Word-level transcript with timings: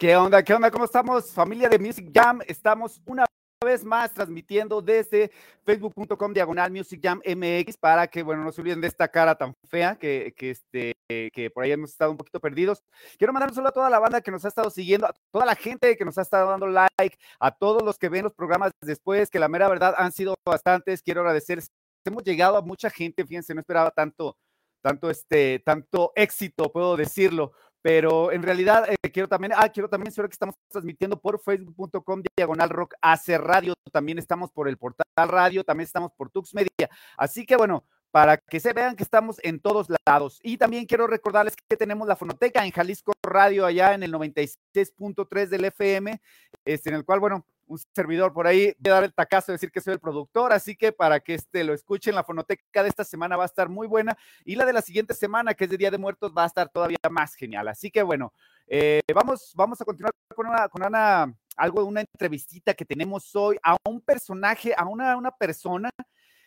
¿Qué 0.00 0.16
onda? 0.16 0.42
¿Qué 0.42 0.54
onda? 0.54 0.70
¿Cómo 0.70 0.86
estamos? 0.86 1.30
Familia 1.30 1.68
de 1.68 1.78
Music 1.78 2.10
Jam. 2.14 2.40
Estamos 2.46 3.02
una 3.04 3.26
vez 3.62 3.84
más 3.84 4.14
transmitiendo 4.14 4.80
desde 4.80 5.30
facebook.com 5.66 6.32
diagonal 6.32 6.72
Music 6.72 6.98
Jam 7.02 7.20
MX 7.22 7.76
para 7.76 8.06
que, 8.06 8.22
bueno, 8.22 8.42
no 8.42 8.50
se 8.50 8.62
olviden 8.62 8.80
de 8.80 8.86
esta 8.86 9.08
cara 9.08 9.34
tan 9.34 9.52
fea 9.68 9.96
que, 9.96 10.32
que, 10.34 10.52
este, 10.52 10.94
que 11.06 11.50
por 11.52 11.64
ahí 11.64 11.72
hemos 11.72 11.90
estado 11.90 12.12
un 12.12 12.16
poquito 12.16 12.40
perdidos. 12.40 12.82
Quiero 13.18 13.34
mandar 13.34 13.50
un 13.50 13.54
saludo 13.54 13.68
a 13.68 13.72
toda 13.72 13.90
la 13.90 13.98
banda 13.98 14.22
que 14.22 14.30
nos 14.30 14.42
ha 14.46 14.48
estado 14.48 14.70
siguiendo, 14.70 15.06
a 15.06 15.14
toda 15.30 15.44
la 15.44 15.54
gente 15.54 15.94
que 15.98 16.04
nos 16.06 16.16
ha 16.16 16.22
estado 16.22 16.48
dando 16.48 16.66
like, 16.66 17.18
a 17.38 17.50
todos 17.50 17.82
los 17.82 17.98
que 17.98 18.08
ven 18.08 18.24
los 18.24 18.32
programas 18.32 18.72
después, 18.80 19.28
que 19.28 19.38
la 19.38 19.48
mera 19.48 19.68
verdad 19.68 19.94
han 19.98 20.12
sido 20.12 20.34
bastantes. 20.46 21.02
Quiero 21.02 21.20
agradecer. 21.20 21.62
Hemos 22.06 22.24
llegado 22.24 22.56
a 22.56 22.62
mucha 22.62 22.88
gente, 22.88 23.26
fíjense, 23.26 23.52
no 23.52 23.60
esperaba 23.60 23.90
tanto, 23.90 24.38
tanto, 24.80 25.10
este, 25.10 25.58
tanto 25.58 26.12
éxito, 26.16 26.72
puedo 26.72 26.96
decirlo 26.96 27.52
pero 27.82 28.32
en 28.32 28.42
realidad 28.42 28.86
eh, 28.88 29.10
quiero 29.10 29.28
también, 29.28 29.52
ah, 29.56 29.68
quiero 29.68 29.88
también 29.88 30.10
decir 30.10 30.24
que 30.24 30.32
estamos 30.32 30.54
transmitiendo 30.68 31.20
por 31.20 31.40
facebook.com 31.40 32.22
diagonal 32.36 32.70
rock 32.70 32.94
AC 33.00 33.38
Radio, 33.38 33.74
también 33.92 34.18
estamos 34.18 34.50
por 34.50 34.68
el 34.68 34.76
portal 34.76 35.06
radio, 35.28 35.64
también 35.64 35.86
estamos 35.86 36.12
por 36.12 36.30
Tux 36.30 36.54
Media, 36.54 36.88
así 37.16 37.46
que 37.46 37.56
bueno, 37.56 37.84
para 38.10 38.38
que 38.38 38.60
se 38.60 38.72
vean 38.72 38.96
que 38.96 39.04
estamos 39.04 39.38
en 39.42 39.60
todos 39.60 39.86
lados. 40.06 40.40
Y 40.42 40.58
también 40.58 40.86
quiero 40.86 41.06
recordarles 41.06 41.54
que 41.56 41.76
tenemos 41.76 42.08
la 42.08 42.16
fonoteca 42.16 42.64
en 42.64 42.72
Jalisco 42.72 43.12
Radio, 43.22 43.66
allá 43.66 43.94
en 43.94 44.02
el 44.02 44.12
96.3 44.12 45.48
del 45.48 45.64
FM, 45.66 46.20
este, 46.64 46.90
en 46.90 46.96
el 46.96 47.04
cual, 47.04 47.20
bueno, 47.20 47.46
un 47.70 47.78
servidor 47.94 48.32
por 48.32 48.48
ahí 48.48 48.74
de 48.78 48.90
dar 48.90 49.04
el 49.04 49.14
tacazo 49.14 49.52
de 49.52 49.54
decir 49.54 49.70
que 49.70 49.80
soy 49.80 49.94
el 49.94 50.00
productor, 50.00 50.52
así 50.52 50.74
que 50.74 50.90
para 50.90 51.20
que 51.20 51.34
este 51.34 51.62
lo 51.62 51.72
escuchen, 51.72 52.16
la 52.16 52.24
fonoteca 52.24 52.82
de 52.82 52.88
esta 52.88 53.04
semana 53.04 53.36
va 53.36 53.44
a 53.44 53.46
estar 53.46 53.68
muy 53.68 53.86
buena 53.86 54.18
y 54.44 54.56
la 54.56 54.66
de 54.66 54.72
la 54.72 54.82
siguiente 54.82 55.14
semana, 55.14 55.54
que 55.54 55.64
es 55.64 55.70
de 55.70 55.76
Día 55.76 55.90
de 55.90 55.98
Muertos, 55.98 56.32
va 56.36 56.42
a 56.42 56.46
estar 56.46 56.68
todavía 56.68 56.98
más 57.10 57.34
genial. 57.34 57.68
Así 57.68 57.90
que 57.90 58.02
bueno, 58.02 58.34
eh, 58.66 59.00
vamos, 59.14 59.52
vamos 59.54 59.80
a 59.80 59.84
continuar 59.84 60.12
con 60.34 60.48
una, 60.48 60.68
con 60.68 60.84
una, 60.84 61.32
algo 61.56 61.82
de 61.82 61.86
una 61.86 62.00
entrevistita 62.00 62.74
que 62.74 62.84
tenemos 62.84 63.34
hoy 63.36 63.56
a 63.62 63.76
un 63.88 64.00
personaje, 64.00 64.74
a 64.76 64.84
una, 64.86 65.16
una 65.16 65.30
persona 65.30 65.90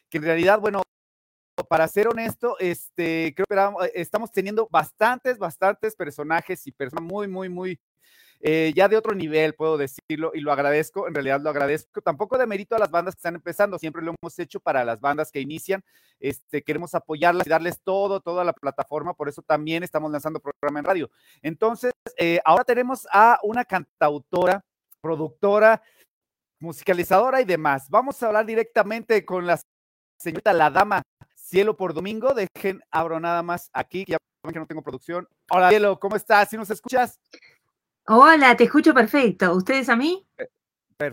que 0.09 0.17
en 0.17 0.23
realidad, 0.23 0.59
bueno, 0.59 0.83
para 1.69 1.87
ser 1.87 2.09
honesto, 2.09 2.57
este, 2.59 3.33
creo 3.33 3.45
que 3.47 3.91
estamos 3.93 4.29
teniendo 4.31 4.67
bastantes, 4.69 5.37
bastantes 5.37 5.95
personajes 5.95 6.67
y 6.67 6.71
personas 6.71 7.05
muy, 7.05 7.27
muy, 7.27 7.47
muy 7.47 7.79
eh, 8.45 8.73
ya 8.75 8.89
de 8.89 8.97
otro 8.97 9.15
nivel, 9.15 9.55
puedo 9.55 9.77
decirlo, 9.77 10.31
y 10.33 10.41
lo 10.41 10.51
agradezco, 10.51 11.07
en 11.07 11.13
realidad 11.13 11.39
lo 11.39 11.49
agradezco. 11.49 12.01
Tampoco 12.01 12.37
de 12.37 12.45
mérito 12.45 12.75
a 12.75 12.79
las 12.79 12.91
bandas 12.91 13.15
que 13.15 13.19
están 13.19 13.35
empezando, 13.35 13.79
siempre 13.79 14.01
lo 14.01 14.13
hemos 14.21 14.37
hecho 14.37 14.59
para 14.59 14.83
las 14.83 14.99
bandas 14.99 15.31
que 15.31 15.39
inician. 15.39 15.81
Este, 16.19 16.61
queremos 16.61 16.93
apoyarlas 16.93 17.47
y 17.47 17.49
darles 17.49 17.79
todo, 17.81 18.19
toda 18.19 18.43
la 18.43 18.51
plataforma, 18.51 19.13
por 19.13 19.29
eso 19.29 19.41
también 19.41 19.81
estamos 19.81 20.11
lanzando 20.11 20.41
programa 20.41 20.79
en 20.79 20.85
radio. 20.85 21.09
Entonces, 21.41 21.93
eh, 22.17 22.41
ahora 22.43 22.65
tenemos 22.65 23.07
a 23.13 23.39
una 23.43 23.63
cantautora, 23.63 24.61
productora, 24.99 25.81
musicalizadora 26.59 27.39
y 27.39 27.45
demás. 27.45 27.89
Vamos 27.89 28.21
a 28.21 28.27
hablar 28.27 28.45
directamente 28.45 29.23
con 29.23 29.47
la 29.47 29.57
señorita 30.19 30.51
La 30.51 30.69
Dama 30.69 31.01
Cielo 31.33 31.77
por 31.77 31.93
Domingo. 31.93 32.33
Dejen, 32.33 32.81
abro 32.91 33.21
nada 33.21 33.41
más 33.41 33.69
aquí, 33.71 34.03
ya 34.05 34.17
que 34.51 34.59
no 34.59 34.67
tengo 34.67 34.81
producción. 34.81 35.27
Hola, 35.49 35.69
Cielo, 35.69 35.97
¿cómo 35.97 36.17
estás? 36.17 36.49
¿Sí 36.49 36.57
nos 36.57 36.69
escuchas? 36.69 37.17
Hola, 38.05 38.57
te 38.57 38.65
escucho 38.65 38.93
perfecto. 38.93 39.55
¿Ustedes 39.55 39.87
a 39.87 39.95
mí? 39.95 40.27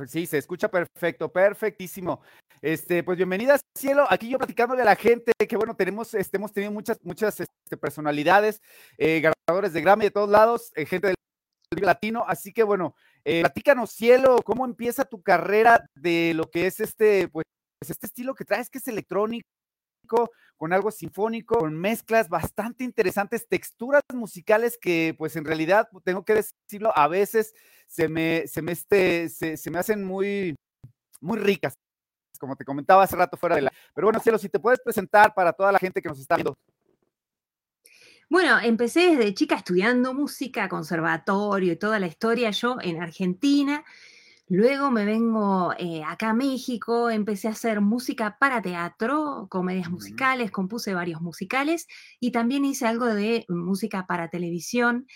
Sí, 0.09 0.27
se 0.27 0.39
escucha 0.39 0.69
perfecto, 0.69 1.33
perfectísimo. 1.33 2.21
Este, 2.61 3.05
pues 3.05 3.17
bienvenida, 3.17 3.61
cielo. 3.78 4.06
Aquí 4.11 4.28
yo 4.28 4.39
platicándole 4.39 4.83
a 4.83 4.87
la 4.87 4.97
gente 4.97 5.33
que, 5.49 5.56
bueno, 5.56 5.77
tenemos, 5.77 6.15
este, 6.15 6.37
hemos 6.37 6.53
tenido 6.53 6.73
muchas, 6.73 6.99
muchas 7.05 7.39
este, 7.39 7.77
personalidades, 7.77 8.61
eh, 8.99 9.21
ganadores 9.21 9.73
de 9.73 9.81
Grammy 9.83 10.06
de 10.06 10.11
todos 10.11 10.28
lados, 10.28 10.73
eh, 10.75 10.84
gente 10.84 11.09
del 11.09 11.87
latino. 11.87 12.25
Así 12.27 12.53
que, 12.53 12.65
bueno, 12.65 12.97
eh, 13.25 13.43
platícanos, 13.43 13.93
cielo, 13.93 14.41
cómo 14.45 14.65
empieza 14.65 15.05
tu 15.05 15.22
carrera 15.22 15.87
de 15.95 16.33
lo 16.34 16.51
que 16.51 16.67
es 16.67 16.81
este, 16.81 17.28
pues, 17.28 17.45
este 17.81 18.07
estilo 18.07 18.34
que 18.34 18.45
traes, 18.45 18.69
que 18.69 18.78
es 18.78 18.89
electrónico, 18.89 19.45
con 20.60 20.75
algo 20.75 20.91
sinfónico, 20.91 21.59
con 21.59 21.75
mezclas 21.75 22.28
bastante 22.28 22.84
interesantes, 22.84 23.48
texturas 23.48 24.03
musicales 24.12 24.76
que 24.78 25.15
pues 25.16 25.34
en 25.37 25.47
realidad, 25.47 25.88
tengo 26.04 26.22
que 26.22 26.34
decirlo, 26.34 26.93
a 26.94 27.09
veces 27.09 27.54
se 27.87 28.10
me, 28.10 28.47
se 28.47 28.60
me, 28.60 28.72
este, 28.72 29.31
hacen 29.75 30.04
muy, 30.04 30.54
muy 31.19 31.38
ricas, 31.38 31.72
como 32.38 32.56
te 32.56 32.66
comentaba 32.66 33.04
hace 33.04 33.16
rato 33.16 33.38
fuera 33.38 33.56
de 33.56 33.62
la... 33.62 33.72
Pero 33.94 34.09
bueno, 34.09 34.21
Cielo, 34.21 34.37
si 34.37 34.50
te 34.50 34.60
puedes 34.60 34.81
presentar 34.81 35.32
para 35.32 35.54
toda 35.54 35.72
la 35.72 35.78
gente 35.78 36.03
que 36.03 36.10
nos 36.10 36.21
está 36.21 36.34
viendo. 36.34 36.54
Bueno, 38.28 38.59
empecé 38.60 39.16
desde 39.16 39.32
chica 39.32 39.54
estudiando 39.54 40.12
música, 40.12 40.69
conservatorio 40.69 41.72
y 41.72 41.77
toda 41.77 41.98
la 41.98 42.06
historia 42.06 42.50
yo 42.50 42.77
en 42.82 43.00
Argentina. 43.00 43.82
Luego 44.53 44.91
me 44.91 45.05
vengo 45.05 45.72
eh, 45.78 46.03
acá 46.05 46.31
a 46.31 46.34
México, 46.34 47.09
empecé 47.09 47.47
a 47.47 47.53
hacer 47.53 47.81
música 47.81 48.37
para 48.41 48.61
teatro, 48.61 49.47
comedias 49.49 49.88
musicales, 49.91 50.50
compuse 50.50 50.93
varios 50.93 51.21
musicales 51.21 51.87
y 52.19 52.33
también 52.33 52.65
hice 52.65 52.84
algo 52.89 53.06
de 53.06 53.44
música 53.49 54.09
para 54.09 54.28
televisión, 54.28 55.06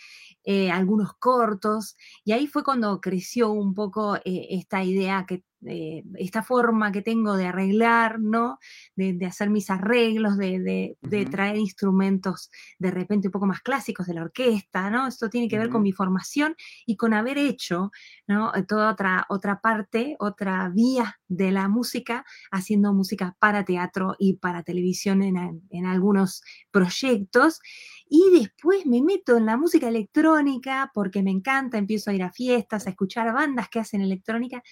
eh, 0.44 0.70
algunos 0.70 1.14
cortos, 1.14 1.96
y 2.24 2.30
ahí 2.30 2.46
fue 2.46 2.62
cuando 2.62 3.00
creció 3.00 3.50
un 3.50 3.74
poco 3.74 4.16
eh, 4.18 4.46
esta 4.50 4.84
idea 4.84 5.26
que 5.26 5.42
eh, 5.66 6.02
esta 6.16 6.42
forma 6.42 6.92
que 6.92 7.02
tengo 7.02 7.36
de 7.36 7.46
arreglar, 7.46 8.20
¿no? 8.20 8.58
De, 8.96 9.18
hacer 9.26 9.50
mis 9.50 9.70
arreglos, 9.70 10.36
de, 10.36 10.96
traer 11.30 11.56
instrumentos 11.56 12.50
de 12.78 12.90
repente 12.90 13.28
un 13.28 13.32
poco 13.32 13.46
más 13.46 13.60
clásicos 13.60 14.06
de 14.06 14.14
la 14.14 14.22
orquesta, 14.22 14.90
¿no? 14.90 15.06
Esto 15.06 15.30
tiene 15.30 15.48
que 15.48 15.58
ver 15.58 15.70
con 15.70 15.82
mi 15.82 15.92
formación 15.92 16.54
y 16.86 16.96
con 16.96 17.14
haber 17.14 17.38
hecho, 17.38 17.90
¿no? 18.26 18.52
Toda 18.68 18.90
otra, 18.90 19.26
otra 19.28 19.60
parte, 19.60 20.16
otra 20.18 20.68
vía 20.68 21.18
de 21.28 21.50
la 21.50 21.68
música, 21.68 22.24
haciendo 22.50 22.92
música 22.92 23.36
para 23.38 23.64
teatro 23.64 24.16
y 24.18 24.34
para 24.34 24.62
televisión 24.62 25.22
en, 25.22 25.62
en 25.70 25.86
algunos 25.86 26.42
proyectos. 26.70 27.60
Y 28.08 28.22
después 28.38 28.86
me 28.86 29.02
meto 29.02 29.36
en 29.36 29.46
la 29.46 29.56
música 29.56 29.88
electrónica 29.88 30.90
porque 30.94 31.22
me 31.22 31.30
encanta, 31.30 31.78
empiezo 31.78 32.10
a 32.10 32.14
ir 32.14 32.22
a 32.22 32.30
fiestas, 32.30 32.86
a 32.86 32.90
escuchar 32.90 33.32
bandas 33.32 33.68
que 33.68 33.80
hacen 33.80 34.02
electrónica, 34.02 34.62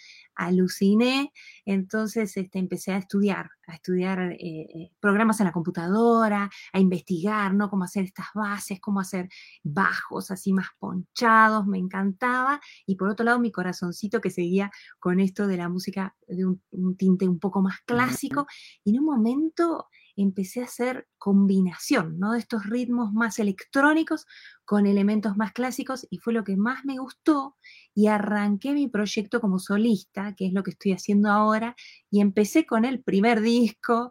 entonces 1.64 2.36
este, 2.36 2.58
empecé 2.58 2.92
a 2.92 2.98
estudiar, 2.98 3.50
a 3.66 3.74
estudiar 3.74 4.20
eh, 4.20 4.38
eh, 4.40 4.90
programas 5.00 5.40
en 5.40 5.46
la 5.46 5.52
computadora, 5.52 6.50
a 6.72 6.80
investigar, 6.80 7.54
¿no? 7.54 7.70
Cómo 7.70 7.84
hacer 7.84 8.04
estas 8.04 8.26
bases, 8.34 8.80
cómo 8.80 9.00
hacer 9.00 9.28
bajos 9.62 10.30
así 10.30 10.52
más 10.52 10.68
ponchados, 10.78 11.66
me 11.66 11.78
encantaba. 11.78 12.60
Y 12.86 12.96
por 12.96 13.08
otro 13.08 13.24
lado, 13.24 13.38
mi 13.38 13.52
corazoncito 13.52 14.20
que 14.20 14.30
seguía 14.30 14.70
con 14.98 15.20
esto 15.20 15.46
de 15.46 15.56
la 15.56 15.68
música 15.68 16.14
de 16.26 16.46
un, 16.46 16.62
un 16.70 16.96
tinte 16.96 17.28
un 17.28 17.38
poco 17.38 17.62
más 17.62 17.80
clásico. 17.86 18.46
Y 18.84 18.90
en 18.90 19.00
un 19.00 19.06
momento 19.06 19.88
empecé 20.16 20.60
a 20.60 20.64
hacer 20.64 21.08
combinación, 21.18 22.18
¿no? 22.18 22.32
De 22.32 22.38
estos 22.38 22.66
ritmos 22.66 23.12
más 23.12 23.38
electrónicos 23.38 24.26
con 24.64 24.86
elementos 24.86 25.36
más 25.36 25.52
clásicos 25.52 26.06
y 26.10 26.18
fue 26.18 26.32
lo 26.32 26.44
que 26.44 26.56
más 26.56 26.84
me 26.84 26.98
gustó 26.98 27.56
y 27.94 28.08
arranqué 28.08 28.72
mi 28.72 28.88
proyecto 28.88 29.40
como 29.40 29.58
solista, 29.58 30.34
que 30.36 30.46
es 30.46 30.52
lo 30.52 30.62
que 30.62 30.70
estoy 30.72 30.92
haciendo 30.92 31.30
ahora, 31.30 31.74
y 32.10 32.20
empecé 32.20 32.66
con 32.66 32.84
el 32.84 33.02
primer 33.02 33.40
disco 33.40 34.10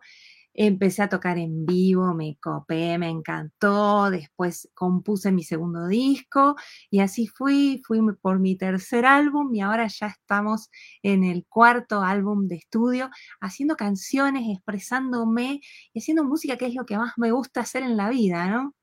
Empecé 0.53 1.03
a 1.03 1.09
tocar 1.09 1.37
en 1.37 1.65
vivo, 1.65 2.13
me 2.13 2.37
copé, 2.41 2.97
me 2.97 3.09
encantó, 3.09 4.09
después 4.09 4.69
compuse 4.73 5.31
mi 5.31 5.43
segundo 5.43 5.87
disco 5.87 6.55
y 6.89 6.99
así 6.99 7.27
fui, 7.27 7.81
fui 7.85 7.99
por 8.21 8.39
mi 8.39 8.57
tercer 8.57 9.05
álbum 9.05 9.53
y 9.55 9.61
ahora 9.61 9.87
ya 9.87 10.07
estamos 10.07 10.69
en 11.03 11.23
el 11.23 11.45
cuarto 11.47 12.01
álbum 12.01 12.47
de 12.47 12.55
estudio, 12.55 13.09
haciendo 13.39 13.75
canciones, 13.77 14.43
expresándome 14.49 15.61
y 15.93 15.99
haciendo 15.99 16.23
música 16.23 16.57
que 16.57 16.67
es 16.67 16.75
lo 16.75 16.85
que 16.85 16.97
más 16.97 17.13
me 17.17 17.31
gusta 17.31 17.61
hacer 17.61 17.83
en 17.83 17.95
la 17.95 18.09
vida, 18.09 18.47
¿no? 18.47 18.75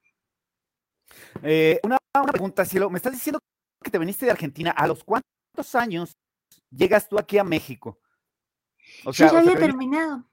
Eh, 1.43 1.81
una, 1.83 1.99
pregunta, 2.27 2.65
Cielo, 2.65 2.91
me 2.91 2.99
estás 2.99 3.13
diciendo 3.13 3.41
que 3.83 3.91
te 3.91 3.99
viniste 3.99 4.27
de 4.27 4.33
Argentina, 4.33 4.71
¿a 4.71 4.87
los 4.87 5.05
cuántos 5.05 5.75
años 5.75 6.17
llegas 6.71 7.09
tú 7.09 7.19
aquí 7.19 7.39
a 7.39 7.45
México? 7.45 8.01
Yo 9.05 9.13
ya 9.13 9.39
había 9.39 9.57
terminado. 9.57 10.28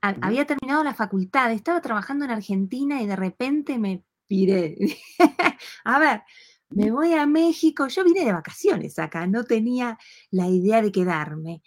Había 0.00 0.46
terminado 0.46 0.84
la 0.84 0.94
facultad, 0.94 1.52
estaba 1.52 1.80
trabajando 1.80 2.24
en 2.24 2.30
Argentina 2.30 3.00
y 3.02 3.06
de 3.06 3.16
repente 3.16 3.78
me 3.78 4.04
piré. 4.26 4.76
a 5.84 5.98
ver, 5.98 6.22
me 6.70 6.90
voy 6.90 7.14
a 7.14 7.26
México, 7.26 7.88
yo 7.88 8.04
vine 8.04 8.24
de 8.24 8.32
vacaciones 8.32 8.98
acá, 8.98 9.26
no 9.26 9.44
tenía 9.44 9.98
la 10.30 10.48
idea 10.48 10.82
de 10.82 10.92
quedarme 10.92 11.62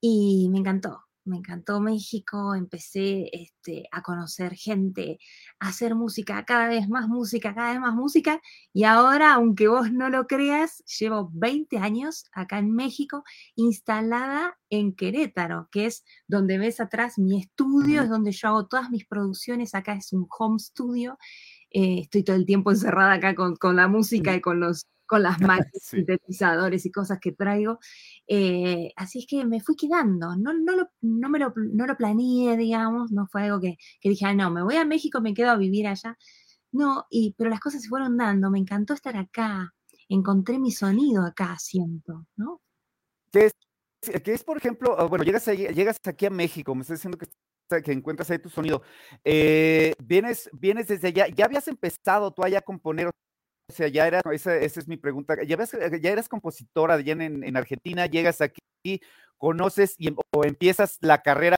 y 0.00 0.48
me 0.50 0.58
encantó 0.58 1.04
me 1.24 1.36
encantó 1.36 1.80
México, 1.80 2.54
empecé 2.54 3.28
este, 3.32 3.88
a 3.92 4.02
conocer 4.02 4.54
gente, 4.54 5.18
a 5.60 5.68
hacer 5.68 5.94
música, 5.94 6.44
cada 6.44 6.68
vez 6.68 6.88
más 6.88 7.08
música, 7.08 7.54
cada 7.54 7.72
vez 7.72 7.80
más 7.80 7.94
música, 7.94 8.40
y 8.72 8.84
ahora, 8.84 9.34
aunque 9.34 9.68
vos 9.68 9.92
no 9.92 10.08
lo 10.10 10.26
creas, 10.26 10.82
llevo 10.98 11.30
20 11.32 11.78
años 11.78 12.24
acá 12.32 12.58
en 12.58 12.72
México, 12.72 13.24
instalada 13.54 14.58
en 14.70 14.94
Querétaro, 14.94 15.68
que 15.70 15.86
es 15.86 16.04
donde 16.26 16.58
ves 16.58 16.80
atrás 16.80 17.18
mi 17.18 17.40
estudio, 17.40 18.02
es 18.02 18.08
donde 18.08 18.32
yo 18.32 18.48
hago 18.48 18.66
todas 18.66 18.90
mis 18.90 19.06
producciones, 19.06 19.74
acá 19.74 19.94
es 19.94 20.12
un 20.12 20.26
home 20.38 20.58
studio, 20.58 21.18
eh, 21.70 22.00
estoy 22.00 22.22
todo 22.22 22.36
el 22.36 22.46
tiempo 22.46 22.70
encerrada 22.70 23.14
acá 23.14 23.34
con, 23.34 23.56
con 23.56 23.76
la 23.76 23.88
música 23.88 24.34
y 24.34 24.40
con 24.40 24.60
los 24.60 24.86
con 25.12 25.22
las 25.22 25.38
máquinas, 25.66 25.82
sintetizadores 25.82 26.86
y 26.86 26.90
cosas 26.90 27.18
que 27.20 27.32
traigo. 27.32 27.78
Eh, 28.26 28.92
así 28.96 29.18
es 29.18 29.26
que 29.28 29.44
me 29.44 29.60
fui 29.60 29.76
quedando, 29.76 30.34
no, 30.36 30.54
no, 30.54 30.74
lo, 30.74 30.88
no 31.02 31.28
me 31.28 31.38
lo, 31.38 31.52
no 31.54 31.86
lo 31.86 31.96
planeé, 31.98 32.56
digamos, 32.56 33.12
no 33.12 33.26
fue 33.26 33.42
algo 33.42 33.60
que, 33.60 33.76
que 34.00 34.08
dije, 34.08 34.34
no, 34.34 34.50
me 34.50 34.62
voy 34.62 34.76
a 34.76 34.86
México, 34.86 35.20
me 35.20 35.34
quedo 35.34 35.50
a 35.50 35.56
vivir 35.56 35.86
allá. 35.86 36.16
No, 36.72 37.04
y, 37.10 37.34
pero 37.36 37.50
las 37.50 37.60
cosas 37.60 37.82
se 37.82 37.90
fueron 37.90 38.16
dando, 38.16 38.50
me 38.50 38.58
encantó 38.58 38.94
estar 38.94 39.14
acá, 39.18 39.74
encontré 40.08 40.58
mi 40.58 40.72
sonido 40.72 41.26
acá, 41.26 41.58
siento, 41.58 42.26
¿no? 42.36 42.62
¿Qué 43.30 43.44
es, 43.44 43.52
es 44.00 44.44
por 44.44 44.56
ejemplo, 44.56 44.98
ah, 44.98 45.04
bueno, 45.04 45.24
llegas, 45.24 45.44
llegas 45.44 45.98
aquí 46.06 46.24
a 46.24 46.30
México, 46.30 46.74
me 46.74 46.80
estás 46.80 47.00
diciendo 47.00 47.18
que 47.18 47.26
que 47.82 47.92
encuentras 47.92 48.30
ahí 48.30 48.38
tu 48.38 48.50
sonido. 48.50 48.82
Eh, 49.24 49.94
vienes, 50.04 50.50
vienes 50.52 50.88
desde 50.88 51.08
allá, 51.08 51.28
ya 51.28 51.46
habías 51.46 51.66
empezado 51.68 52.30
tú 52.30 52.42
allá 52.42 52.58
a 52.58 52.62
componer, 52.62 53.06
o 53.06 53.12
sea, 53.72 53.88
ya 53.88 54.06
era, 54.06 54.20
esa, 54.32 54.56
esa 54.56 54.80
es 54.80 54.88
mi 54.88 54.96
pregunta, 54.96 55.36
ya, 55.44 55.58
ya 56.00 56.10
eras 56.10 56.28
compositora 56.28 56.94
allá 56.94 57.12
en, 57.12 57.42
en, 57.42 57.56
Argentina, 57.56 58.06
llegas 58.06 58.40
aquí, 58.40 59.00
conoces 59.36 59.94
y, 59.98 60.08
em, 60.08 60.16
o 60.34 60.44
empiezas 60.44 60.98
la 61.00 61.22
carrera 61.22 61.56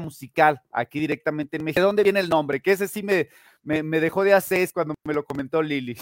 musical 0.00 0.60
aquí 0.72 0.98
directamente 0.98 1.56
en 1.56 1.64
México. 1.64 1.80
¿De 1.80 1.86
dónde 1.86 2.02
viene 2.02 2.20
el 2.20 2.28
nombre? 2.28 2.60
Que 2.60 2.72
ese 2.72 2.88
sí 2.88 3.02
me, 3.02 3.28
me, 3.62 3.82
me 3.82 4.00
dejó 4.00 4.24
de 4.24 4.34
hacer 4.34 4.68
cuando 4.72 4.94
me 5.04 5.14
lo 5.14 5.24
comentó 5.24 5.62
Lili. 5.62 5.96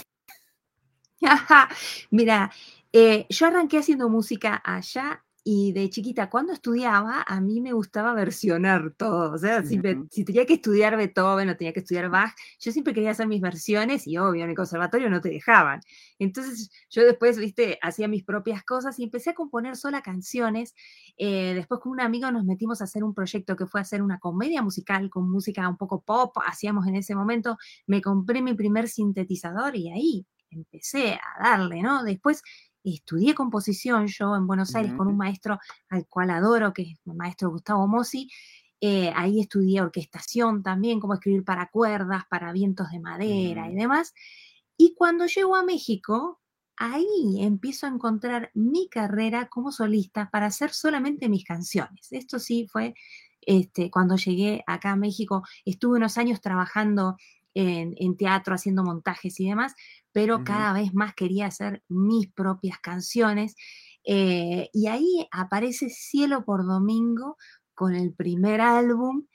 Mira, 2.11 2.51
eh, 2.91 3.25
yo 3.29 3.47
arranqué 3.47 3.77
haciendo 3.77 4.09
música 4.09 4.61
allá 4.63 5.23
y 5.45 5.73
de 5.73 5.89
chiquita, 5.89 6.29
cuando 6.29 6.53
estudiaba, 6.53 7.21
a 7.27 7.41
mí 7.41 7.59
me 7.59 7.73
gustaba 7.73 8.13
versionar 8.13 8.93
todo. 8.95 9.33
O 9.33 9.37
sea, 9.37 9.61
si, 9.63 9.77
si, 10.09 10.23
tenía 10.23 10.45
que 10.45 10.53
estudiar 10.53 10.95
Beethoven 10.95 11.49
o 11.49 11.57
tenía 11.57 11.73
que 11.73 11.81
estudiar 11.81 12.09
Bach, 12.09 12.33
yo 12.59 12.71
siempre 12.71 12.93
quería 12.93 13.11
hacer 13.11 13.27
mis 13.27 13.41
versiones 13.41 14.07
y 14.07 14.17
obvio, 14.17 14.45
en 14.45 14.51
el 14.51 14.55
conservatorio 14.55 15.09
no 15.09 15.19
te 15.19 15.29
dejaban. 15.29 15.81
Entonces, 16.17 16.71
yo 16.89 17.03
después, 17.03 17.37
viste, 17.37 17.77
hacía 17.81 18.07
mis 18.07 18.23
propias 18.23 18.63
cosas 18.63 18.97
y 18.99 19.03
empecé 19.03 19.31
a 19.31 19.33
componer 19.33 19.75
sola 19.75 20.01
canciones. 20.01 20.75
Eh, 21.17 21.53
después, 21.55 21.81
con 21.81 21.91
un 21.91 21.99
amigo 21.99 22.31
nos 22.31 22.45
metimos 22.45 22.79
a 22.79 22.85
hacer 22.85 23.03
un 23.03 23.13
proyecto 23.13 23.57
que 23.57 23.65
fue 23.65 23.81
hacer 23.81 24.01
una 24.01 24.19
comedia 24.19 24.61
musical 24.61 25.09
con 25.09 25.29
música 25.29 25.67
un 25.67 25.77
poco 25.77 26.01
pop. 26.01 26.37
Hacíamos 26.47 26.87
en 26.87 26.95
ese 26.95 27.15
momento, 27.15 27.57
me 27.85 28.01
compré 28.01 28.41
mi 28.41 28.53
primer 28.53 28.87
sintetizador 28.87 29.75
y 29.75 29.89
ahí 29.91 30.25
empecé 30.51 31.15
a 31.15 31.43
darle, 31.43 31.81
¿no? 31.81 32.03
Después 32.03 32.43
estudié 32.83 33.33
composición 33.33 34.07
yo 34.07 34.35
en 34.35 34.47
Buenos 34.47 34.75
Aires 34.75 34.93
con 34.93 35.07
un 35.07 35.17
maestro 35.17 35.59
al 35.89 36.07
cual 36.07 36.29
adoro, 36.29 36.73
que 36.73 36.83
es 36.83 36.99
el 37.05 37.13
maestro 37.15 37.49
Gustavo 37.49 37.87
Mossi. 37.87 38.29
Eh, 38.81 39.13
ahí 39.15 39.39
estudié 39.39 39.81
orquestación 39.81 40.61
también, 40.61 40.99
cómo 40.99 41.13
escribir 41.13 41.45
para 41.45 41.69
cuerdas, 41.69 42.23
para 42.29 42.51
vientos 42.51 42.89
de 42.91 42.99
madera 42.99 43.69
y 43.71 43.75
demás. 43.75 44.13
Y 44.75 44.93
cuando 44.95 45.25
llego 45.25 45.55
a 45.55 45.63
México, 45.63 46.41
ahí 46.75 47.37
empiezo 47.39 47.85
a 47.85 47.89
encontrar 47.89 48.51
mi 48.53 48.89
carrera 48.89 49.47
como 49.47 49.71
solista 49.71 50.29
para 50.29 50.47
hacer 50.47 50.71
solamente 50.71 51.29
mis 51.29 51.45
canciones. 51.45 52.11
Esto 52.11 52.39
sí 52.39 52.67
fue 52.69 52.93
este, 53.41 53.89
cuando 53.91 54.15
llegué 54.15 54.63
acá 54.67 54.91
a 54.91 54.95
México. 54.95 55.43
Estuve 55.65 55.97
unos 55.97 56.17
años 56.17 56.41
trabajando 56.41 57.17
en, 57.53 57.93
en 57.97 58.17
teatro, 58.17 58.55
haciendo 58.55 58.83
montajes 58.83 59.39
y 59.39 59.47
demás, 59.47 59.73
pero 60.11 60.43
cada 60.43 60.73
vez 60.73 60.93
más 60.93 61.13
quería 61.15 61.47
hacer 61.47 61.83
mis 61.87 62.31
propias 62.31 62.79
canciones. 62.79 63.55
Eh, 64.05 64.69
y 64.73 64.87
ahí 64.87 65.27
aparece 65.31 65.89
Cielo 65.89 66.43
por 66.43 66.65
Domingo 66.65 67.37
con 67.73 67.95
el 67.95 68.13
primer 68.13 68.61
álbum. 68.61 69.25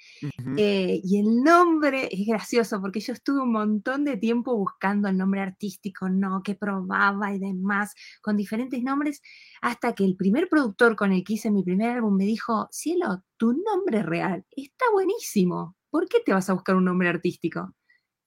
Eh, 0.56 1.00
y 1.02 1.18
el 1.18 1.42
nombre 1.42 2.08
es 2.10 2.26
gracioso 2.26 2.80
porque 2.80 3.00
yo 3.00 3.12
estuve 3.12 3.40
un 3.40 3.52
montón 3.52 4.04
de 4.04 4.16
tiempo 4.16 4.56
buscando 4.56 5.08
el 5.08 5.16
nombre 5.16 5.40
artístico, 5.40 6.08
no, 6.08 6.42
que 6.42 6.54
probaba 6.54 7.34
y 7.34 7.38
demás, 7.38 7.94
con 8.22 8.36
diferentes 8.36 8.82
nombres, 8.82 9.20
hasta 9.60 9.94
que 9.94 10.04
el 10.04 10.16
primer 10.16 10.48
productor 10.48 10.96
con 10.96 11.12
el 11.12 11.24
que 11.24 11.34
hice 11.34 11.50
mi 11.50 11.62
primer 11.62 11.90
álbum 11.90 12.16
me 12.16 12.24
dijo, 12.24 12.68
Cielo, 12.70 13.22
tu 13.36 13.52
nombre 13.52 14.02
real 14.02 14.44
está 14.50 14.84
buenísimo. 14.92 15.76
¿Por 15.90 16.08
qué 16.08 16.18
te 16.24 16.32
vas 16.32 16.48
a 16.50 16.54
buscar 16.54 16.76
un 16.76 16.84
nombre 16.84 17.08
artístico? 17.08 17.74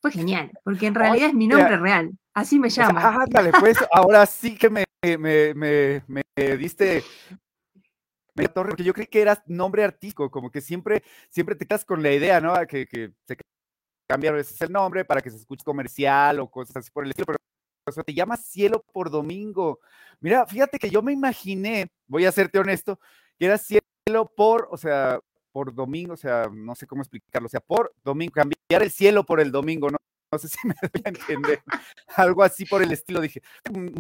Fue 0.02 0.12
genial, 0.12 0.52
porque 0.64 0.88
en 0.88 0.96
realidad 0.96 1.30
es 1.30 1.34
mi 1.34 1.48
nombre 1.48 1.78
real. 1.78 2.12
Así 2.34 2.58
me 2.58 2.70
llamo. 2.70 3.00
Ah, 3.00 3.26
dale, 3.30 3.52
pues 3.60 3.78
ahora 3.92 4.26
sí 4.26 4.58
que 4.58 4.70
me, 4.70 4.84
me, 5.04 5.54
me, 5.54 6.04
me 6.08 6.24
diste 6.58 7.04
porque 8.54 8.84
yo 8.84 8.94
creí 8.94 9.08
que 9.08 9.22
eras 9.22 9.42
nombre 9.48 9.84
artístico, 9.84 10.30
como 10.32 10.50
que 10.50 10.62
siempre, 10.62 11.04
siempre 11.30 11.56
te 11.56 11.66
quedas 11.66 11.86
con 11.86 12.02
la 12.02 12.12
idea, 12.12 12.40
¿no? 12.40 12.54
Que, 12.68 12.88
que 12.88 13.14
se 13.28 13.38
cambia 14.10 14.32
a 14.32 14.34
veces 14.34 14.60
el 14.62 14.72
nombre 14.72 15.06
para 15.06 15.22
que 15.22 15.30
se 15.30 15.38
escuche 15.38 15.64
comercial 15.64 16.40
o 16.40 16.50
cosas 16.50 16.78
así 16.78 16.92
por 16.92 17.04
el 17.04 17.12
estilo, 17.12 17.26
pero 17.28 17.38
o 17.88 17.92
sea, 17.92 18.04
te 18.04 18.14
llamas 18.14 18.46
Cielo 18.46 18.84
por 18.94 19.10
Domingo. 19.10 19.80
Mira, 20.20 20.46
fíjate 20.46 20.78
que 20.78 20.90
yo 20.90 21.02
me 21.02 21.14
imaginé, 21.14 21.92
voy 22.08 22.26
a 22.26 22.32
serte 22.32 22.60
honesto, 22.60 23.00
que 23.38 23.46
era 23.46 23.58
cielo 23.58 23.82
por, 24.36 24.68
o 24.72 24.78
sea, 24.78 25.20
por 25.52 25.74
domingo, 25.74 26.14
o 26.14 26.18
sea, 26.18 26.50
no 26.52 26.76
sé 26.76 26.88
cómo 26.88 27.02
explicarlo, 27.02 27.48
o 27.48 27.50
sea, 27.50 27.60
por 27.60 27.94
domingo, 28.04 28.34
cambiar 28.34 28.84
el 28.84 28.92
cielo 28.92 29.26
por 29.26 29.40
el 29.40 29.52
domingo, 29.52 29.90
no, 29.90 29.98
no 30.32 30.40
sé 30.40 30.48
si 30.48 30.68
me 30.68 30.74
voy 30.82 31.02
a 31.06 31.10
entender, 31.10 31.62
algo 32.16 32.44
así 32.44 32.66
por 32.66 32.82
el 32.82 32.92
estilo, 32.92 33.22
dije, 33.22 33.42
un, 33.72 34.00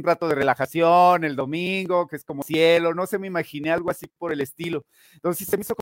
rato 0.00 0.28
de 0.28 0.36
relajación 0.36 1.24
el 1.24 1.34
domingo, 1.34 2.06
que 2.06 2.14
es 2.14 2.24
como 2.24 2.44
cielo, 2.44 2.94
no 2.94 3.04
sé, 3.06 3.18
me 3.18 3.26
imaginé 3.26 3.72
algo 3.72 3.90
así 3.90 4.06
por 4.16 4.32
el 4.32 4.40
estilo, 4.40 4.84
entonces 5.14 5.46
se 5.46 5.56
me 5.56 5.62
hizo 5.62 5.74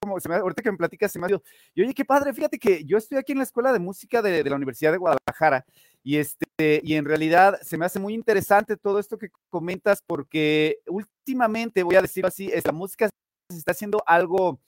como, 0.00 0.18
se 0.18 0.28
me, 0.28 0.34
ahorita 0.34 0.62
que 0.62 0.72
me 0.72 0.76
platicas, 0.76 1.12
se 1.12 1.20
me 1.20 1.28
dio, 1.28 1.40
y 1.72 1.82
oye, 1.82 1.94
qué 1.94 2.04
padre, 2.04 2.34
fíjate 2.34 2.58
que 2.58 2.84
yo 2.84 2.98
estoy 2.98 3.16
aquí 3.16 3.32
en 3.32 3.38
la 3.38 3.44
Escuela 3.44 3.72
de 3.72 3.78
Música 3.78 4.20
de, 4.22 4.42
la 4.42 4.56
Universidad 4.56 4.90
de 4.90 4.98
Guadalajara, 4.98 5.64
y 6.02 6.16
este, 6.16 6.80
y 6.82 6.94
en 6.94 7.04
realidad 7.04 7.58
se 7.62 7.78
me 7.78 7.86
hace 7.86 8.00
muy 8.00 8.12
interesante 8.12 8.76
todo 8.76 8.98
esto 8.98 9.16
que 9.16 9.30
comentas, 9.48 10.02
porque 10.04 10.80
últimamente, 10.86 11.84
voy 11.84 11.94
a 11.94 12.02
decirlo 12.02 12.28
así, 12.28 12.50
es 12.52 12.66
la 12.66 12.72
música 12.72 13.08
se 13.50 13.58
está 13.58 13.72
haciendo 13.72 14.02
algo 14.06 14.60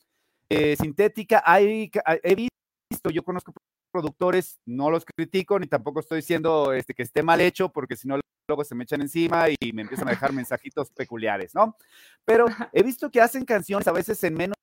eh, 0.49 0.77
sintética. 0.77 1.43
Hay, 1.45 1.91
he 2.23 2.35
visto, 2.35 3.11
yo 3.11 3.23
conozco 3.23 3.53
productores, 3.93 4.61
no 4.67 4.91
los 4.91 5.05
critico, 5.05 5.59
ni 5.59 5.67
tampoco 5.67 6.01
estoy 6.01 6.17
diciendo 6.19 6.73
este, 6.73 6.95
que 6.95 7.03
esté 7.03 7.23
mal 7.23 7.41
hecho, 7.41 7.71
porque 7.71 7.97
si 7.97 8.07
no, 8.07 8.21
luego 8.49 8.65
se 8.65 8.75
me 8.75 8.85
echan 8.85 9.01
encima 9.01 9.47
y 9.49 9.73
me 9.73 9.83
empiezan 9.83 10.09
a 10.09 10.13
dejar 10.13 10.33
mensajitos 10.33 10.91
peculiares, 10.91 11.55
¿no? 11.55 11.77
Pero 12.25 12.47
he 12.73 12.83
visto 12.83 13.11
que 13.11 13.21
hacen 13.21 13.45
canciones 13.45 13.89
a 13.89 13.93
veces 13.93 14.23
en 14.25 14.35
menos 14.35 14.57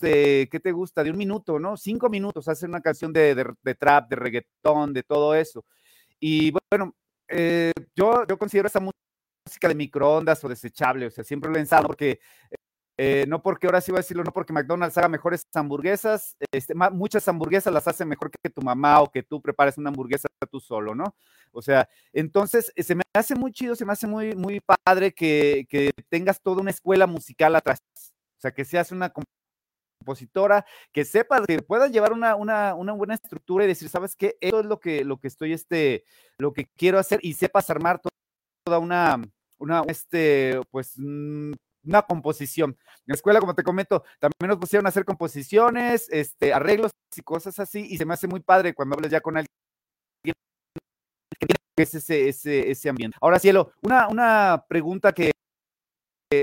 de, 0.00 0.48
¿qué 0.50 0.60
te 0.60 0.72
gusta? 0.72 1.02
De 1.02 1.10
un 1.10 1.16
minuto, 1.16 1.58
¿no? 1.58 1.76
Cinco 1.76 2.08
minutos, 2.08 2.46
hacen 2.48 2.70
una 2.70 2.80
canción 2.80 3.12
de, 3.12 3.34
de, 3.34 3.74
trap, 3.74 4.08
de 4.08 4.16
reggaetón, 4.16 4.92
de 4.92 5.02
todo 5.02 5.34
eso. 5.34 5.64
Y 6.20 6.52
bueno, 6.70 6.94
eh, 7.28 7.72
yo, 7.96 8.26
yo 8.26 8.38
considero 8.38 8.68
esa 8.68 8.80
música 8.80 9.68
de 9.68 9.74
microondas 9.74 10.42
o 10.44 10.48
desechable, 10.48 11.06
o 11.06 11.10
sea, 11.10 11.24
siempre 11.24 11.50
lo 11.50 11.56
he 11.56 11.60
pensado 11.60 11.86
porque 11.86 12.20
eh, 13.00 13.26
no 13.28 13.40
porque 13.40 13.68
ahora 13.68 13.80
sí 13.80 13.92
voy 13.92 13.98
a 13.98 14.02
decirlo, 14.02 14.24
no 14.24 14.32
porque 14.32 14.52
McDonald's 14.52 14.98
haga 14.98 15.08
mejores 15.08 15.46
hamburguesas, 15.54 16.36
este, 16.50 16.74
muchas 16.74 17.28
hamburguesas 17.28 17.72
las 17.72 17.86
hace 17.86 18.04
mejor 18.04 18.28
que 18.28 18.50
tu 18.50 18.60
mamá 18.60 19.00
o 19.00 19.08
que 19.08 19.22
tú 19.22 19.40
prepares 19.40 19.78
una 19.78 19.90
hamburguesa 19.90 20.26
tú 20.50 20.58
solo, 20.58 20.96
¿no? 20.96 21.14
O 21.52 21.62
sea, 21.62 21.88
entonces 22.12 22.72
eh, 22.74 22.82
se 22.82 22.96
me 22.96 23.02
hace 23.14 23.36
muy 23.36 23.52
chido, 23.52 23.76
se 23.76 23.84
me 23.84 23.92
hace 23.92 24.08
muy, 24.08 24.34
muy 24.34 24.60
padre 24.60 25.12
que, 25.12 25.64
que 25.68 25.92
tengas 26.08 26.40
toda 26.42 26.60
una 26.60 26.72
escuela 26.72 27.06
musical 27.06 27.54
atrás, 27.54 27.78
o 27.94 28.40
sea, 28.40 28.50
que 28.50 28.64
seas 28.64 28.90
una 28.90 29.12
compositora, 30.00 30.66
que 30.90 31.04
sepa, 31.04 31.46
que 31.46 31.62
puedan 31.62 31.92
llevar 31.92 32.12
una, 32.12 32.34
una, 32.34 32.74
una, 32.74 32.94
buena 32.94 33.14
estructura 33.14 33.64
y 33.64 33.68
decir, 33.68 33.88
¿sabes 33.88 34.16
qué? 34.16 34.36
Eso 34.40 34.58
es 34.58 34.66
lo 34.66 34.80
que, 34.80 35.04
lo 35.04 35.18
que 35.18 35.28
estoy, 35.28 35.52
este, 35.52 36.04
lo 36.36 36.52
que 36.52 36.66
quiero 36.76 36.98
hacer 36.98 37.20
y 37.22 37.34
sepas 37.34 37.70
armar 37.70 38.00
toda 38.64 38.80
una, 38.80 39.22
una, 39.58 39.82
este, 39.86 40.60
pues, 40.72 40.94
mm, 40.96 41.52
una 41.84 42.02
composición. 42.02 42.70
En 42.70 43.04
la 43.06 43.14
escuela, 43.14 43.40
como 43.40 43.54
te 43.54 43.62
comento, 43.62 44.04
también 44.18 44.48
nos 44.48 44.58
pusieron 44.58 44.86
a 44.86 44.90
hacer 44.90 45.04
composiciones, 45.04 46.08
este, 46.10 46.52
arreglos 46.52 46.92
y 47.16 47.22
cosas 47.22 47.58
así, 47.58 47.86
y 47.88 47.96
se 47.96 48.06
me 48.06 48.14
hace 48.14 48.28
muy 48.28 48.40
padre 48.40 48.74
cuando 48.74 48.96
hablas 48.96 49.10
ya 49.10 49.20
con 49.20 49.36
alguien 49.36 49.48
que 51.76 51.82
es 51.84 51.94
ese, 51.94 52.28
ese, 52.28 52.70
ese 52.70 52.88
ambiente. 52.88 53.16
Ahora, 53.20 53.38
Cielo, 53.38 53.72
una, 53.82 54.08
una 54.08 54.64
pregunta 54.68 55.12
que 55.12 55.30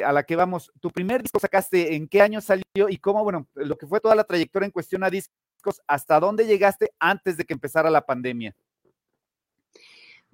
a 0.04 0.12
la 0.12 0.24
que 0.24 0.36
vamos. 0.36 0.72
Tu 0.80 0.89
primer 0.89 1.22
disco 1.22 1.39
sacaste, 1.39 1.96
¿en 1.96 2.08
qué 2.08 2.22
año 2.22 2.42
salió 2.42 2.89
y 2.89 2.98
cómo, 2.98 3.24
bueno, 3.24 3.48
lo 3.54 3.77
que 3.77 3.86
fue 3.86 4.00
toda 4.00 4.15
la 4.15 4.24
trayectoria 4.24 4.65
en 4.65 4.72
cuestión 4.72 5.04
a 5.04 5.10
discos, 5.10 5.82
hasta 5.88 6.20
dónde 6.20 6.48
llegaste 6.48 6.92
antes 7.00 7.38
de 7.38 7.46
que 7.46 7.54
empezara 7.54 7.89
la 7.89 8.06
pandemia? 8.06 8.56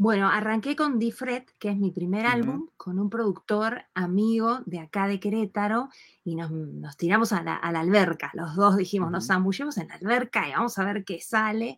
Bueno, 0.01 0.29
arranqué 0.29 0.75
con 0.75 0.98
Difred, 0.98 1.43
que 1.60 1.70
es 1.70 1.77
mi 1.77 1.91
primer 1.91 2.25
álbum, 2.25 2.70
con 2.75 2.98
un 2.98 3.08
productor 3.08 3.84
amigo 3.93 4.62
de 4.65 4.79
acá 4.79 5.08
de 5.08 5.20
Querétaro, 5.20 5.89
y 6.24 6.36
nos, 6.36 6.98
tiramos 6.98 7.31
a 7.34 7.43
la, 7.43 7.58
alberca. 7.58 8.31
Los 8.34 8.55
dos 8.55 8.77
dijimos, 8.77 9.12
nos 9.12 9.27
zambullemos 9.27 9.77
en 9.77 9.89
la 9.89 9.93
alberca 9.93 10.50
y 10.50 10.53
vamos 10.53 10.79
a 10.79 10.86
ver 10.86 11.05
qué 11.05 11.22
sale. 11.22 11.77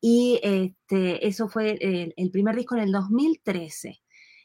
Y 0.00 0.40
este, 0.42 1.28
eso 1.28 1.46
fue 1.46 1.78
el, 1.80 2.12
el 2.16 2.30
primer 2.32 2.56
disco 2.56 2.74
en 2.74 2.82
el 2.82 2.90
2013 2.90 4.02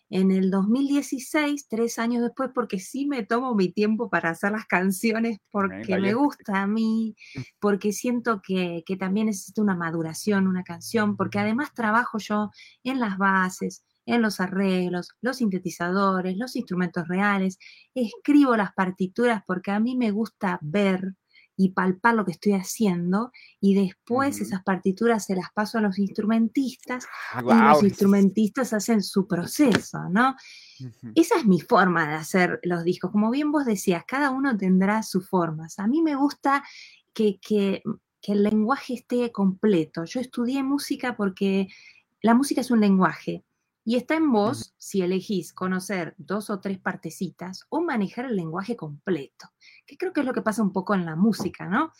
en 0.09 0.31
el 0.31 0.51
2016, 0.51 1.67
tres 1.67 1.99
años 1.99 2.23
después, 2.23 2.51
porque 2.53 2.79
sí 2.79 3.07
me 3.07 3.23
tomo 3.23 3.55
mi 3.55 3.71
tiempo 3.71 4.09
para 4.09 4.29
hacer 4.29 4.51
las 4.51 4.65
canciones, 4.65 5.39
porque 5.51 5.97
me 5.99 6.13
gusta 6.13 6.61
a 6.61 6.67
mí, 6.67 7.15
mm. 7.35 7.41
porque 7.59 7.91
siento 7.91 8.41
que, 8.41 8.83
que, 8.85 8.97
también 8.97 9.27
necesito 9.27 9.61
una 9.61 9.75
maduración, 9.75 10.47
una 10.47 10.63
canción, 10.63 11.17
porque 11.17 11.39
además 11.39 11.73
trabajo 11.73 12.19
yo 12.19 12.51
en 12.83 12.99
las 12.99 13.17
bases, 13.17 13.83
en 14.05 14.21
los 14.21 14.39
arreglos, 14.39 15.09
los 15.21 15.37
sintetizadores, 15.37 16.37
los 16.37 16.55
instrumentos 16.55 17.07
reales, 17.07 17.57
escribo 17.93 18.55
las 18.55 18.73
partituras 18.73 19.41
porque 19.45 19.71
a 19.71 19.79
mí 19.79 19.95
me 19.95 20.11
gusta 20.11 20.59
ver 20.61 21.15
y 21.57 21.69
palpar 21.69 22.15
lo 22.15 22.25
que 22.25 22.33
estoy 22.33 22.53
haciendo 22.53 23.31
y 23.59 23.75
después 23.75 24.41
esas 24.41 24.63
partituras 24.63 25.25
se 25.25 25.35
las 25.35 25.51
paso 25.53 25.77
a 25.77 25.81
los 25.81 25.97
instrumentistas 25.97 27.05
ah, 27.33 27.41
y 27.43 27.73
los 27.73 27.83
instrumentistas 27.83 28.73
hacen 28.73 29.01
su 29.01 29.27
proceso, 29.27 30.09
¿no? 30.09 30.35
Esa 31.15 31.37
es 31.37 31.45
mi 31.45 31.61
forma 31.61 32.07
de 32.07 32.15
hacer 32.15 32.59
los 32.63 32.83
discos. 32.83 33.11
Como 33.11 33.31
bien 33.31 33.51
vos 33.51 33.65
decías, 33.65 34.03
cada 34.05 34.31
uno 34.31 34.57
tendrá 34.57 35.03
sus 35.03 35.27
formas. 35.29 35.79
A 35.79 35.87
mí 35.87 36.01
me 36.01 36.15
gusta 36.15 36.63
que, 37.13 37.39
que, 37.39 37.81
que 38.21 38.33
el 38.33 38.43
lenguaje 38.43 38.95
esté 38.95 39.31
completo. 39.31 40.03
Yo 40.03 40.19
estudié 40.19 40.63
música 40.63 41.15
porque 41.15 41.67
la 42.21 42.33
música 42.33 42.61
es 42.61 42.71
un 42.71 42.81
lenguaje 42.81 43.45
y 43.85 43.97
está 43.97 44.15
en 44.15 44.31
vos 44.31 44.73
si 44.79 45.01
elegís 45.01 45.53
conocer 45.53 46.15
dos 46.17 46.49
o 46.49 46.59
tres 46.59 46.79
partecitas 46.79 47.67
o 47.69 47.81
manejar 47.81 48.25
el 48.25 48.35
lenguaje 48.35 48.75
completo, 48.75 49.47
que 49.85 49.97
creo 49.97 50.13
que 50.13 50.21
es 50.21 50.25
lo 50.25 50.33
que 50.33 50.41
pasa 50.41 50.63
un 50.63 50.71
poco 50.71 50.95
en 50.95 51.05
la 51.05 51.15
música, 51.15 51.67
¿no? 51.67 51.91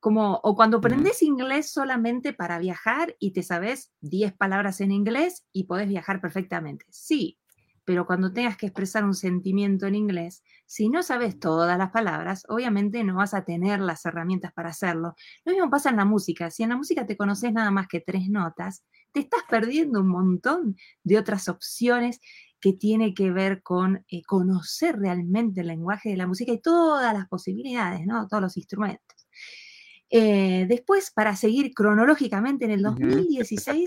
Como, 0.00 0.40
o 0.42 0.54
cuando 0.54 0.78
aprendes 0.78 1.22
inglés 1.22 1.70
solamente 1.70 2.34
para 2.34 2.58
viajar 2.58 3.16
y 3.18 3.32
te 3.32 3.42
sabes 3.42 3.92
10 4.02 4.34
palabras 4.34 4.80
en 4.80 4.92
inglés 4.92 5.46
y 5.52 5.64
podés 5.64 5.88
viajar 5.88 6.20
perfectamente. 6.20 6.84
Sí, 6.90 7.38
pero 7.84 8.06
cuando 8.06 8.32
tengas 8.32 8.56
que 8.56 8.66
expresar 8.66 9.04
un 9.04 9.14
sentimiento 9.14 9.86
en 9.86 9.94
inglés, 9.94 10.42
si 10.66 10.88
no 10.88 11.02
sabes 11.02 11.38
todas 11.38 11.76
las 11.78 11.90
palabras, 11.90 12.44
obviamente 12.48 13.04
no 13.04 13.16
vas 13.16 13.34
a 13.34 13.44
tener 13.44 13.80
las 13.80 14.04
herramientas 14.06 14.52
para 14.52 14.70
hacerlo. 14.70 15.14
Lo 15.44 15.52
mismo 15.52 15.70
pasa 15.70 15.90
en 15.90 15.96
la 15.96 16.04
música. 16.04 16.50
Si 16.50 16.62
en 16.62 16.70
la 16.70 16.76
música 16.76 17.06
te 17.06 17.16
conoces 17.16 17.52
nada 17.52 17.70
más 17.70 17.86
que 17.86 18.00
tres 18.00 18.28
notas, 18.28 18.84
te 19.12 19.20
estás 19.20 19.42
perdiendo 19.48 20.00
un 20.00 20.08
montón 20.08 20.76
de 21.02 21.18
otras 21.18 21.48
opciones 21.48 22.20
que 22.64 22.72
tiene 22.72 23.12
que 23.12 23.30
ver 23.30 23.62
con 23.62 24.06
eh, 24.08 24.22
conocer 24.22 24.98
realmente 24.98 25.60
el 25.60 25.66
lenguaje 25.66 26.08
de 26.08 26.16
la 26.16 26.26
música 26.26 26.50
y 26.50 26.62
todas 26.62 27.12
las 27.12 27.28
posibilidades, 27.28 28.06
¿no? 28.06 28.26
Todos 28.26 28.42
los 28.42 28.56
instrumentos. 28.56 29.28
Eh, 30.08 30.64
después, 30.66 31.10
para 31.14 31.36
seguir 31.36 31.74
cronológicamente, 31.74 32.64
en 32.64 32.70
el 32.70 32.80
2016 32.80 33.84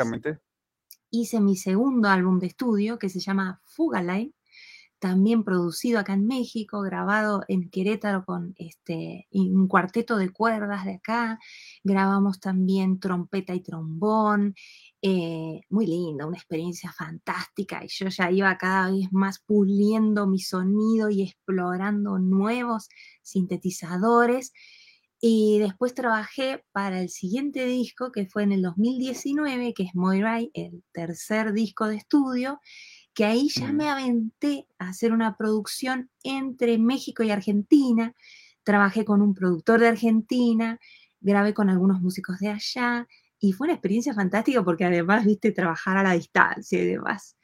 hice 1.10 1.42
mi 1.42 1.56
segundo 1.56 2.08
álbum 2.08 2.38
de 2.38 2.46
estudio 2.46 3.00
que 3.00 3.10
se 3.10 3.20
llama 3.20 3.60
Fugaline, 3.66 4.36
también 5.00 5.44
producido 5.44 6.00
acá 6.00 6.14
en 6.14 6.28
México, 6.28 6.82
grabado 6.82 7.44
en 7.48 7.72
Querétaro 7.72 8.26
con 8.26 8.54
este, 8.58 9.28
un 9.32 9.68
cuarteto 9.68 10.18
de 10.18 10.32
cuerdas 10.32 10.86
de 10.86 10.96
acá. 10.96 11.40
Grabamos 11.84 12.40
también 12.40 13.00
trompeta 13.00 13.54
y 13.54 13.62
trombón. 13.62 14.56
Eh, 15.04 15.62
muy 15.70 15.86
linda, 15.86 16.26
una 16.26 16.38
experiencia 16.38 16.92
fantástica. 16.92 17.84
Y 17.84 17.88
yo 17.90 18.08
ya 18.10 18.32
iba 18.32 18.58
cada 18.58 18.92
vez 18.92 19.08
más 19.12 19.40
puliendo 19.40 20.26
mi 20.28 20.40
sonido 20.40 21.10
y 21.10 21.22
explorando 21.24 22.18
nuevos 22.20 22.90
sintetizadores. 23.22 24.54
Y 25.20 25.60
después 25.60 25.94
trabajé 25.94 26.64
para 26.72 27.02
el 27.02 27.10
siguiente 27.10 27.66
disco, 27.66 28.12
que 28.12 28.28
fue 28.28 28.44
en 28.44 28.52
el 28.54 28.62
2019, 28.64 29.74
que 29.74 29.84
es 29.84 29.96
Moirai, 29.96 30.52
el 30.54 30.84
tercer 30.94 31.54
disco 31.54 31.88
de 31.88 31.98
estudio, 31.98 32.60
que 33.14 33.26
ahí 33.26 33.50
ya 33.50 33.72
me 33.74 33.90
aventé 33.90 34.68
a 34.80 34.90
hacer 34.90 35.12
una 35.12 35.38
producción 35.38 36.10
entre 36.24 36.78
México 36.80 37.24
y 37.24 37.32
Argentina. 37.32 38.16
Trabajé 38.64 39.06
con 39.06 39.22
un 39.22 39.34
productor 39.34 39.80
de 39.80 39.88
Argentina, 39.88 40.80
grabé 41.20 41.54
con 41.54 41.70
algunos 41.70 42.02
músicos 42.02 42.40
de 42.40 42.50
allá 42.50 43.08
y 43.40 43.52
fue 43.54 43.66
una 43.66 43.74
experiencia 43.74 44.14
fantástica 44.14 44.64
porque 44.64 44.86
además, 44.86 45.26
viste, 45.26 45.52
trabajar 45.52 45.98
a 45.98 46.04
la 46.04 46.14
distancia 46.14 46.82
y 46.82 46.86
demás. 46.86 47.38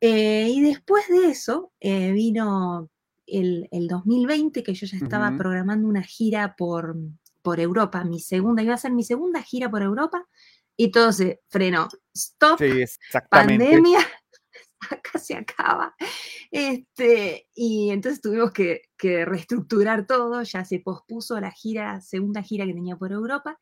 Eh, 0.00 0.48
y 0.50 0.60
después 0.60 1.08
de 1.08 1.28
eso 1.28 1.72
eh, 1.80 2.12
vino 2.12 2.90
el, 3.26 3.88
2020, 3.88 4.62
que 4.62 4.74
yo 4.74 4.86
ya 4.86 4.98
estaba 4.98 5.36
programando 5.36 5.88
una 5.88 6.02
gira 6.02 6.54
por, 6.56 6.96
por 7.42 7.60
Europa, 7.60 8.04
mi 8.04 8.20
segunda, 8.20 8.62
iba 8.62 8.74
a 8.74 8.78
ser 8.78 8.92
mi 8.92 9.02
segunda 9.02 9.42
gira 9.42 9.70
por 9.70 9.82
Europa, 9.82 10.26
y 10.76 10.90
todo 10.90 11.12
se 11.12 11.40
frenó. 11.48 11.88
Stop, 12.14 12.60
pandemia, 13.30 14.00
acá 14.90 15.18
se 15.18 15.34
acaba. 15.34 15.94
Este, 16.50 17.48
y 17.54 17.90
entonces 17.90 18.20
tuvimos 18.20 18.52
que, 18.52 18.82
que, 18.96 19.24
reestructurar 19.24 20.06
todo, 20.06 20.42
ya 20.42 20.64
se 20.64 20.78
pospuso 20.80 21.40
la 21.40 21.50
gira, 21.50 22.00
segunda 22.00 22.42
gira 22.42 22.66
que 22.66 22.74
tenía 22.74 22.96
por 22.96 23.12
Europa, 23.12 23.58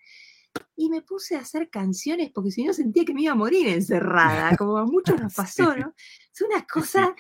y 0.77 0.89
me 0.89 1.03
puse 1.03 1.37
a 1.37 1.41
hacer 1.41 1.71
canciones 1.71 2.31
porque 2.33 2.51
si 2.51 2.65
no 2.65 2.73
sentía 2.73 3.05
que 3.05 3.15
me 3.15 3.23
iba 3.23 3.33
a 3.33 3.37
morir 3.37 3.69
encerrada, 3.69 4.57
como 4.57 4.79
a 4.79 4.87
muchos 4.87 5.21
nos 5.21 5.35
pasó, 5.35 5.77
¿no? 5.77 5.95
Es 6.33 6.41
una 6.43 6.67
cosa 6.67 7.15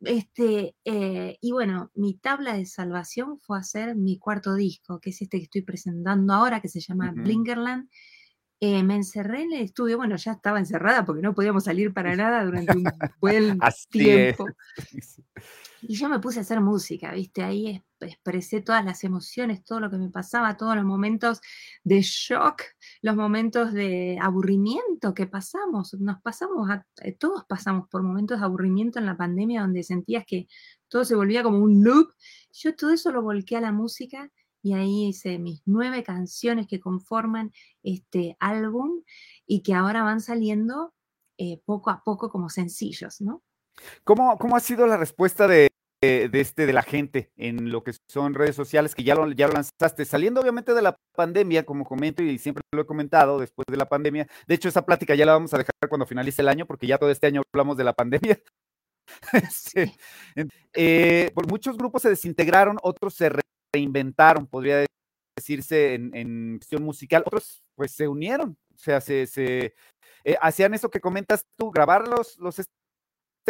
este, 0.00 0.76
eh, 0.84 1.38
y 1.40 1.52
bueno, 1.52 1.90
mi 1.94 2.14
tabla 2.18 2.54
de 2.54 2.66
salvación 2.66 3.38
fue 3.40 3.58
hacer 3.58 3.96
mi 3.96 4.18
cuarto 4.18 4.54
disco, 4.54 5.00
que 5.00 5.10
es 5.10 5.22
este 5.22 5.38
que 5.38 5.44
estoy 5.44 5.62
presentando 5.62 6.32
ahora, 6.34 6.60
que 6.60 6.68
se 6.68 6.80
llama 6.80 7.12
Blinkerland. 7.14 7.88
Eh, 8.60 8.82
me 8.82 8.96
encerré 8.96 9.42
en 9.42 9.52
el 9.52 9.62
estudio, 9.62 9.98
bueno, 9.98 10.16
ya 10.16 10.32
estaba 10.32 10.58
encerrada 10.58 11.04
porque 11.04 11.22
no 11.22 11.34
podíamos 11.34 11.64
salir 11.64 11.92
para 11.92 12.14
nada 12.16 12.44
durante 12.44 12.76
un 12.76 12.84
buen 13.20 13.58
tiempo. 13.90 14.46
Y 15.88 15.94
yo 15.94 16.08
me 16.08 16.18
puse 16.18 16.38
a 16.38 16.42
hacer 16.42 16.60
música, 16.60 17.12
¿viste? 17.12 17.44
Ahí 17.44 17.80
expresé 18.00 18.60
todas 18.60 18.84
las 18.84 19.04
emociones, 19.04 19.64
todo 19.64 19.80
lo 19.80 19.90
que 19.90 19.98
me 19.98 20.10
pasaba, 20.10 20.56
todos 20.56 20.76
los 20.76 20.84
momentos 20.84 21.40
de 21.84 22.02
shock, 22.02 22.62
los 23.02 23.16
momentos 23.16 23.72
de 23.72 24.18
aburrimiento 24.20 25.14
que 25.14 25.26
pasamos. 25.26 25.94
Nos 25.94 26.20
pasamos, 26.20 26.68
eh, 27.02 27.12
todos 27.12 27.44
pasamos 27.48 27.88
por 27.88 28.02
momentos 28.02 28.38
de 28.38 28.44
aburrimiento 28.44 28.98
en 28.98 29.06
la 29.06 29.16
pandemia 29.16 29.62
donde 29.62 29.82
sentías 29.82 30.24
que 30.26 30.48
todo 30.88 31.04
se 31.04 31.14
volvía 31.14 31.42
como 31.42 31.58
un 31.58 31.82
loop. 31.82 32.12
Yo 32.52 32.74
todo 32.74 32.90
eso 32.90 33.10
lo 33.12 33.22
volqué 33.22 33.56
a 33.56 33.60
la 33.60 33.72
música 33.72 34.30
y 34.62 34.74
ahí 34.74 35.08
hice 35.08 35.38
mis 35.38 35.62
nueve 35.64 36.02
canciones 36.02 36.66
que 36.66 36.80
conforman 36.80 37.52
este 37.82 38.36
álbum 38.40 39.02
y 39.46 39.62
que 39.62 39.74
ahora 39.74 40.02
van 40.02 40.20
saliendo 40.20 40.92
eh, 41.38 41.60
poco 41.64 41.90
a 41.90 42.02
poco 42.02 42.30
como 42.30 42.48
sencillos, 42.48 43.20
¿no? 43.20 43.42
¿Cómo, 44.04 44.38
¿Cómo, 44.38 44.56
ha 44.56 44.60
sido 44.60 44.86
la 44.86 44.96
respuesta 44.96 45.46
de, 45.46 45.68
de, 46.00 46.30
este, 46.40 46.66
de 46.66 46.72
la 46.72 46.82
gente 46.82 47.32
en 47.36 47.70
lo 47.70 47.82
que 47.82 47.92
son 48.08 48.34
redes 48.34 48.54
sociales, 48.54 48.94
que 48.94 49.04
ya 49.04 49.14
lo, 49.14 49.30
ya 49.32 49.48
lo 49.48 49.54
lanzaste, 49.54 50.04
saliendo 50.04 50.40
obviamente 50.40 50.74
de 50.74 50.82
la 50.82 50.96
pandemia, 51.14 51.64
como 51.64 51.84
comento 51.84 52.22
y 52.22 52.38
siempre 52.38 52.62
lo 52.72 52.82
he 52.82 52.86
comentado, 52.86 53.38
después 53.40 53.64
de 53.68 53.76
la 53.76 53.88
pandemia, 53.88 54.26
de 54.46 54.54
hecho 54.54 54.68
esa 54.68 54.84
plática 54.84 55.14
ya 55.14 55.26
la 55.26 55.32
vamos 55.32 55.52
a 55.54 55.58
dejar 55.58 55.72
cuando 55.88 56.06
finalice 56.06 56.42
el 56.42 56.48
año, 56.48 56.66
porque 56.66 56.86
ya 56.86 56.98
todo 56.98 57.10
este 57.10 57.26
año 57.26 57.42
hablamos 57.52 57.76
de 57.76 57.84
la 57.84 57.92
pandemia. 57.92 58.40
Eh, 60.74 61.30
por 61.32 61.48
muchos 61.48 61.76
grupos 61.78 62.02
se 62.02 62.10
desintegraron, 62.10 62.76
otros 62.82 63.14
se 63.14 63.30
reinventaron, 63.72 64.46
podría 64.46 64.84
decirse 65.36 65.94
en, 65.94 66.14
en 66.14 66.58
cuestión 66.58 66.82
musical, 66.82 67.22
otros 67.24 67.62
pues 67.76 67.92
se 67.92 68.08
unieron, 68.08 68.58
o 68.74 68.78
sea, 68.78 69.00
se, 69.00 69.26
se 69.26 69.74
eh, 70.24 70.36
hacían 70.40 70.74
eso 70.74 70.90
que 70.90 71.00
comentas 71.00 71.46
tú, 71.56 71.70
grabar 71.70 72.08
los, 72.08 72.36
los 72.38 72.58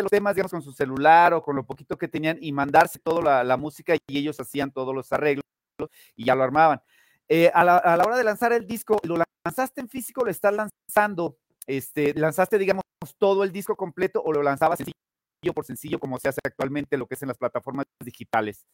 los 0.03 0.11
temas, 0.11 0.35
digamos, 0.35 0.53
con 0.53 0.62
su 0.62 0.73
celular 0.73 1.35
o 1.35 1.43
con 1.43 1.57
lo 1.57 1.65
poquito 1.65 1.97
que 1.97 2.09
tenían 2.09 2.38
y 2.41 2.53
mandarse 2.53 2.99
toda 2.99 3.45
la, 3.45 3.57
música 3.57 3.95
y 4.07 4.19
ellos 4.19 4.38
hacían 4.41 4.71
todos 4.71 4.95
los 4.95 5.12
arreglos 5.12 5.45
y 6.15 6.25
ya 6.25 6.35
lo 6.35 6.43
armaban. 6.43 6.81
Eh, 7.29 7.50
a, 7.53 7.65
la, 7.65 8.05
hora 8.05 8.17
de 8.17 8.25
lanzar 8.25 8.53
el 8.53 8.67
disco, 8.67 8.99
¿lo 9.03 9.17
lanzaste 9.45 9.81
en 9.81 9.88
físico 9.88 10.25
lo 10.25 10.31
estás 10.31 10.55
lanzando? 10.55 11.38
Este, 11.67 12.15
¿Lanzaste, 12.15 12.59
digamos, 12.59 12.85
todo 13.19 13.45
el 13.45 13.53
disco 13.53 13.76
completo 13.76 14.23
o 14.25 14.33
lo 14.33 14.43
lanzabas 14.43 14.79
sencillo 14.79 15.55
por 15.55 15.65
sencillo 15.65 15.99
como 15.99 16.19
se 16.19 16.29
hace 16.29 16.41
actualmente 16.45 16.97
lo 16.97 17.07
que 17.07 17.15
es 17.15 17.23
en 17.23 17.29
las 17.29 17.38
plataformas 17.38 17.87
digitales? 18.05 18.67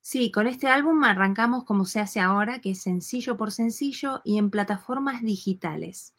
Sí, 0.00 0.30
con 0.30 0.46
este 0.46 0.68
álbum 0.68 1.04
arrancamos 1.04 1.64
como 1.64 1.84
se 1.84 2.00
hace 2.00 2.20
ahora, 2.20 2.60
que 2.60 2.70
es 2.70 2.80
sencillo 2.80 3.36
por 3.36 3.52
sencillo 3.52 4.22
y 4.24 4.38
en 4.38 4.50
plataformas 4.50 5.22
digitales. 5.22 6.14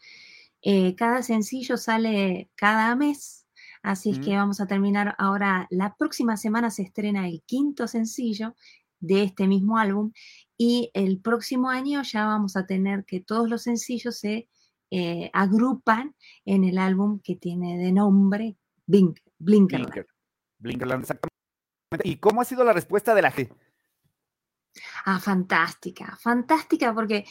Eh, 0.61 0.95
cada 0.95 1.23
sencillo 1.23 1.77
sale 1.77 2.49
cada 2.55 2.95
mes 2.95 3.47
Así 3.81 4.09
es 4.09 4.19
que 4.19 4.35
vamos 4.35 4.59
a 4.59 4.67
terminar 4.67 5.15
ahora, 5.17 5.67
la 5.69 5.95
próxima 5.95 6.35
semana 6.35 6.69
se 6.69 6.83
estrena 6.83 7.27
el 7.27 7.41
quinto 7.43 7.87
sencillo 7.87 8.55
de 8.99 9.23
este 9.23 9.47
mismo 9.47 9.77
álbum 9.77 10.11
y 10.57 10.91
el 10.93 11.21
próximo 11.21 11.69
año 11.69 12.01
ya 12.03 12.25
vamos 12.25 12.57
a 12.57 12.65
tener 12.65 13.05
que 13.05 13.21
todos 13.21 13.49
los 13.49 13.63
sencillos 13.63 14.17
se 14.17 14.49
eh, 14.91 15.29
agrupan 15.33 16.15
en 16.45 16.65
el 16.65 16.77
álbum 16.77 17.19
que 17.23 17.35
tiene 17.35 17.77
de 17.77 17.91
nombre 17.91 18.57
Blink, 18.85 19.19
Blinkerland. 19.37 20.05
Blinkerland, 20.57 21.03
exactamente. 21.03 21.29
¿Y 22.03 22.17
cómo 22.17 22.41
ha 22.41 22.45
sido 22.45 22.63
la 22.63 22.73
respuesta 22.73 23.15
de 23.15 23.21
la 23.21 23.31
gente? 23.31 23.55
Ah, 25.05 25.19
fantástica, 25.19 26.17
fantástica 26.19 26.93
porque 26.93 27.25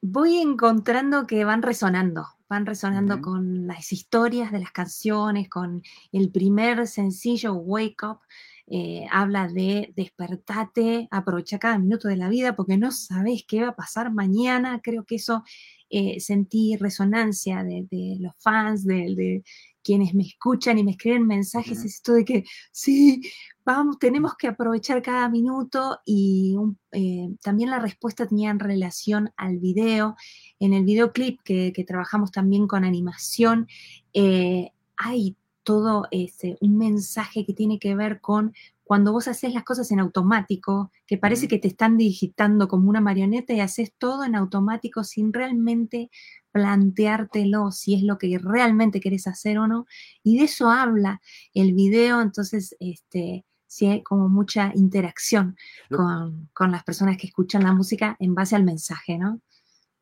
voy 0.00 0.38
encontrando 0.38 1.26
que 1.26 1.44
van 1.44 1.62
resonando, 1.62 2.26
van 2.50 2.66
resonando 2.66 3.20
con 3.22 3.68
las 3.68 3.92
historias 3.92 4.50
de 4.50 4.58
las 4.58 4.72
canciones, 4.72 5.48
con 5.48 5.82
el 6.10 6.30
primer 6.32 6.88
sencillo, 6.88 7.54
Wake 7.54 8.04
Up, 8.04 8.18
eh, 8.66 9.06
habla 9.12 9.46
de 9.46 9.92
despertate, 9.94 11.06
aprovecha 11.12 11.60
cada 11.60 11.78
minuto 11.78 12.08
de 12.08 12.16
la 12.16 12.28
vida 12.28 12.56
porque 12.56 12.76
no 12.76 12.90
sabes 12.90 13.44
qué 13.46 13.62
va 13.62 13.68
a 13.68 13.76
pasar 13.76 14.12
mañana. 14.12 14.80
Creo 14.82 15.04
que 15.04 15.14
eso 15.14 15.44
eh, 15.90 16.18
sentí 16.18 16.76
resonancia 16.76 17.62
de, 17.62 18.16
los 18.18 18.32
fans, 18.38 18.84
de, 18.84 19.44
quienes 19.82 20.14
me 20.14 20.22
escuchan 20.22 20.78
y 20.78 20.84
me 20.84 20.92
escriben 20.92 21.26
mensajes, 21.26 21.78
es 21.78 21.96
esto 21.96 22.12
de 22.14 22.24
que 22.24 22.44
sí, 22.72 23.22
vamos, 23.64 23.98
tenemos 23.98 24.36
que 24.36 24.48
aprovechar 24.48 25.02
cada 25.02 25.28
minuto 25.28 26.00
y 26.04 26.56
eh, 26.92 27.28
también 27.42 27.70
la 27.70 27.78
respuesta 27.78 28.26
tenía 28.26 28.50
en 28.50 28.58
relación 28.58 29.32
al 29.36 29.58
video. 29.58 30.16
En 30.58 30.72
el 30.72 30.84
videoclip 30.84 31.40
que, 31.42 31.72
que 31.74 31.84
trabajamos 31.84 32.30
también 32.30 32.66
con 32.66 32.84
animación, 32.84 33.66
eh, 34.12 34.70
hay 34.96 35.36
todo 35.62 36.06
ese, 36.10 36.56
un 36.60 36.78
mensaje 36.78 37.44
que 37.44 37.54
tiene 37.54 37.78
que 37.78 37.94
ver 37.94 38.20
con 38.20 38.52
cuando 38.90 39.12
vos 39.12 39.28
haces 39.28 39.54
las 39.54 39.62
cosas 39.62 39.92
en 39.92 40.00
automático, 40.00 40.90
que 41.06 41.16
parece 41.16 41.46
que 41.46 41.60
te 41.60 41.68
están 41.68 41.96
digitando 41.96 42.66
como 42.66 42.90
una 42.90 43.00
marioneta 43.00 43.52
y 43.52 43.60
haces 43.60 43.92
todo 43.96 44.24
en 44.24 44.34
automático 44.34 45.04
sin 45.04 45.32
realmente 45.32 46.10
planteártelo 46.52 47.70
si 47.70 47.94
es 47.94 48.02
lo 48.02 48.18
que 48.18 48.38
realmente 48.38 49.00
querés 49.00 49.26
hacer 49.26 49.58
o 49.58 49.66
no. 49.66 49.86
Y 50.22 50.38
de 50.38 50.44
eso 50.44 50.70
habla 50.70 51.20
el 51.54 51.74
video, 51.74 52.20
entonces, 52.20 52.76
este, 52.80 53.44
sí 53.66 53.86
hay 53.86 54.02
como 54.02 54.28
mucha 54.28 54.72
interacción 54.74 55.56
con, 55.88 56.72
las 56.72 56.84
personas 56.84 57.16
que 57.16 57.28
escuchan 57.28 57.62
la 57.62 57.72
música 57.72 58.16
en 58.18 58.34
base 58.34 58.56
al 58.56 58.64
mensaje, 58.64 59.16
¿no? 59.16 59.40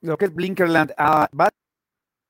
Lo 0.01 0.17
que 0.17 0.27
es 0.27 0.35
Blinkerland, 0.35 0.93
ah, 0.97 1.29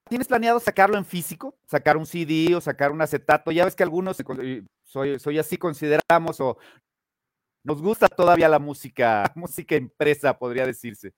¿tienes 0.09 0.27
planeado 0.27 0.59
sacarlo 0.59 0.97
en 0.97 1.05
físico? 1.05 1.57
¿Sacar 1.67 1.97
un 1.97 2.07
CD 2.07 2.55
o 2.55 2.61
sacar 2.61 2.91
un 2.91 3.03
acetato? 3.03 3.53
Ya 3.53 3.65
ves 3.65 3.77
que 3.77 3.83
algunos 3.83 4.17
soy, 4.83 5.19
soy 5.19 5.39
así, 5.39 5.59
consideramos 5.59 6.41
o 6.41 6.59
nos 7.63 7.83
gusta 7.83 8.09
todavía 8.09 8.49
la 8.49 8.59
música, 8.59 9.31
música 9.37 9.77
impresa, 9.77 10.37
podría 10.37 10.67
decirse. 10.67 11.15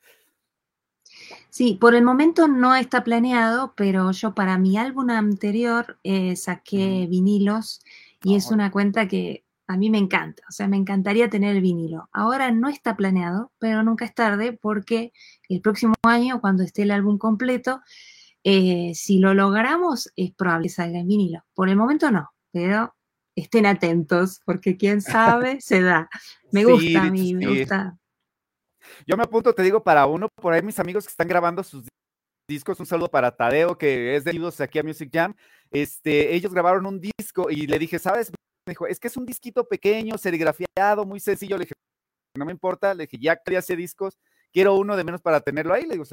Sí, 1.48 1.76
por 1.80 1.94
el 1.94 2.04
momento 2.04 2.48
no 2.48 2.74
está 2.74 3.04
planeado, 3.04 3.74
pero 3.76 4.10
yo 4.12 4.34
para 4.34 4.58
mi 4.58 4.76
álbum 4.76 5.10
anterior 5.10 5.98
eh, 6.04 6.36
saqué 6.36 7.06
vinilos 7.08 7.82
y 8.22 8.36
es 8.36 8.50
una 8.50 8.70
cuenta 8.70 9.08
que 9.08 9.44
a 9.66 9.76
mí 9.76 9.88
me 9.88 9.98
encanta, 9.98 10.42
o 10.48 10.52
sea, 10.52 10.66
me 10.66 10.76
encantaría 10.76 11.30
tener 11.30 11.54
el 11.54 11.62
vinilo. 11.62 12.08
Ahora 12.12 12.50
no 12.50 12.68
está 12.68 12.96
planeado, 12.96 13.52
pero 13.60 13.84
nunca 13.84 14.04
es 14.04 14.12
tarde 14.12 14.52
porque 14.52 15.12
el 15.48 15.60
próximo 15.60 15.94
año, 16.02 16.40
cuando 16.40 16.64
esté 16.64 16.82
el 16.82 16.90
álbum 16.90 17.18
completo, 17.18 17.80
eh, 18.42 18.92
si 18.96 19.18
lo 19.18 19.32
logramos, 19.32 20.10
es 20.16 20.32
probable 20.32 20.66
que 20.66 20.74
salga 20.74 20.98
en 20.98 21.06
vinilo. 21.06 21.44
Por 21.54 21.68
el 21.68 21.76
momento 21.76 22.10
no, 22.10 22.30
pero 22.50 22.96
estén 23.36 23.64
atentos, 23.64 24.40
porque 24.44 24.76
quién 24.76 25.00
sabe, 25.02 25.60
se 25.60 25.80
da. 25.82 26.08
Me 26.50 26.64
gusta 26.64 27.02
a 27.02 27.10
mí, 27.10 27.34
me 27.34 27.46
gusta. 27.46 27.96
Yo 29.06 29.16
me 29.16 29.24
apunto, 29.24 29.54
te 29.54 29.62
digo, 29.62 29.82
para 29.82 30.06
uno, 30.06 30.28
por 30.28 30.52
ahí 30.52 30.62
mis 30.62 30.78
amigos 30.78 31.04
que 31.04 31.10
están 31.10 31.28
grabando 31.28 31.62
sus 31.62 31.84
discos, 32.48 32.80
un 32.80 32.86
saludo 32.86 33.08
para 33.08 33.36
Tadeo, 33.36 33.78
que 33.78 34.16
es 34.16 34.24
de 34.24 34.32
ellos 34.32 34.60
aquí 34.60 34.78
a 34.78 34.82
Music 34.82 35.10
Jam. 35.12 35.34
Este, 35.70 36.34
ellos 36.34 36.52
grabaron 36.52 36.86
un 36.86 37.00
disco 37.00 37.50
y 37.50 37.66
le 37.66 37.78
dije, 37.78 37.98
¿sabes? 37.98 38.30
Me 38.66 38.72
dijo, 38.72 38.86
es 38.86 38.98
que 38.98 39.08
es 39.08 39.16
un 39.16 39.24
disquito 39.24 39.66
pequeño, 39.66 40.18
serigrafiado, 40.18 41.04
muy 41.04 41.20
sencillo. 41.20 41.56
Le 41.56 41.64
dije, 41.64 41.74
no 42.36 42.44
me 42.44 42.52
importa, 42.52 42.94
le 42.94 43.04
dije, 43.04 43.18
ya 43.20 43.36
que 43.36 43.56
hace 43.56 43.76
discos, 43.76 44.18
quiero 44.52 44.74
uno 44.74 44.96
de 44.96 45.04
menos 45.04 45.22
para 45.22 45.40
tenerlo 45.40 45.74
ahí. 45.74 45.84
Le 45.84 45.94
digo, 45.94 46.04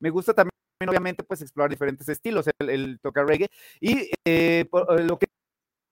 me 0.00 0.10
gusta 0.10 0.34
también, 0.34 0.50
obviamente, 0.88 1.22
pues 1.24 1.40
explorar 1.40 1.70
diferentes 1.70 2.08
estilos, 2.08 2.46
el, 2.58 2.98
tocar 3.00 3.26
reggae. 3.26 3.48
Y 3.80 4.10
eh, 4.24 4.64
eh, 4.64 4.68
lo 5.04 5.18
que 5.18 5.26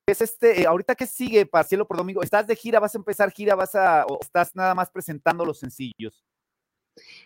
es 0.07 0.21
este, 0.21 0.63
eh, 0.63 0.67
ahorita 0.67 0.95
que 0.95 1.07
sigue 1.07 1.47
para 1.47 1.65
Cielo 1.65 1.87
por 1.87 1.97
Domingo, 1.97 2.23
¿estás 2.23 2.47
de 2.47 2.57
gira? 2.57 2.81
¿Vas 2.81 2.95
a 2.95 2.99
empezar 2.99 3.31
gira? 3.33 3.55
¿Vas 3.55 3.75
a, 3.75 4.05
o 4.07 4.19
estás 4.21 4.55
nada 4.55 4.75
más 4.75 4.91
presentando 4.91 5.45
los 5.45 5.59
sencillos? 5.59 6.25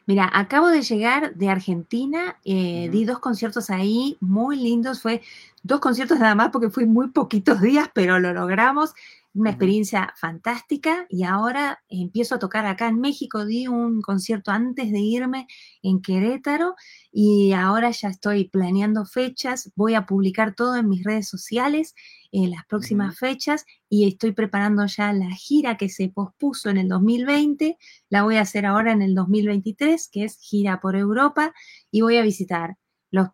Mira, 0.07 0.31
acabo 0.33 0.69
de 0.69 0.81
llegar 0.81 1.35
de 1.35 1.51
Argentina, 1.51 2.39
eh, 2.45 2.89
di 2.91 3.05
dos 3.05 3.19
conciertos 3.19 3.69
ahí 3.69 4.17
muy 4.21 4.57
lindos, 4.57 5.03
fue 5.03 5.21
dos 5.63 5.81
conciertos 5.81 6.19
nada 6.19 6.35
más 6.35 6.51
porque 6.51 6.71
fui 6.71 6.87
muy 6.87 7.09
poquitos 7.09 7.61
días, 7.61 7.91
pero 7.93 8.19
lo 8.19 8.33
logramos 8.33 8.95
una 9.39 9.51
experiencia 9.51 10.13
fantástica 10.17 11.07
y 11.09 11.23
ahora 11.23 11.81
empiezo 11.89 12.35
a 12.35 12.39
tocar 12.41 12.67
acá 12.67 12.89
en 12.89 13.01
México. 13.01 13.47
Di 13.47 13.69
un 13.69 14.03
concierto 14.03 14.51
antes 14.51 14.91
de 14.91 14.99
irme 14.99 15.47
en 15.81 16.03
Querétaro 16.03 16.75
y 17.13 17.53
ahora 17.53 17.93
ya 17.93 18.09
estoy 18.09 18.49
planeando 18.49 19.05
fechas. 19.05 19.71
Voy 19.77 19.95
a 19.95 20.07
publicar 20.07 20.57
todo 20.57 20.75
en 20.75 20.89
mis 20.89 21.05
redes 21.05 21.29
sociales 21.29 21.95
en 22.33 22.51
las 22.51 22.67
próximas 22.67 23.17
fechas 23.17 23.65
y 23.89 24.09
estoy 24.09 24.33
preparando 24.33 24.85
ya 24.87 25.13
la 25.13 25.31
gira 25.31 25.77
que 25.77 25.89
se 25.89 26.09
pospuso 26.09 26.69
en 26.69 26.79
el 26.79 26.89
2020. 26.89 27.79
La 28.11 28.25
voy 28.25 28.37
a 28.37 28.41
hacer 28.43 28.67
ahora 28.67 28.91
en 28.91 29.03
el 29.03 29.15
2023, 29.15 30.09
que 30.11 30.25
es 30.25 30.37
gira 30.41 30.81
por 30.81 30.97
Europa 30.97 31.55
y 31.93 32.01
voy 32.01 32.17
a 32.17 32.23
visitar 32.23 32.77
los, 33.11 33.29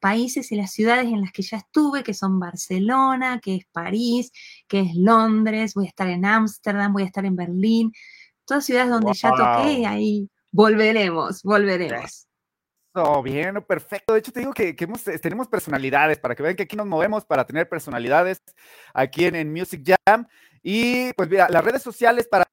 países 0.00 0.52
y 0.52 0.56
las 0.56 0.72
ciudades 0.72 1.06
en 1.06 1.20
las 1.20 1.32
que 1.32 1.42
ya 1.42 1.58
estuve, 1.58 2.02
que 2.02 2.14
son 2.14 2.38
Barcelona, 2.38 3.40
que 3.40 3.56
es 3.56 3.66
París, 3.72 4.30
que 4.68 4.80
es 4.80 4.94
Londres, 4.94 5.74
voy 5.74 5.86
a 5.86 5.88
estar 5.88 6.08
en 6.08 6.24
Ámsterdam, 6.24 6.92
voy 6.92 7.04
a 7.04 7.06
estar 7.06 7.24
en 7.24 7.36
Berlín, 7.36 7.92
todas 8.44 8.64
ciudades 8.64 8.90
donde 8.90 9.12
ya 9.14 9.30
toqué 9.30 9.86
ahí 9.86 10.28
volveremos, 10.54 11.42
volveremos. 11.42 12.28
Oh, 12.96 13.20
bien, 13.24 13.60
perfecto. 13.66 14.12
De 14.12 14.20
hecho, 14.20 14.30
te 14.30 14.38
digo 14.38 14.52
que, 14.52 14.72
tenemos 15.20 15.48
personalidades, 15.48 16.18
para 16.18 16.36
que 16.36 16.44
vean 16.44 16.54
que 16.54 16.62
aquí 16.62 16.76
nos 16.76 16.86
movemos 16.86 17.24
para 17.24 17.44
tener 17.44 17.68
personalidades 17.68 18.40
aquí 18.92 19.24
en, 19.24 19.52
Music 19.52 19.82
Jam. 20.06 20.28
Y 20.62 21.12
pues 21.14 21.28
mira, 21.28 21.48
las 21.50 21.64
redes 21.64 21.82
sociales 21.82 22.28
para 22.28 22.44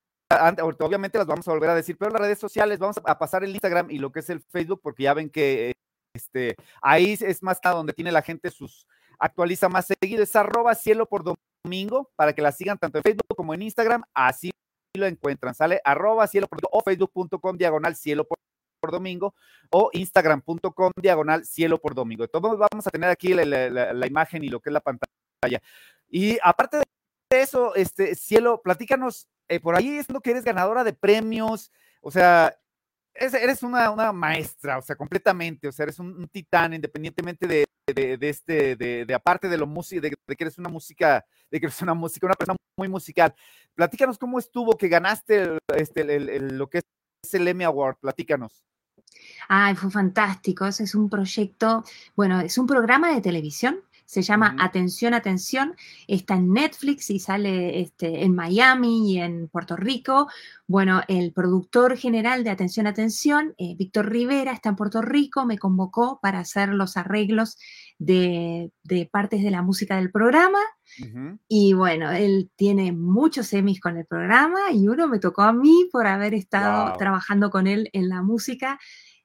obviamente 0.79 1.17
las 1.17 1.27
vamos 1.27 1.47
a 1.47 1.51
volver 1.51 1.69
a 1.69 1.75
decir, 1.75 1.97
pero 1.97 2.09
las 2.09 2.21
redes 2.21 2.39
sociales 2.39 2.79
vamos 2.79 2.99
a 3.03 3.19
pasar 3.19 3.43
el 3.43 3.51
Instagram 3.51 3.91
y 3.91 3.99
lo 3.99 4.11
que 4.11 4.21
es 4.21 4.29
el 4.29 4.41
Facebook, 4.41 4.79
porque 4.81 5.03
ya 5.03 5.13
ven 5.13 5.29
que 5.29 5.73
este, 6.13 6.55
ahí 6.81 7.17
es 7.19 7.43
más 7.43 7.59
donde 7.61 7.93
tiene 7.93 8.11
la 8.11 8.21
gente 8.21 8.49
sus, 8.49 8.87
actualiza 9.19 9.69
más 9.69 9.87
seguido, 9.87 10.23
es 10.23 10.35
arroba 10.35 10.75
cielo 10.75 11.05
por 11.05 11.23
domingo, 11.63 12.11
para 12.15 12.33
que 12.33 12.41
la 12.41 12.51
sigan 12.51 12.77
tanto 12.77 12.97
en 12.97 13.03
Facebook 13.03 13.35
como 13.35 13.53
en 13.53 13.61
Instagram, 13.61 14.03
así 14.13 14.51
lo 14.97 15.05
encuentran, 15.05 15.53
sale 15.53 15.79
arroba 15.83 16.27
cielo 16.27 16.47
por 16.47 16.59
o 16.71 16.81
facebook.com 16.81 17.57
diagonal 17.57 17.95
cielo 17.95 18.27
por, 18.27 18.37
domingo 18.89 19.35
o 19.69 19.91
instagram.com 19.93 20.91
diagonal 20.99 21.45
cielo 21.45 21.77
por 21.77 21.93
domingo. 21.93 22.27
Todos 22.27 22.57
vamos 22.57 22.87
a 22.87 22.89
tener 22.89 23.11
aquí 23.11 23.31
la, 23.35 24.07
imagen 24.07 24.43
y 24.43 24.49
lo 24.49 24.59
que 24.59 24.71
es 24.71 24.73
la 24.73 24.79
pantalla. 24.79 25.61
Y 26.09 26.39
aparte 26.41 26.77
de 26.77 27.41
eso, 27.41 27.75
este 27.75 28.15
cielo, 28.15 28.59
platícanos, 28.63 29.27
eh, 29.49 29.59
por 29.59 29.75
ahí 29.75 29.99
es 29.99 30.09
lo 30.09 30.19
que 30.19 30.31
eres 30.31 30.43
ganadora 30.43 30.83
de 30.83 30.93
premios, 30.93 31.71
o 32.01 32.09
sea, 32.09 32.57
eres 33.13 33.63
una, 33.63 34.11
maestra, 34.11 34.77
o 34.77 34.81
sea, 34.81 34.95
completamente, 34.95 35.67
o 35.67 35.71
sea, 35.71 35.83
eres 35.83 35.99
un, 35.99 36.27
titán, 36.29 36.73
independientemente 36.73 37.47
de, 37.47 37.65
este, 38.21 38.75
de, 38.75 39.13
aparte 39.13 39.49
de 39.49 39.57
lo 39.57 39.67
música, 39.67 40.01
de, 40.01 40.35
que 40.35 40.43
eres 40.43 40.57
una 40.57 40.69
música, 40.69 41.25
de 41.49 41.59
que 41.59 41.65
eres 41.65 41.81
una 41.81 41.93
música, 41.93 42.27
una 42.27 42.35
persona 42.35 42.57
muy 42.77 42.87
musical. 42.87 43.33
Platícanos 43.75 44.17
cómo 44.17 44.39
estuvo 44.39 44.77
que 44.77 44.87
ganaste 44.87 45.57
este, 45.75 46.19
lo 46.39 46.69
que 46.69 46.79
es 46.79 47.33
el 47.33 47.47
Emmy 47.47 47.63
Award, 47.63 47.97
platícanos. 47.99 48.63
Ay, 49.49 49.75
fue 49.75 49.91
fantástico, 49.91 50.65
es 50.65 50.95
un 50.95 51.09
proyecto, 51.09 51.83
bueno, 52.15 52.39
es 52.39 52.57
un 52.57 52.65
programa 52.65 53.13
de 53.13 53.21
televisión 53.21 53.81
se 54.11 54.23
llama 54.23 54.57
Atención, 54.59 55.13
Atención, 55.13 55.73
está 56.05 56.35
en 56.35 56.51
Netflix 56.51 57.09
y 57.09 57.19
sale 57.19 57.79
este, 57.79 58.25
en 58.25 58.35
Miami 58.35 59.13
y 59.13 59.19
en 59.21 59.47
Puerto 59.47 59.77
Rico. 59.77 60.27
Bueno, 60.67 61.01
el 61.07 61.31
productor 61.31 61.95
general 61.95 62.43
de 62.43 62.49
Atención, 62.49 62.87
Atención, 62.87 63.53
eh, 63.57 63.73
Víctor 63.77 64.09
Rivera, 64.09 64.51
está 64.51 64.67
en 64.67 64.75
Puerto 64.75 65.01
Rico, 65.01 65.45
me 65.45 65.57
convocó 65.57 66.19
para 66.21 66.39
hacer 66.39 66.73
los 66.73 66.97
arreglos 66.97 67.57
de, 67.99 68.73
partes 69.13 69.43
de 69.43 69.51
la 69.51 69.61
música 69.61 69.95
del 69.95 70.11
programa. 70.11 70.59
Y 71.47 71.71
bueno, 71.71 72.11
él 72.11 72.51
tiene 72.57 72.91
muchos 72.91 73.47
semis 73.47 73.79
con 73.79 73.95
el 73.95 74.05
programa 74.05 74.73
y 74.73 74.89
uno 74.89 75.07
me 75.07 75.19
tocó 75.19 75.43
a 75.43 75.53
mí 75.53 75.87
por 75.89 76.05
haber 76.05 76.33
estado 76.33 76.97
trabajando 76.97 77.49
con 77.49 77.65
él 77.65 77.89
en 77.93 78.09
la 78.09 78.21
música. 78.23 78.77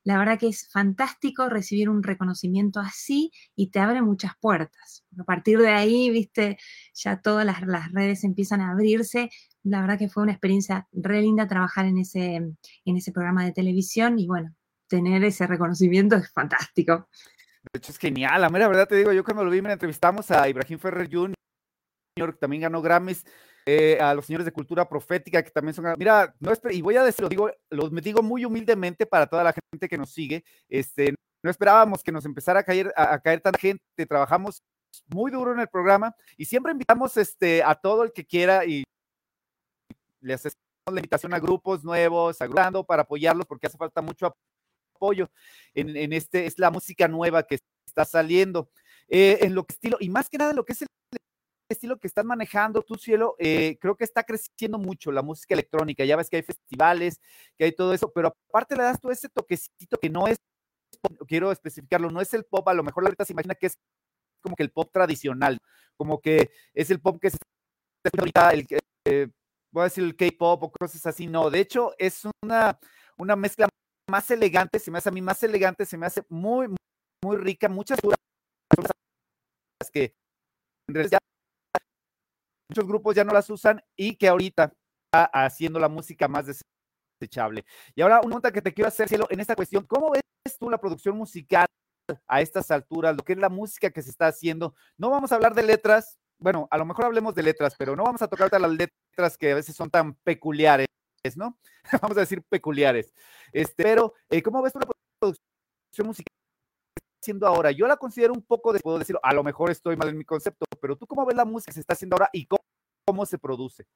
La 0.07 0.19
verdad 0.19 0.39
que 0.39 0.47
es 0.47 0.69
fantástico 0.71 1.49
recibir 1.49 1.89
un 1.91 2.05
reconocimiento 2.05 2.79
así 2.79 3.33
y 3.57 3.73
te 3.73 3.81
abre 3.81 4.03
muchas 4.03 4.35
puertas. 4.41 5.05
A 5.19 5.25
partir 5.25 5.59
de 5.59 5.71
ahí, 5.71 6.11
viste, 6.11 6.59
ya 6.95 7.21
todas 7.21 7.45
las, 7.45 7.91
redes 7.91 8.23
empiezan 8.23 8.61
a 8.61 8.71
abrirse. 8.71 9.31
La 9.65 9.81
verdad 9.81 9.99
que 9.99 10.09
fue 10.09 10.23
una 10.23 10.31
experiencia 10.31 10.87
re 10.93 11.23
linda 11.23 11.49
trabajar 11.49 11.87
en 11.87 11.99
ese, 11.99 12.37
en 12.37 12.97
ese 12.97 13.11
programa 13.11 13.45
de 13.45 13.51
televisión 13.51 14.21
y 14.21 14.29
bueno, 14.29 14.55
tener 14.87 15.25
ese 15.25 15.45
reconocimiento 15.49 16.15
es 16.15 16.33
fantástico. 16.33 17.09
De 17.73 17.79
hecho, 17.79 17.91
es 17.91 17.99
genial. 17.99 18.41
La 18.41 18.49
mera 18.49 18.69
verdad 18.69 18.87
te 18.87 18.95
digo, 18.95 19.13
yo 19.13 19.25
cuando 19.25 19.43
lo 19.43 19.51
vi, 19.51 19.61
me 19.61 19.73
entrevistamos 19.73 20.31
a 20.31 20.49
Ibrahim 20.49 20.79
Ferrer 20.79 21.11
Jr., 21.11 21.35
que 22.15 22.33
también 22.39 22.63
ganó 22.63 22.81
Grammys. 22.81 23.25
Eh, 23.69 23.99
a 24.01 24.15
los 24.15 24.25
señores 24.25 24.45
de 24.45 24.53
cultura 24.53 24.89
profética 24.89 25.43
que 25.43 25.51
también 25.51 25.75
son, 25.75 25.85
mira, 25.99 26.33
no 26.39 26.53
y 26.71 26.81
voy 26.83 26.95
a 26.95 27.03
decirlo, 27.03 27.29
digo, 27.29 27.51
los 27.69 27.91
digo 27.97 28.23
muy 28.23 28.45
humildemente 28.45 29.07
para 29.07 29.27
toda 29.27 29.43
la 29.43 29.53
gente 29.53 29.89
que 29.89 29.99
nos 29.99 30.13
sigue, 30.13 30.45
este, 30.69 31.17
no 31.43 31.51
esperábamos 31.51 32.05
que 32.05 32.13
nos 32.13 32.25
empezara 32.25 32.61
a 32.61 32.63
caer, 32.63 32.93
a, 32.97 33.19
caer 33.19 33.41
tanta 33.41 33.59
gente, 33.59 33.83
trabajamos 34.09 34.63
muy 35.09 35.33
duro 35.33 35.53
en 35.53 35.59
el 35.59 35.67
programa 35.67 36.15
y 36.37 36.45
siempre 36.45 36.71
invitamos 36.71 37.17
este, 37.17 37.61
a 37.65 37.75
todo 37.75 38.05
el 38.05 38.13
que 38.13 38.25
quiera 38.25 38.65
y 38.65 38.85
le 40.21 40.35
hacemos 40.35 40.55
la 40.89 41.01
invitación 41.01 41.35
a 41.35 41.41
grupos 41.41 41.83
nuevos, 41.83 42.41
agrupando 42.41 42.85
para 42.85 43.03
apoyarlos 43.03 43.47
porque 43.47 43.67
hace 43.67 43.77
falta 43.77 44.01
mucho 44.01 44.33
apoyo 44.95 45.29
en, 45.75 45.97
en 45.97 46.13
este, 46.13 46.47
es 46.47 46.57
la 46.61 46.71
música 46.71 47.09
nueva 47.09 47.43
que 47.43 47.59
está 47.85 48.05
saliendo. 48.05 48.71
eh, 49.09 49.39
en 49.41 49.57
lo 49.57 49.65
que 49.67 49.73
estilo, 49.73 49.97
y 49.99 50.09
más 50.09 50.29
que 50.29 50.39
nada 50.39 50.51
en 50.51 50.57
lo 50.57 50.65
que 50.65 50.73
es 50.73 50.83
el 50.83 50.89
estilo 51.87 51.99
que 51.99 52.09
estás 52.09 52.25
manejando, 52.25 52.83
tu 52.83 52.97
cielo, 52.97 53.37
eh, 53.39 53.79
creo 53.81 53.97
que 53.97 54.05
está 54.05 54.25
creciendo 54.25 54.79
mucho 54.79 55.13
la 55.13 55.23
música 55.23 55.55
electrónica. 55.55 56.05
Ya 56.05 56.17
ves 56.17 56.29
que 56.29 56.37
hay 56.37 56.43
festivales, 56.43 57.21
que 57.57 57.65
hay 57.65 57.73
todo 57.73 57.95
eso, 57.95 58.11
pero 58.13 58.35
aparte 58.49 58.77
le 58.77 58.83
das 58.83 59.01
tú 59.01 59.11
ese 59.11 59.29
toquecito 59.29 59.99
que 60.01 60.11
no 60.11 60.27
es, 60.27 60.39
quiero 61.29 61.53
especificarlo, 61.53 62.11
no 62.11 62.21
es 62.21 62.35
el 62.35 62.45
pop, 62.45 62.69
a 62.69 62.75
lo 62.75 62.83
mejor 62.83 63.05
ahorita 63.05 63.25
se 63.25 63.33
imagina 63.33 63.55
que 63.55 63.67
es 63.67 63.79
como 64.43 64.57
que 64.57 64.65
el 64.65 64.71
pop 64.71 64.91
tradicional, 64.93 65.59
como 65.97 66.21
que 66.21 66.51
es 66.75 66.91
el 66.91 67.01
pop 67.01 67.19
que 67.21 67.31
se 67.31 67.39
ahorita, 68.19 68.51
el, 68.51 68.67
eh, 69.07 69.29
voy 69.73 69.83
a 69.83 69.85
decir 69.85 70.05
el 70.05 70.17
K-pop 70.17 70.63
o 70.63 70.73
cosas 70.73 71.05
así, 71.07 71.27
no, 71.27 71.51
de 71.51 71.61
hecho 71.61 71.95
es 71.99 72.23
una, 72.43 72.79
una 73.17 73.37
mezcla 73.37 73.69
más 74.09 74.31
elegante, 74.31 74.79
se 74.79 74.91
me 74.91 74.99
hace 74.99 75.09
a 75.09 75.13
mí 75.13 75.21
más 75.21 75.43
elegante, 75.43 75.85
se 75.85 75.99
me 75.99 76.07
hace 76.07 76.25
muy, 76.29 76.69
muy, 77.25 77.37
rica, 77.37 77.69
muchas 77.69 77.99
que 79.93 80.15
en 80.89 80.95
realidad 80.95 81.19
muchos 82.69 82.87
grupos 82.87 83.15
ya 83.15 83.25
no 83.25 83.33
las 83.33 83.49
usan 83.51 83.83
y 83.97 84.17
que 84.17 84.29
ahorita 84.29 84.73
está 85.07 85.25
haciendo 85.27 85.79
la 85.79 85.89
música 85.89 86.29
más 86.29 86.47
desechable. 87.21 87.65
Y 87.95 88.03
ahora 88.03 88.17
una 88.17 88.29
pregunta 88.29 88.53
que 88.53 88.63
te 88.63 88.73
quiero 88.73 88.89
hacer, 88.89 89.09
Cielo, 89.09 89.27
en 89.31 89.41
esta 89.41 89.57
cuestión, 89.57 89.85
¿cómo 89.85 90.11
ves 90.11 90.59
tú 90.59 90.71
la 90.71 90.79
producción 90.79 91.17
musical 91.17 91.67
a 92.27 92.41
estas 92.41 92.71
alturas, 92.71 93.17
lo 93.17 93.25
que 93.25 93.33
es 93.33 93.39
la 93.39 93.49
música 93.49 93.91
que 93.91 94.03
se 94.03 94.11
está 94.11 94.29
haciendo? 94.29 94.75
No 94.97 95.11
vamos 95.11 95.33
a 95.33 95.37
hablar 95.37 95.55
de 95.55 95.63
letras, 95.63 96.19
bueno, 96.39 96.69
a 96.71 96.79
lo 96.79 96.85
mejor 96.85 97.07
hablemos 97.07 97.35
de 97.35 97.43
letras, 97.43 97.75
pero 97.79 97.97
no 97.97 98.05
vamos 98.05 98.23
a 98.23 98.29
tocar 98.29 98.51
las 98.61 98.71
letras 98.71 99.39
que 99.39 99.53
a 99.53 99.55
veces 99.55 99.75
son 99.75 99.91
tan 99.91 100.15
peculiares, 100.17 100.87
¿no? 101.37 101.59
vamos 102.03 102.17
a 102.17 102.21
decir 102.21 102.43
peculiares. 102.49 103.13
Este, 103.53 103.83
pero, 103.83 104.15
eh, 104.29 104.43
¿cómo 104.43 104.63
ves 104.63 104.73
tú 104.73 104.81
la 104.81 104.87
producción 105.21 106.07
musical 106.07 106.36
haciendo 107.27 107.47
ahora? 107.47 107.73
Yo 107.73 107.89
la 107.89 107.97
considero 107.97 108.33
un 108.33 108.43
poco, 108.43 108.73
de, 108.73 108.79
puedo 108.79 108.99
decirlo, 108.99 109.21
a 109.23 109.35
lo 109.35 109.43
mejor 109.43 109.71
estoy 109.71 109.97
mal 109.97 110.09
en 110.09 110.19
mi 110.19 110.25
concepto, 110.25 110.65
pero 110.81 110.97
tú 110.97 111.07
cómo 111.07 111.27
ves 111.27 111.37
la 111.37 111.45
música 111.45 111.71
que 111.71 111.75
se 111.75 111.81
está 111.81 111.95
haciendo 111.95 112.15
ahora 112.15 112.31
y 112.33 112.47
cómo, 112.47 113.27
se 113.27 113.39
produce? 113.39 113.87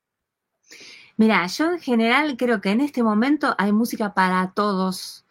Mira, 1.17 1.47
yo 1.47 1.73
en 1.73 1.81
general 1.81 2.37
creo 2.37 2.61
que 2.61 2.71
en 2.71 2.81
este 2.81 3.03
momento 3.03 3.55
hay 3.59 3.73
música 3.73 4.15
para 4.15 4.53
todos, 4.55 5.27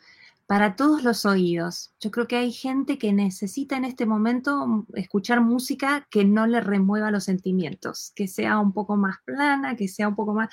para 0.47 0.75
todos 0.75 1.03
los 1.03 1.25
oídos. 1.25 1.93
Yo 1.99 2.11
creo 2.11 2.27
que 2.27 2.35
hay 2.37 2.51
gente 2.51 2.97
que 2.97 3.13
necesita 3.13 3.77
en 3.77 3.85
este 3.85 4.05
momento 4.05 4.85
escuchar 4.93 5.41
música 5.41 6.07
que 6.09 6.25
no 6.25 6.45
le 6.47 6.61
remueva 6.61 7.11
los 7.11 7.23
sentimientos, 7.25 8.11
que 8.15 8.27
sea 8.27 8.59
un 8.59 8.73
poco 8.73 8.95
más 8.97 9.17
plana, 9.25 9.75
que 9.75 9.87
sea 9.87 10.07
un 10.07 10.15
poco 10.15 10.33
más 10.33 10.49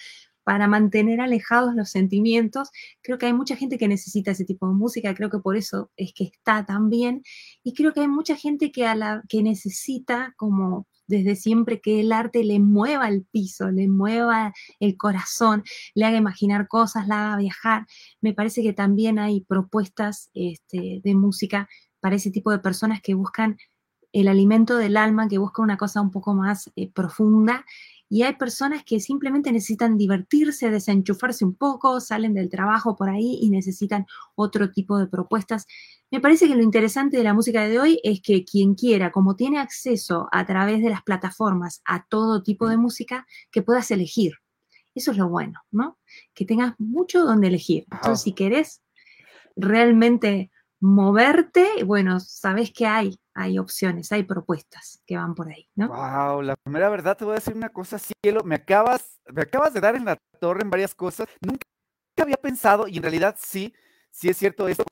para 0.47 0.69
mantener 0.69 1.21
alejados 1.21 1.75
los 1.75 1.91
sentimientos. 1.91 2.71
Creo 3.03 3.19
que 3.19 3.27
hay 3.27 3.33
mucha 3.33 3.57
gente 3.57 3.79
que 3.79 3.89
necesita 3.89 4.31
ese 4.31 4.45
tipo 4.45 4.69
de 4.69 4.75
música, 4.75 5.13
creo 5.13 5.29
que 5.29 5.41
por 5.41 5.57
eso 5.57 5.91
es 5.97 6.13
que 6.15 6.23
está 6.23 6.65
tan 6.65 6.89
bien. 6.89 7.25
Y 7.65 7.75
creo 7.75 7.93
que 7.93 8.03
hay 8.03 8.07
mucha 8.07 8.37
gente 8.37 8.71
que, 8.71 8.87
a 8.87 9.23
que 9.29 9.43
necesita 9.43 10.35
como 10.37 10.87
desde 11.09 11.35
siempre 11.35 11.81
que 11.81 12.01
el 12.01 12.13
arte 12.13 12.45
le 12.45 12.61
mueva 12.61 13.09
el 13.09 13.25
piso, 13.25 13.73
le 13.73 13.89
mueva 13.89 14.53
el 14.79 14.97
corazón, 14.97 15.65
le 15.97 16.05
haga 16.05 16.17
imaginar 16.17 16.69
cosas, 16.69 17.09
la 17.09 17.27
haga 17.27 17.39
viajar. 17.39 17.87
Me 18.21 18.33
parece 18.33 18.63
que 18.63 18.73
también 18.73 19.19
hay 19.19 19.41
propuestas 19.41 20.31
este, 20.33 21.01
de 21.03 21.15
música 21.17 21.69
para 21.99 22.15
ese 22.15 22.31
tipo 22.31 22.53
de 22.53 22.61
personas 22.61 23.01
que 23.03 23.15
buscan 23.15 23.57
el 24.13 24.29
alimento 24.29 24.77
del 24.77 24.97
alma, 24.97 25.29
que 25.29 25.39
buscan 25.39 25.65
una 25.65 25.77
cosa 25.77 26.01
un 26.01 26.13
poco 26.13 26.35
más 26.35 26.71
eh, 26.77 26.89
profunda 26.93 27.65
y 28.09 28.23
hay 28.23 28.35
personas 28.35 28.85
que 28.85 29.01
simplemente 29.01 29.51
necesitan 29.51 29.97
divertirse, 29.97 30.71
desenchufarse 30.71 31.45
un 31.45 31.55
poco, 31.55 32.01
salen 32.01 32.35
del 32.35 32.49
trabajo 32.49 32.95
por 32.95 33.09
ahí 33.09 33.39
y 33.41 33.51
necesitan 33.51 34.07
otro 34.37 34.71
tipo 34.71 34.99
de 34.99 35.09
propuestas. 35.09 35.67
Me 36.11 36.21
parece 36.21 36.47
que 36.47 36.55
lo 36.55 36.63
interesante 36.63 37.17
de 37.17 37.25
la 37.25 37.35
música 37.35 37.67
de 37.67 37.81
hoy 37.81 38.01
es 38.05 38.21
que 38.23 38.45
quien 38.45 38.75
quiera, 38.75 39.11
como 39.11 39.35
tiene 39.35 39.59
acceso 39.59 40.29
a 40.31 40.47
través 40.47 40.83
de 40.83 40.91
las 40.91 41.03
plataformas 41.03 41.83
a 41.85 42.07
todo 42.07 42.43
tipo 42.43 42.69
de 42.69 42.77
música, 42.77 43.27
que 43.51 43.63
puedas 43.63 43.91
elegir. 43.91 44.35
Eso 44.95 45.11
es 45.11 45.19
lo 45.19 45.29
bueno, 45.29 45.61
¿no? 45.73 45.99
Que 46.33 46.45
tengas 46.45 46.75
mucho 46.79 47.25
donde 47.25 47.49
elegir. 47.49 47.87
Entonces, 47.91 48.23
si 48.23 48.33
querés 48.33 48.83
realmente 49.57 50.51
moverte, 50.81 51.83
bueno, 51.85 52.21
sabes 52.21 52.73
que 52.73 52.87
hay, 52.87 53.19
hay 53.37 53.59
opciones, 53.59 54.11
hay 54.13 54.23
propuestas 54.23 55.03
que 55.07 55.17
van 55.17 55.35
por 55.35 55.49
ahí, 55.49 55.69
¿no? 55.75 55.89
Wow, 55.89 56.41
la 56.41 56.57
primera 56.57 56.89
verdad 56.89 57.17
te 57.19 57.25
voy 57.27 57.33
a 57.33 57.35
decir 57.35 57.55
una 57.55 57.69
cosa, 57.69 57.99
cielo, 57.99 58.43
me 58.45 58.55
acabas, 58.55 59.21
me 59.31 59.43
acabas 59.43 59.75
de 59.75 59.81
dar 59.81 59.95
en 59.95 60.07
la 60.07 60.17
torre 60.41 60.63
en 60.63 60.71
varias 60.71 60.95
cosas. 60.95 61.29
Nunca 61.43 61.61
había 62.19 62.37
pensado, 62.37 62.89
y 62.89 62.97
en 62.97 63.03
realidad 63.03 63.37
sí, 63.39 63.75
sí 64.11 64.31
es 64.31 64.39
cierto 64.39 64.67
esto, 64.69 64.85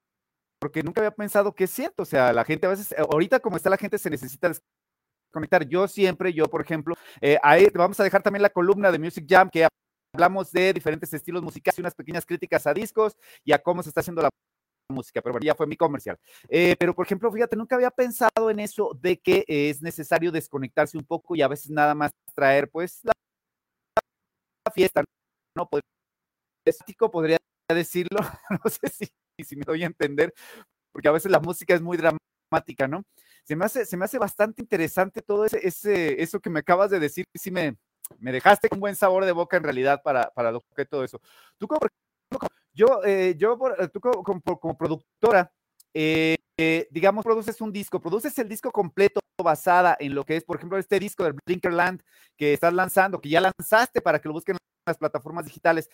porque 0.60 0.82
nunca 0.82 1.00
había 1.00 1.10
pensado 1.10 1.54
que 1.54 1.64
es 1.64 1.70
cierto. 1.70 2.02
O 2.02 2.06
sea, 2.06 2.34
la 2.34 2.44
gente 2.44 2.66
a 2.66 2.70
veces, 2.70 2.94
ahorita 2.98 3.40
como 3.40 3.56
está 3.56 3.70
la 3.70 3.78
gente, 3.78 3.96
se 3.96 4.10
necesita 4.10 4.52
conectar. 5.32 5.66
Yo 5.66 5.88
siempre, 5.88 6.30
yo, 6.34 6.44
por 6.44 6.60
ejemplo, 6.60 6.96
eh, 7.22 7.38
ahí 7.42 7.66
vamos 7.74 7.98
a 7.98 8.04
dejar 8.04 8.22
también 8.22 8.42
la 8.42 8.50
columna 8.50 8.92
de 8.92 8.98
Music 8.98 9.24
Jam 9.26 9.48
que 9.48 9.66
hablamos 10.12 10.52
de 10.52 10.74
diferentes 10.74 11.12
estilos 11.14 11.42
musicales 11.42 11.78
y 11.78 11.80
unas 11.80 11.94
pequeñas 11.94 12.26
críticas 12.26 12.66
a 12.66 12.74
discos 12.74 13.16
y 13.42 13.52
a 13.52 13.58
cómo 13.58 13.82
se 13.82 13.88
está 13.88 14.00
haciendo 14.00 14.20
la 14.20 14.28
música, 14.88 15.22
pero 15.22 15.38
ya 15.40 15.54
fue 15.54 15.66
mi 15.66 15.76
comercial. 15.76 16.18
Eh, 16.48 16.76
pero, 16.78 16.94
por 16.94 17.06
ejemplo, 17.06 17.30
fíjate, 17.30 17.56
nunca 17.56 17.76
había 17.76 17.90
pensado 17.90 18.50
en 18.50 18.60
eso 18.60 18.96
de 19.00 19.18
que 19.18 19.44
es 19.46 19.82
necesario 19.82 20.30
desconectarse 20.30 20.98
un 20.98 21.04
poco 21.04 21.34
y 21.34 21.42
a 21.42 21.48
veces 21.48 21.70
nada 21.70 21.94
más 21.94 22.12
traer, 22.34 22.70
pues, 22.70 23.00
la, 23.02 23.12
fiesta, 24.72 25.04
¿no? 25.56 25.68
Podría 25.68 27.38
decirlo, 27.72 28.20
no 28.64 28.70
sé 28.70 28.88
si, 28.88 29.08
si 29.44 29.56
me 29.56 29.64
doy 29.64 29.82
a 29.82 29.86
entender, 29.86 30.34
porque 30.92 31.08
a 31.08 31.12
veces 31.12 31.30
la 31.30 31.40
música 31.40 31.74
es 31.74 31.82
muy 31.82 31.96
dramática, 31.96 32.88
¿no? 32.88 33.04
Se 33.44 33.56
me 33.56 33.64
hace, 33.64 33.84
se 33.84 33.96
me 33.96 34.04
hace 34.04 34.18
bastante 34.18 34.62
interesante 34.62 35.22
todo 35.22 35.44
ese, 35.44 35.66
ese, 35.66 36.22
eso 36.22 36.40
que 36.40 36.50
me 36.50 36.60
acabas 36.60 36.90
de 36.90 36.98
decir, 36.98 37.24
sí 37.34 37.50
me, 37.50 37.76
me 38.18 38.32
dejaste 38.32 38.68
con 38.68 38.80
buen 38.80 38.96
sabor 38.96 39.24
de 39.24 39.32
boca 39.32 39.56
en 39.56 39.64
realidad 39.64 40.02
para, 40.02 40.30
para 40.30 40.52
lo 40.52 40.60
que 40.74 40.86
todo 40.86 41.04
eso. 41.04 41.20
Tú 41.58 41.68
como, 41.68 41.80
yo, 42.74 43.00
eh, 43.04 43.34
yo 43.38 43.56
eh, 43.78 43.88
tú 43.88 44.00
como, 44.00 44.76
productora, 44.76 45.52
eh, 45.94 46.36
digamos, 46.90 47.24
produces 47.24 47.60
un 47.60 47.72
disco, 47.72 48.00
produces 48.00 48.36
el 48.38 48.48
disco 48.48 48.70
completo 48.70 49.20
basada 49.42 49.96
en 49.98 50.14
lo 50.14 50.24
que 50.24 50.36
es, 50.36 50.44
por 50.44 50.56
ejemplo, 50.56 50.78
este 50.78 50.98
disco 50.98 51.24
del 51.24 51.36
Blinkerland 51.46 52.02
que 52.36 52.52
estás 52.52 52.72
lanzando, 52.72 53.20
que 53.20 53.28
ya 53.28 53.40
lanzaste 53.40 54.00
para 54.00 54.20
que 54.20 54.28
lo 54.28 54.34
busquen 54.34 54.54
en 54.54 54.58
las 54.86 54.98
plataformas 54.98 55.44
digitales. 55.44 55.88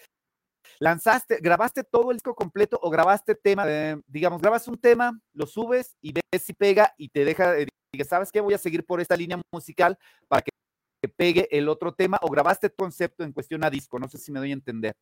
¿Lanzaste, 0.78 1.38
grabaste 1.40 1.84
todo 1.84 2.10
el 2.10 2.16
disco 2.16 2.34
completo 2.34 2.78
o 2.82 2.90
grabaste 2.90 3.34
tema? 3.34 3.66
digamos, 4.06 4.40
grabas 4.40 4.66
un 4.68 4.78
tema, 4.78 5.18
lo 5.34 5.46
subes 5.46 5.96
y 6.00 6.12
ves 6.12 6.42
si 6.42 6.52
pega 6.54 6.94
y 6.96 7.08
te 7.08 7.24
deja, 7.24 7.54
diga, 7.54 8.04
¿sabes 8.06 8.30
qué? 8.32 8.40
Voy 8.40 8.54
a 8.54 8.58
seguir 8.58 8.84
por 8.84 9.00
esta 9.00 9.16
línea 9.16 9.40
musical 9.52 9.98
para 10.28 10.42
que 10.42 11.08
pegue 11.08 11.48
el 11.50 11.68
otro 11.68 11.92
tema 11.92 12.18
o 12.22 12.30
grabaste 12.30 12.70
concepto 12.70 13.24
en 13.24 13.32
cuestión 13.32 13.64
a 13.64 13.70
disco. 13.70 13.98
No 13.98 14.08
sé 14.08 14.18
si 14.18 14.32
me 14.32 14.38
doy 14.38 14.50
a 14.50 14.54
entender. 14.54 14.94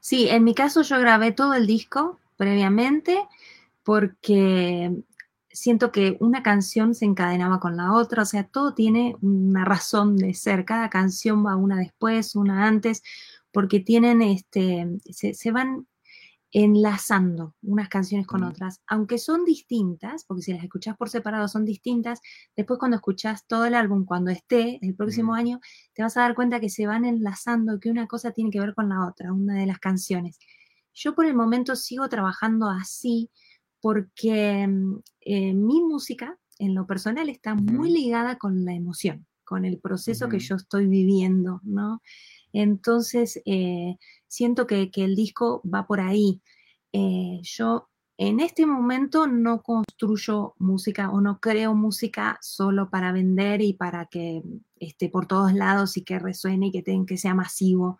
Sí, 0.00 0.28
en 0.28 0.44
mi 0.44 0.54
caso 0.54 0.82
yo 0.82 0.98
grabé 0.98 1.32
todo 1.32 1.54
el 1.54 1.66
disco 1.66 2.18
previamente 2.36 3.26
porque 3.82 4.92
siento 5.52 5.90
que 5.92 6.16
una 6.20 6.42
canción 6.42 6.94
se 6.94 7.04
encadenaba 7.04 7.60
con 7.60 7.76
la 7.76 7.92
otra, 7.92 8.22
o 8.22 8.26
sea, 8.26 8.44
todo 8.44 8.74
tiene 8.74 9.16
una 9.20 9.64
razón 9.64 10.16
de 10.16 10.34
ser, 10.34 10.64
cada 10.64 10.88
canción 10.90 11.44
va 11.44 11.56
una 11.56 11.76
después, 11.76 12.36
una 12.36 12.66
antes, 12.66 13.02
porque 13.52 13.80
tienen, 13.80 14.22
este, 14.22 14.86
se 15.10 15.50
van 15.50 15.86
enlazando 16.52 17.54
unas 17.62 17.88
canciones 17.88 18.26
con 18.26 18.42
otras, 18.42 18.80
aunque 18.86 19.18
son 19.18 19.44
distintas, 19.44 20.24
porque 20.24 20.42
si 20.42 20.52
las 20.52 20.64
escuchas 20.64 20.96
por 20.96 21.08
separado 21.08 21.46
son 21.46 21.64
distintas, 21.64 22.20
después 22.56 22.78
cuando 22.78 22.96
escuchas 22.96 23.46
todo 23.46 23.66
el 23.66 23.74
álbum, 23.74 24.04
cuando 24.04 24.30
esté 24.30 24.78
el 24.82 24.94
próximo 24.94 25.34
año, 25.34 25.60
te 25.92 26.02
vas 26.02 26.16
a 26.16 26.22
dar 26.22 26.34
cuenta 26.34 26.58
que 26.58 26.68
se 26.68 26.86
van 26.86 27.04
enlazando, 27.04 27.78
que 27.78 27.90
una 27.90 28.08
cosa 28.08 28.32
tiene 28.32 28.50
que 28.50 28.60
ver 28.60 28.74
con 28.74 28.88
la 28.88 29.06
otra, 29.06 29.32
una 29.32 29.54
de 29.54 29.66
las 29.66 29.78
canciones. 29.78 30.38
Yo 30.92 31.14
por 31.14 31.26
el 31.26 31.34
momento 31.34 31.76
sigo 31.76 32.08
trabajando 32.08 32.68
así 32.68 33.30
porque 33.80 34.66
mm, 34.66 34.98
eh, 35.20 35.54
mi 35.54 35.82
música, 35.82 36.36
en 36.58 36.74
lo 36.74 36.86
personal, 36.86 37.28
está 37.28 37.54
muy 37.54 37.90
ligada 37.90 38.38
con 38.38 38.64
la 38.64 38.74
emoción, 38.74 39.26
con 39.44 39.64
el 39.64 39.78
proceso 39.78 40.28
que 40.28 40.40
yo 40.40 40.56
estoy 40.56 40.86
viviendo, 40.88 41.60
¿no? 41.62 42.02
Entonces, 42.52 43.40
eh, 43.46 43.96
siento 44.26 44.66
que, 44.66 44.90
el 44.94 45.16
disco 45.16 45.62
va 45.62 45.86
por 45.86 46.00
ahí. 46.00 46.40
Eh, 46.92 47.40
yo 47.42 47.88
en 48.18 48.40
este 48.40 48.66
momento 48.66 49.26
no 49.26 49.62
construyo 49.62 50.54
música 50.58 51.10
o 51.10 51.20
no 51.20 51.40
creo 51.40 51.74
música 51.74 52.38
solo 52.42 52.90
para 52.90 53.12
vender 53.12 53.62
y 53.62 53.72
para 53.72 54.06
que 54.06 54.42
esté 54.78 55.08
por 55.08 55.26
todos 55.26 55.54
lados 55.54 55.96
y 55.96 56.04
que 56.04 56.18
resuene 56.18 56.66
y 56.66 56.72
que, 56.72 57.04
que 57.06 57.16
sea 57.16 57.34
masivo. 57.34 57.98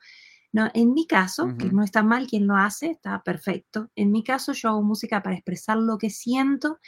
No, 0.52 0.68
en 0.74 0.92
mi 0.94 1.06
caso, 1.06 1.56
que 1.56 1.70
no 1.70 1.84
está 1.84 2.02
mal 2.02 2.26
quien 2.26 2.48
lo 2.48 2.56
hace, 2.56 2.90
está 2.90 3.22
perfecto. 3.22 3.88
En 3.94 4.10
mi 4.10 4.24
caso, 4.24 4.52
yo 4.52 4.70
hago 4.70 4.82
música 4.82 5.22
para 5.22 5.36
expresar 5.36 5.76
lo 5.76 5.96
que 5.96 6.10
siento 6.10 6.80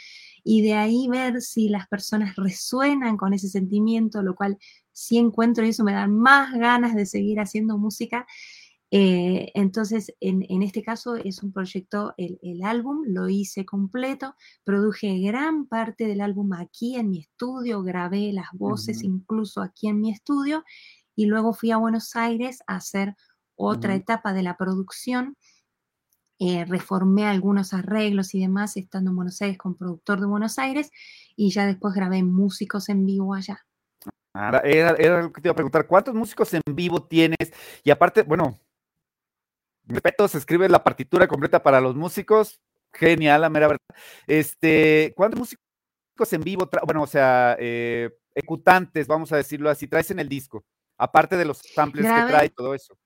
y 0.45 0.63
de 0.63 0.75
ahí 0.75 1.09
ver 1.09 1.41
si 1.41 1.69
las 1.69 1.87
personas 1.89 2.37
resuenan 2.37 3.17
con 3.17 3.33
ese 3.33 3.49
sentimiento, 3.49 4.23
lo 4.23 4.35
cual 4.35 4.59
sí 4.93 5.19
encuentro 5.19 5.65
y 5.65 5.71
eso 5.71 5.85
me 5.85 5.93
da 5.93 6.07
más 6.07 6.53
ganas 6.55 6.95
de 6.95 7.07
seguir 7.07 7.41
haciendo 7.41 7.79
música. 7.79 8.27
Eh, 8.95 9.51
entonces, 9.55 10.13
en, 10.21 10.63
este 10.63 10.83
caso 10.83 11.17
es 11.17 11.43
un 11.43 11.51
proyecto, 11.51 12.13
el, 12.19 12.63
álbum 12.63 13.05
lo 13.07 13.27
hice 13.31 13.65
completo, 13.65 14.35
produje 14.65 15.19
gran 15.21 15.67
parte 15.67 16.07
del 16.07 16.21
álbum 16.21 16.53
aquí 16.53 16.97
en 16.97 17.09
mi 17.09 17.21
estudio, 17.21 17.83
grabé 17.83 18.35
las 18.35 18.49
voces 18.53 19.03
incluso 19.03 19.63
aquí 19.63 19.89
en 19.89 19.99
mi 19.99 20.11
estudio 20.11 20.63
y 21.17 21.25
luego 21.25 21.55
fui 21.55 21.71
a 21.71 21.79
Buenos 21.79 22.15
Aires 22.17 22.59
a 22.67 22.77
hacer 22.77 23.17
otra 23.55 23.95
etapa 23.95 24.35
de 24.35 24.43
la 24.43 24.59
producción. 24.59 25.39
Eh, 26.45 26.65
reformé 26.65 27.25
algunos 27.25 27.73
arreglos 27.73 28.35
y 28.35 28.41
demás 28.41 28.77
estando 28.77 29.11
en 29.11 29.17
Buenos 29.17 29.41
Aires 29.43 29.57
con 29.57 29.77
productor 29.77 30.19
de 30.19 30.27
Buenos 30.27 30.59
Aires 30.59 30.91
y 31.37 31.53
ya 31.53 31.67
después 31.67 31.95
grabé 31.95 32.25
músicos 32.25 32.89
en 32.89 33.07
vivo 33.07 33.33
allá. 33.33 33.65
Era, 34.35 34.59
era, 34.99 35.23
lo 35.23 35.33
que 35.33 35.41
te 35.41 35.47
iba 35.47 35.53
a 35.53 35.55
preguntar, 35.55 35.87
¿cuántos 35.87 36.17
músicos 36.17 36.53
en 36.53 36.63
vivo 36.75 37.07
tienes? 37.07 37.53
Y 37.85 37.93
aparte, 37.93 38.25
bueno, 38.25 38.59
respeto, 39.85 40.27
se 40.27 40.39
escribe 40.39 40.69
la 40.69 40.83
partitura 40.83 41.29
completa 41.29 41.63
para 41.63 41.81
los 41.81 41.95
músicos, 41.95 42.61
genial, 42.93 43.43
la 43.43 43.49
mera 43.49 43.69
verdad. 43.69 43.97
Este, 44.27 45.13
¿cuántos 45.15 45.39
músicos 45.39 46.33
en 46.33 46.41
vivo, 46.41 46.69
bueno, 46.85 47.03
o 47.03 47.07
sea, 47.07 47.57
eh, 47.61 48.11
ejecutantes, 48.35 49.07
vamos 49.07 49.31
a 49.31 49.37
decirlo 49.37 49.71
así, 49.71 49.87
traes 49.87 50.11
en 50.11 50.19
el 50.19 50.29
disco? 50.29 50.65
Aparte 50.99 51.37
de 51.37 51.45
los 51.45 51.59
samples 51.59 52.05
que 52.05 52.29
trae 52.29 52.47
y 52.47 52.51
todo 52.51 52.75
eso. 52.75 52.99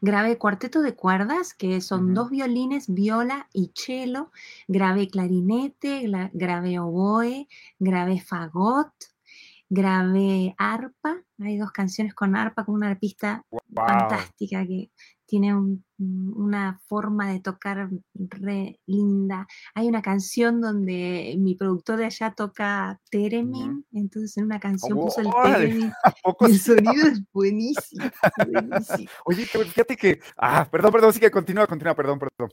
Grabé 0.00 0.38
cuarteto 0.38 0.82
de 0.82 0.94
cuerdas, 0.94 1.54
que 1.54 1.80
son 1.80 2.14
dos 2.14 2.30
violines, 2.30 2.92
viola 2.92 3.48
y 3.52 3.72
cello. 3.74 4.30
Grabé 4.68 5.08
clarinete, 5.08 6.08
grabé 6.32 6.78
oboe, 6.78 7.48
grabé 7.78 8.20
fagot, 8.20 8.92
grabé 9.72 10.54
arpa. 10.58 11.22
Hay 11.40 11.56
dos 11.56 11.72
canciones 11.72 12.14
con 12.14 12.36
arpa, 12.36 12.64
con 12.64 12.74
una 12.74 12.90
arpista 12.90 13.42
fantástica 13.74 14.66
que 14.66 14.90
tiene 15.24 15.54
una 15.98 16.78
forma 16.86 17.32
de 17.32 17.40
tocar 17.40 17.88
re 18.14 18.78
linda. 18.84 19.46
Hay 19.74 19.88
una 19.88 20.02
canción 20.02 20.60
donde 20.60 21.34
mi 21.38 21.54
productor 21.54 21.96
de 21.98 22.04
allá 22.04 22.34
toca 22.34 23.00
Teremin, 23.10 23.86
entonces 23.92 24.36
en 24.36 24.44
una 24.44 24.60
canción 24.60 24.98
puso 24.98 25.22
el 25.22 25.28
Teremin. 25.42 25.92
El 26.40 26.58
sonido 26.58 27.06
es 27.06 27.22
buenísimo, 27.32 28.04
Oye, 29.24 29.46
fíjate 29.46 29.96
que, 29.96 30.20
ah, 30.36 30.68
perdón, 30.70 30.92
perdón, 30.92 31.12
sí 31.14 31.20
que 31.20 31.30
continúa, 31.30 31.66
continúa, 31.66 31.94
perdón, 31.94 32.18
perdón. 32.18 32.50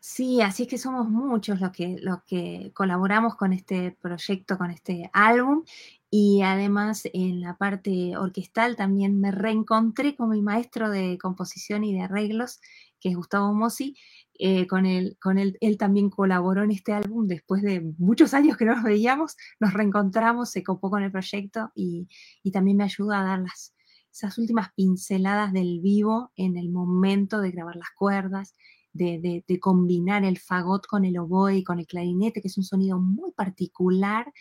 Sí, 0.00 0.40
así 0.40 0.62
es 0.62 0.68
que 0.68 0.78
somos 0.78 1.08
muchos 1.08 1.60
los 1.60 1.72
que, 1.72 1.96
los 2.00 2.22
que 2.22 2.70
colaboramos 2.72 3.34
con 3.34 3.52
este 3.52 3.96
proyecto, 4.00 4.56
con 4.56 4.70
este 4.70 5.10
álbum, 5.12 5.64
y 6.10 6.42
además 6.42 7.02
en 7.12 7.40
la 7.40 7.56
parte 7.56 8.16
orquestal 8.16 8.76
también 8.76 9.20
me 9.20 9.30
reencontré 9.30 10.16
con 10.16 10.30
mi 10.30 10.40
maestro 10.42 10.90
de 10.90 11.18
composición 11.18 11.84
y 11.84 11.92
de 11.92 12.02
arreglos, 12.02 12.60
que 13.00 13.10
es 13.10 13.16
Gustavo 13.16 13.52
Mossi. 13.54 13.96
Eh, 14.40 14.68
con, 14.68 14.86
él, 14.86 15.16
con 15.20 15.36
él, 15.36 15.58
él 15.60 15.76
también 15.76 16.10
colaboró 16.10 16.62
en 16.62 16.70
este 16.70 16.92
álbum 16.92 17.26
después 17.26 17.60
de 17.60 17.80
muchos 17.98 18.34
años 18.34 18.56
que 18.56 18.64
no 18.64 18.76
nos 18.76 18.84
veíamos, 18.84 19.36
nos 19.58 19.72
reencontramos, 19.72 20.50
se 20.50 20.62
copó 20.62 20.90
con 20.90 21.02
el 21.02 21.10
proyecto 21.10 21.72
y, 21.74 22.08
y 22.44 22.52
también 22.52 22.76
me 22.76 22.84
ayuda 22.84 23.20
a 23.20 23.24
dar 23.24 23.40
las, 23.40 23.74
esas 24.12 24.38
últimas 24.38 24.72
pinceladas 24.74 25.52
del 25.52 25.80
vivo 25.80 26.30
en 26.36 26.56
el 26.56 26.70
momento 26.70 27.40
de 27.40 27.50
grabar 27.50 27.74
las 27.76 27.90
cuerdas 27.96 28.54
de, 28.92 29.44
combinar 29.60 30.24
el 30.24 30.38
fagot 30.38 30.86
con 30.86 31.04
el 31.04 31.18
oboe 31.18 31.56
y 31.56 31.64
con 31.64 31.78
el 31.78 31.86
clarinete, 31.86 32.40
que 32.40 32.48
es 32.48 32.58
un 32.58 32.64
sonido 32.64 32.98
muy 32.98 33.32
particular, 33.32 34.32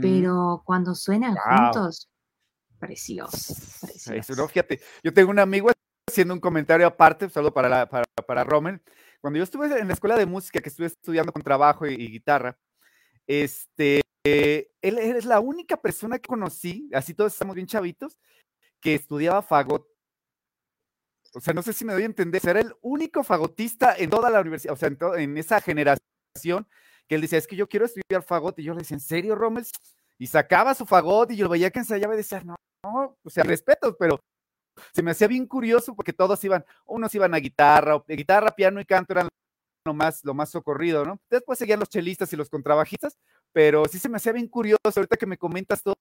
pero 0.00 0.62
cuando 0.64 0.94
suenan 0.94 1.36
juntos, 1.36 2.08
precioso. 2.78 3.54
Eso, 4.12 4.48
fíjate, 4.48 4.80
yo 5.02 5.12
tengo 5.12 5.30
un 5.30 5.38
amigo 5.38 5.70
haciendo 6.08 6.34
un 6.34 6.40
comentario 6.40 6.86
aparte, 6.86 7.28
solo 7.28 7.52
para, 7.52 7.88
para, 7.88 8.04
para 8.26 8.44
Rommel. 8.44 8.80
Cuando 9.20 9.38
yo 9.38 9.44
estuve 9.44 9.78
en 9.78 9.88
la 9.88 9.94
escuela 9.94 10.16
de 10.16 10.26
música, 10.26 10.60
que 10.60 10.68
estuve 10.68 10.86
estudiando 10.86 11.32
con 11.32 11.42
trabajo 11.42 11.86
y, 11.86 11.96
guitarra, 11.96 12.56
este, 13.26 14.00
él, 14.24 14.68
él, 14.80 15.16
es 15.16 15.24
la 15.24 15.40
única 15.40 15.76
persona 15.76 16.18
que 16.18 16.28
conocí, 16.28 16.88
así 16.94 17.14
todos 17.14 17.32
estamos 17.32 17.56
bien 17.56 17.66
chavitos, 17.66 18.18
que 18.80 18.94
estudiaba 18.94 19.42
fagot 19.42 19.84
o 21.34 21.40
sea, 21.40 21.54
no 21.54 21.62
sé 21.62 21.72
si 21.72 21.84
me 21.84 21.92
doy 21.92 22.02
a 22.02 22.06
entender. 22.06 22.40
Era 22.46 22.60
el 22.60 22.74
único 22.80 23.22
fagotista 23.24 23.94
en 23.96 24.10
toda 24.10 24.30
la 24.30 24.40
universidad, 24.40 24.74
o 24.74 24.76
sea, 24.76 24.90
en, 25.16 25.36
esa 25.36 25.60
generación, 25.60 26.66
que 27.06 27.14
él 27.14 27.20
decía, 27.20 27.38
es 27.38 27.46
que 27.46 27.56
yo 27.56 27.68
quiero 27.68 27.86
estudiar 27.86 28.22
fagot. 28.22 28.58
Y 28.58 28.64
yo 28.64 28.74
le 28.74 28.80
decía, 28.80 28.96
¿en 28.96 29.00
serio, 29.00 29.34
Rommel? 29.34 29.66
Y 30.18 30.26
sacaba 30.26 30.74
su 30.74 30.86
fagot 30.86 31.30
y 31.30 31.36
yo 31.36 31.48
veía 31.48 31.70
que 31.70 31.80
ensayaba 31.80 32.14
y 32.14 32.18
decía, 32.18 32.42
no, 32.44 32.56
no, 32.84 33.16
o 33.22 33.30
sea, 33.30 33.44
respeto, 33.44 33.96
pero 33.96 34.20
se 34.92 35.02
me 35.02 35.10
hacía 35.10 35.26
bien 35.26 35.46
curioso 35.46 35.94
porque 35.94 36.12
todos 36.12 36.42
iban, 36.44 36.64
unos 36.86 37.14
iban 37.14 37.34
a 37.34 37.38
guitarra, 37.38 38.02
guitarra, 38.06 38.54
piano 38.54 38.80
y 38.80 38.84
canto 38.84 39.12
eran 39.12 39.28
lo 39.84 39.94
más, 39.94 40.24
lo 40.24 40.34
más 40.34 40.50
socorrido, 40.50 41.04
¿no? 41.04 41.20
Después 41.30 41.58
seguían 41.58 41.80
los 41.80 41.88
chelistas 41.88 42.32
y 42.32 42.36
los 42.36 42.50
contrabajistas, 42.50 43.16
pero 43.52 43.84
sí 43.86 43.98
se 43.98 44.08
me 44.08 44.16
hacía 44.16 44.32
bien 44.32 44.48
curioso 44.48 44.78
ahorita 44.84 45.16
que 45.16 45.26
me 45.26 45.38
comentas 45.38 45.82
todo 45.82 45.94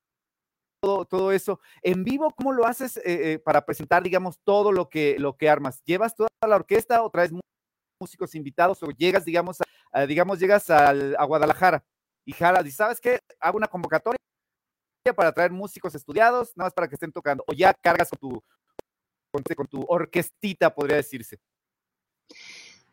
todo, 0.80 1.32
eso. 1.32 1.60
En 1.82 2.04
vivo, 2.04 2.34
¿cómo 2.36 2.54
lo 2.54 2.66
haces 2.66 2.98
eh, 2.98 3.34
eh, 3.34 3.40
para 3.40 3.66
presentar, 3.66 4.04
digamos, 4.04 4.40
todo 4.44 4.72
lo 4.72 4.90
que, 4.90 5.18
lo 5.20 5.36
que 5.36 5.50
armas? 5.50 5.82
¿Llevas 5.84 6.16
toda 6.16 6.30
la 6.48 6.56
orquesta 6.56 7.04
o 7.04 7.10
traes 7.10 7.32
músicos 8.00 8.36
invitados 8.36 8.82
o 8.84 8.88
llegas, 8.92 9.26
digamos, 9.26 9.58
a, 9.92 10.06
digamos, 10.06 10.40
llegas 10.40 10.70
a 10.70 11.24
Guadalajara 11.24 11.84
y 12.26 12.34
jalas 12.34 12.66
y 12.66 12.72
sabes 12.72 13.00
qué, 13.00 13.20
hago 13.40 13.58
una 13.58 13.68
convocatoria 13.68 14.18
para 15.16 15.32
traer 15.32 15.52
músicos 15.52 15.96
estudiados, 15.96 16.52
nada 16.56 16.68
más 16.68 16.74
para 16.74 16.88
que 16.88 16.96
estén 16.96 17.12
tocando, 17.12 17.44
o 17.48 17.54
ya 17.54 17.74
cargas 17.74 18.10
con 18.10 18.20
tu, 18.20 18.44
con, 19.56 19.68
tu 19.68 19.86
orquestita, 19.88 20.74
podría 20.74 20.98
decirse. 20.98 21.40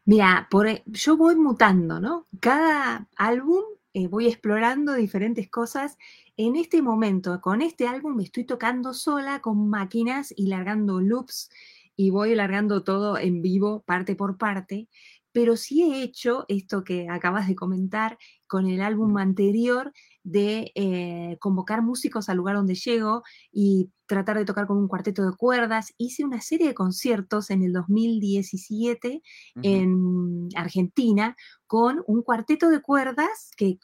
Mira, 0.05 0.47
por, 0.51 0.68
e, 0.68 0.83
yo 0.87 1.16
voy 1.16 1.35
mutando, 1.35 1.99
¿no? 1.99 2.27
Cada 2.40 3.09
álbum 3.16 3.64
eh, 3.95 4.09
voy 4.09 4.27
explorando 4.27 4.95
diferentes 4.95 5.49
cosas. 5.49 5.97
En 6.37 6.57
este 6.57 6.83
momento, 6.83 7.41
con 7.41 7.63
este 7.63 7.87
álbum, 7.87 8.17
me 8.17 8.25
estoy 8.25 8.45
tocando 8.45 8.93
sola 8.93 9.41
con 9.41 9.69
máquinas 9.69 10.35
y 10.37 10.49
largando 10.49 11.01
loops 11.01 11.49
y 11.97 12.11
voy 12.11 12.35
largando 12.35 12.83
todo 12.83 13.17
en 13.19 13.41
vivo, 13.41 13.85
parte 13.87 14.17
por 14.17 14.37
parte. 14.37 14.89
Pero 15.35 15.57
sí 15.57 15.83
he 15.83 16.03
hecho 16.03 16.44
esto 16.47 16.85
que 16.85 17.09
acabas 17.11 17.49
de 17.49 17.57
comentar 17.57 18.16
con 18.47 18.68
el 18.68 18.81
álbum 18.81 19.18
anterior 19.18 19.92
de 20.23 20.70
eh, 20.77 21.37
convocar 21.40 21.83
músicos 21.83 22.29
al 22.29 22.37
lugar 22.37 22.55
donde 22.55 22.77
llego 22.77 23.25
y 23.51 23.90
tratar 24.07 24.38
de 24.38 24.44
tocar 24.44 24.68
con 24.68 24.79
un 24.79 24.87
cuarteto 24.87 25.29
de 25.29 25.37
cuerdas. 25.37 25.92
Hice 25.99 26.25
una 26.25 26.40
serie 26.40 26.68
de 26.68 26.75
conciertos 26.75 27.51
en 27.51 27.62
el 27.62 27.73
2017 27.73 29.23
en 29.62 30.49
Argentina 30.55 31.37
con 31.66 32.05
un 32.07 32.23
cuarteto 32.23 32.68
de 32.68 32.81
cuerdas 32.81 33.51
que, 33.57 33.79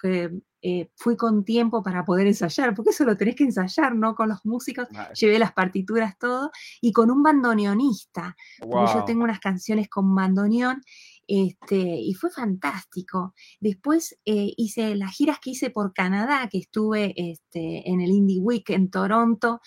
eh, 0.63 0.91
fui 0.95 1.17
con 1.17 1.45
tiempo 1.45 1.83
para 1.83 2.05
poder 2.05 2.27
ensayar, 2.27 2.75
porque 2.75 2.91
eso 2.91 3.05
lo 3.05 3.17
tenés 3.17 3.35
que 3.35 3.45
ensayar, 3.45 3.97
¿no? 3.97 4.15
Con 4.15 4.29
los 4.29 4.45
músicos, 4.45 4.87
llevé 5.15 5.39
las 5.39 5.53
partituras, 5.53 6.17
todo, 6.19 6.51
y 6.81 6.93
con 6.93 7.11
un 7.11 7.23
bandoneonista, 7.23 8.37
porque 8.61 8.93
yo 8.93 9.05
tengo 9.05 9.25
unas 9.25 9.41
canciones 9.41 9.89
con 9.89 10.15
bandoneón 10.15 10.83
este, 11.33 11.77
y 11.77 12.15
fue 12.15 12.29
fantástico. 12.31 13.35
Después 13.61 14.19
eh, 14.25 14.53
hice 14.57 14.97
las 14.97 15.13
giras 15.15 15.39
que 15.41 15.51
hice 15.51 15.71
por 15.71 15.95
Canadá, 15.95 16.49
que 16.51 16.59
estuve 16.59 17.15
este, 17.17 17.89
en 17.89 18.01
el 18.01 18.11
Indie 18.11 18.41
Week 18.41 18.69
en 18.71 18.91
Toronto. 18.91 19.61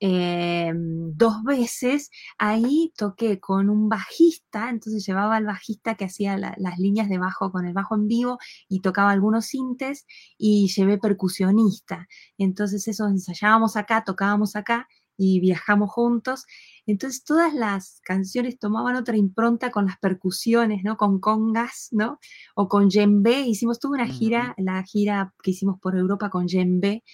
Eh, 0.00 0.70
dos 0.74 1.42
veces, 1.44 2.10
ahí 2.36 2.92
toqué 2.94 3.40
con 3.40 3.70
un 3.70 3.88
bajista, 3.88 4.68
entonces 4.68 5.04
llevaba 5.06 5.36
al 5.36 5.46
bajista 5.46 5.94
que 5.94 6.04
hacía 6.04 6.36
las 6.36 6.78
líneas 6.78 7.08
de 7.08 7.16
bajo 7.16 7.50
con 7.50 7.66
el 7.66 7.72
bajo 7.72 7.94
en 7.94 8.06
vivo 8.06 8.38
y 8.68 8.80
tocaba 8.80 9.10
algunos 9.10 9.46
sintes 9.46 10.04
y 10.36 10.68
llevé 10.68 10.98
percusionista. 10.98 12.06
Entonces 12.36 12.86
eso 12.86 13.08
ensayábamos 13.08 13.76
acá, 13.76 14.04
tocábamos 14.04 14.56
acá 14.56 14.88
y 15.16 15.40
viajamos 15.40 15.90
juntos. 15.90 16.44
Entonces 16.88 17.22
todas 17.22 17.52
las 17.52 18.00
canciones 18.02 18.58
tomaban 18.58 18.96
otra 18.96 19.16
impronta 19.16 19.70
con 19.70 19.86
las 19.86 19.98
percusiones, 19.98 20.82
¿no? 20.84 20.96
Con 20.96 21.20
congas, 21.20 21.88
¿no? 21.92 22.18
O 22.54 22.66
con 22.66 22.88
djembe. 22.88 23.42
Hicimos 23.42 23.78
toda 23.78 23.94
una 23.94 24.06
gira, 24.06 24.54
la 24.56 24.82
gira 24.82 25.34
que 25.42 25.50
hicimos 25.50 25.78
por 25.80 25.96
Europa 25.96 26.30
con 26.30 26.46
djembe. 26.46 27.04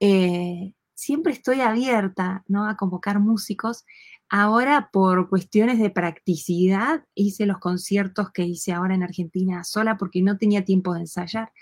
Eh, 0.00 0.74
siempre 0.94 1.32
estoy 1.32 1.62
abierta, 1.62 2.44
¿no? 2.46 2.68
A 2.68 2.76
convocar 2.76 3.18
músicos. 3.18 3.84
Ahora, 4.28 4.90
por 4.92 5.30
cuestiones 5.30 5.78
de 5.78 5.88
practicidad, 5.88 7.04
hice 7.14 7.46
los 7.46 7.58
conciertos 7.58 8.32
que 8.32 8.42
hice 8.44 8.72
ahora 8.72 8.94
en 8.94 9.02
Argentina 9.02 9.64
sola 9.64 9.96
porque 9.96 10.20
no 10.20 10.36
tenía 10.36 10.62
tiempo 10.62 10.92
de 10.92 11.00
ensayar. 11.00 11.52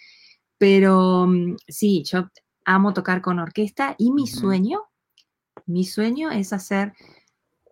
Pero 0.58 1.26
mm, 1.28 1.56
sí, 1.68 2.02
yo 2.04 2.30
amo 2.64 2.94
tocar 2.94 3.22
con 3.22 3.38
orquesta 3.38 3.94
y 3.96 4.10
mi 4.12 4.26
sueño 4.26 4.82
mi 5.66 5.84
sueño 5.84 6.30
es 6.30 6.52
hacer, 6.52 6.92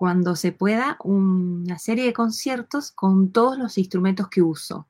cuando 0.02 0.34
se 0.34 0.50
pueda, 0.50 0.96
una 1.04 1.78
serie 1.78 2.06
de 2.06 2.12
conciertos 2.12 2.90
con 2.90 3.30
todos 3.30 3.56
los 3.56 3.78
instrumentos 3.78 4.28
que 4.28 4.42
uso. 4.42 4.78
O 4.78 4.88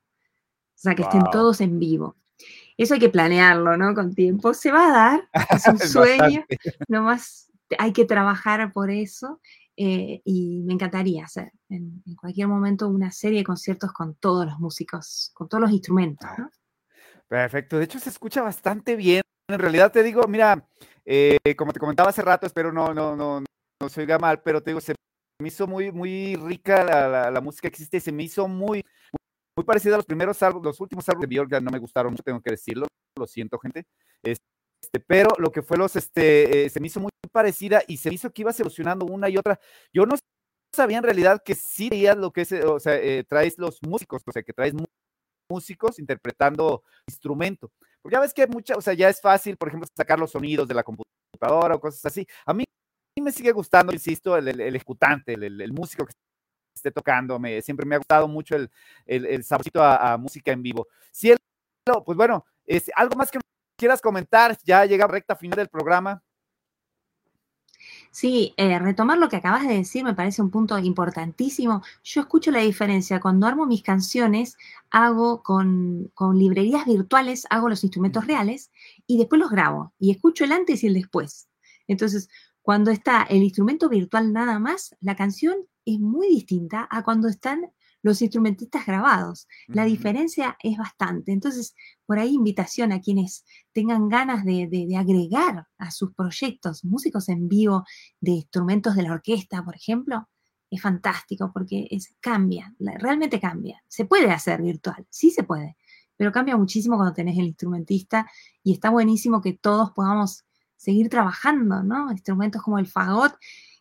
sea, 0.73 0.95
que 0.95 1.03
estén 1.03 1.21
todos 1.31 1.61
en 1.61 1.77
vivo. 1.77 2.15
Eso 2.77 2.95
hay 2.95 2.99
que 2.99 3.09
planearlo, 3.09 3.77
¿no? 3.77 3.93
Con 3.93 4.15
tiempo. 4.15 4.55
Se 4.55 4.71
va 4.71 4.87
a 4.87 4.91
dar, 4.91 5.29
es 5.51 5.67
un 5.67 5.77
sueño, 5.77 6.43
nomás 6.87 7.51
hay 7.77 7.93
que 7.93 8.05
trabajar 8.05 8.73
por 8.73 8.89
eso. 8.89 9.39
eh, 9.77 10.23
y 10.25 10.63
me 10.65 10.73
encantaría 10.73 11.25
hacer 11.25 11.51
en, 11.69 12.01
cualquier 12.19 12.47
momento 12.47 12.87
una 12.87 13.11
serie 13.11 13.37
de 13.37 13.45
conciertos 13.45 13.93
con 13.93 14.15
todos 14.15 14.47
los 14.47 14.57
músicos, 14.57 15.29
con 15.35 15.47
todos 15.47 15.61
los 15.61 15.71
instrumentos. 15.71 16.27
Ah, 16.27 16.49
perfecto, 17.27 17.77
de 17.77 17.83
hecho 17.83 17.99
se 17.99 18.09
escucha 18.09 18.41
bastante 18.41 18.95
bien. 18.95 19.21
En 19.47 19.59
realidad 19.59 19.91
te 19.91 20.01
digo, 20.01 20.23
mira, 20.27 20.67
eh, 21.05 21.37
como 21.55 21.71
te 21.71 21.79
comentaba 21.79 22.09
hace 22.09 22.23
rato, 22.23 22.47
espero 22.47 22.71
no, 22.71 22.95
no, 22.95 23.15
no, 23.15 23.43
no 23.81 23.89
se 23.89 24.01
oiga 24.01 24.17
mal, 24.19 24.41
pero 24.41 24.61
te 24.61 24.71
digo, 24.71 24.81
se 24.81 24.95
me 25.41 25.47
hizo 25.47 25.67
muy, 25.67 25.91
muy 25.91 26.35
rica 26.35 26.83
la, 26.83 27.31
la, 27.31 27.41
música 27.41 27.69
que 27.69 27.75
existe, 27.75 27.99
se 27.99 28.11
me 28.11 28.23
hizo 28.23 28.47
muy, 28.47 28.83
muy 29.57 29.65
parecida 29.65 29.95
a 29.95 29.97
los 29.97 30.05
primeros 30.05 30.41
álbumes, 30.41 30.65
los 30.65 30.79
últimos 30.79 31.07
álbumes 31.09 31.29
de 31.29 31.35
Björk 31.35 31.61
no 31.61 31.71
me 31.71 31.79
gustaron 31.79 32.11
mucho, 32.11 32.23
tengo 32.23 32.41
que 32.41 32.51
decirlo, 32.51 32.87
lo 33.17 33.27
siento, 33.27 33.59
gente. 33.59 33.85
Este, 34.23 34.99
pero 35.05 35.29
lo 35.37 35.51
que 35.51 35.61
fue 35.61 35.77
los, 35.77 35.95
este, 35.95 36.65
eh, 36.65 36.69
se 36.69 36.79
me 36.79 36.87
hizo 36.87 36.99
muy 36.99 37.11
parecida 37.31 37.81
y 37.87 37.97
se 37.97 38.09
me 38.09 38.15
hizo 38.15 38.31
que 38.31 38.41
iba 38.41 38.51
evolucionando 38.51 39.05
una 39.05 39.29
y 39.29 39.37
otra. 39.37 39.59
Yo 39.93 40.05
no 40.05 40.15
sabía 40.73 40.97
en 40.97 41.03
realidad 41.03 41.41
que 41.43 41.55
sí 41.55 41.89
veías 41.89 42.17
lo 42.17 42.31
que 42.31 42.41
es, 42.41 42.51
o 42.51 42.79
sea, 42.79 42.95
eh, 42.95 43.23
traes 43.23 43.57
los 43.57 43.79
músicos, 43.83 44.23
o 44.25 44.31
sea, 44.31 44.43
que 44.43 44.53
traes 44.53 44.73
músicos 45.49 45.99
interpretando 45.99 46.83
instrumento. 47.07 47.71
Porque 48.01 48.15
ya 48.15 48.21
ves 48.21 48.33
que 48.33 48.47
mucha, 48.47 48.75
o 48.75 48.81
sea, 48.81 48.93
ya 48.93 49.09
es 49.09 49.21
fácil, 49.21 49.57
por 49.57 49.69
ejemplo, 49.69 49.87
sacar 49.95 50.19
los 50.19 50.31
sonidos 50.31 50.67
de 50.67 50.73
la 50.73 50.83
computadora 50.83 51.75
o 51.75 51.79
cosas 51.79 52.05
así. 52.05 52.27
A 52.45 52.53
mí 52.53 52.65
me 53.21 53.31
sigue 53.31 53.51
gustando, 53.51 53.93
insisto, 53.93 54.37
el, 54.37 54.59
ejecutante, 54.75 55.33
el, 55.33 55.73
músico 55.73 56.05
que 56.05 56.13
esté 56.75 56.91
tocando. 56.91 57.39
Me, 57.39 57.61
siempre 57.61 57.85
me 57.85 57.95
ha 57.95 57.99
gustado 57.99 58.27
mucho 58.27 58.55
el, 58.55 58.69
el, 59.05 59.43
saborcito 59.43 59.83
a, 59.83 60.17
música 60.17 60.51
en 60.51 60.63
vivo. 60.63 60.87
Cielo, 61.11 61.37
pues 62.05 62.17
bueno, 62.17 62.45
es, 62.65 62.89
algo 62.95 63.15
más 63.15 63.29
que 63.29 63.39
quieras 63.77 64.01
comentar, 64.01 64.57
ya 64.63 64.85
llega 64.85 65.07
recta 65.07 65.35
final 65.35 65.57
del 65.57 65.69
programa. 65.69 66.23
Sí, 68.11 68.53
eh, 68.57 68.79
retomar 68.79 69.17
lo 69.17 69.27
que 69.27 69.37
acabas 69.37 69.67
de 69.67 69.73
decir 69.73 70.03
me 70.03 70.13
parece 70.13 70.41
un 70.41 70.51
punto 70.51 70.77
importantísimo. 70.77 71.81
Yo 72.03 72.21
escucho 72.21 72.51
la 72.51 72.59
diferencia. 72.59 73.19
Cuando 73.19 73.47
armo 73.47 73.65
mis 73.65 73.83
canciones, 73.83 74.57
hago 74.91 75.41
con, 75.43 76.11
con, 76.13 76.37
librerías 76.37 76.85
virtuales, 76.85 77.45
hago 77.49 77.69
los 77.69 77.83
instrumentos 77.83 78.25
reales 78.27 78.71
y 79.07 79.17
después 79.17 79.39
los 79.41 79.49
grabo 79.49 79.93
y 79.99 80.11
escucho 80.11 80.45
el 80.45 80.51
antes 80.51 80.83
y 80.83 80.87
el 80.87 80.93
después. 80.93 81.49
Entonces, 81.87 82.29
cuando 82.63 82.91
está 82.91 83.23
el 83.23 83.43
instrumento 83.43 83.89
virtual 83.89 84.31
nada 84.31 84.57
más, 84.57 84.95
la 85.01 85.15
canción 85.17 85.57
es 85.85 85.99
muy 85.99 86.27
distinta 86.29 86.87
a 86.89 87.03
cuando 87.03 87.27
están 87.27 87.69
los 88.01 88.21
instrumentistas 88.21 88.85
grabados. 88.85 89.47
La 89.67 89.83
diferencia 89.83 90.57
es 90.63 90.77
bastante. 90.77 91.33
Entonces, 91.33 91.75
por 92.05 92.19
ahí 92.19 92.33
invitación 92.33 92.93
a 92.93 93.01
quienes 93.01 93.45
tengan 93.73 94.07
ganas 94.07 94.45
de, 94.45 94.87
agregar 94.97 95.67
a 95.77 95.91
sus 95.91 96.13
proyectos 96.13 96.85
músicos 96.85 97.27
en 97.27 97.49
vivo 97.49 97.83
de 98.21 98.31
instrumentos 98.31 98.95
de 98.95 99.03
la 99.03 99.13
orquesta, 99.13 99.63
por 99.63 99.75
ejemplo, 99.75 100.29
es 100.69 100.81
fantástico 100.81 101.51
porque 101.53 101.87
es, 101.91 102.15
cambia, 102.21 102.73
realmente 102.79 103.41
cambia. 103.41 103.83
Se 103.89 104.05
puede 104.05 104.31
hacer 104.31 104.61
virtual, 104.61 105.05
sí 105.09 105.31
se 105.31 105.43
puede, 105.43 105.75
pero 106.15 106.31
cambia 106.31 106.55
muchísimo 106.55 106.95
cuando 106.95 107.13
tenés 107.13 107.37
el 107.37 107.45
instrumentista 107.45 108.25
y 108.63 108.71
está 108.71 108.89
buenísimo 108.89 109.41
que 109.41 109.53
todos 109.53 109.91
podamos 109.91 110.45
seguir 110.83 111.09
trabajando, 111.09 111.81
¿no? 111.81 112.11
Instrumentos 112.11 112.61
como 112.61 112.77
el 112.77 112.87
fagot 112.87 113.33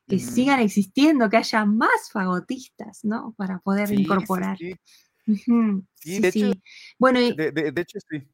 que 0.08 0.18
sigan 0.18 0.60
existiendo, 0.60 1.28
que 1.30 1.38
haya 1.38 1.64
más 1.64 2.10
fagotistas, 2.12 3.04
¿no? 3.04 3.34
Para 3.36 3.58
poder 3.60 3.90
incorporar. 3.92 4.56
Sí, 4.58 4.76
sí. 5.24 6.20
de, 6.20 6.28
Hecho, 6.28 6.52
bueno, 6.98 7.20
de, 7.20 7.72
hecho 7.76 7.98
sí. 8.10 8.28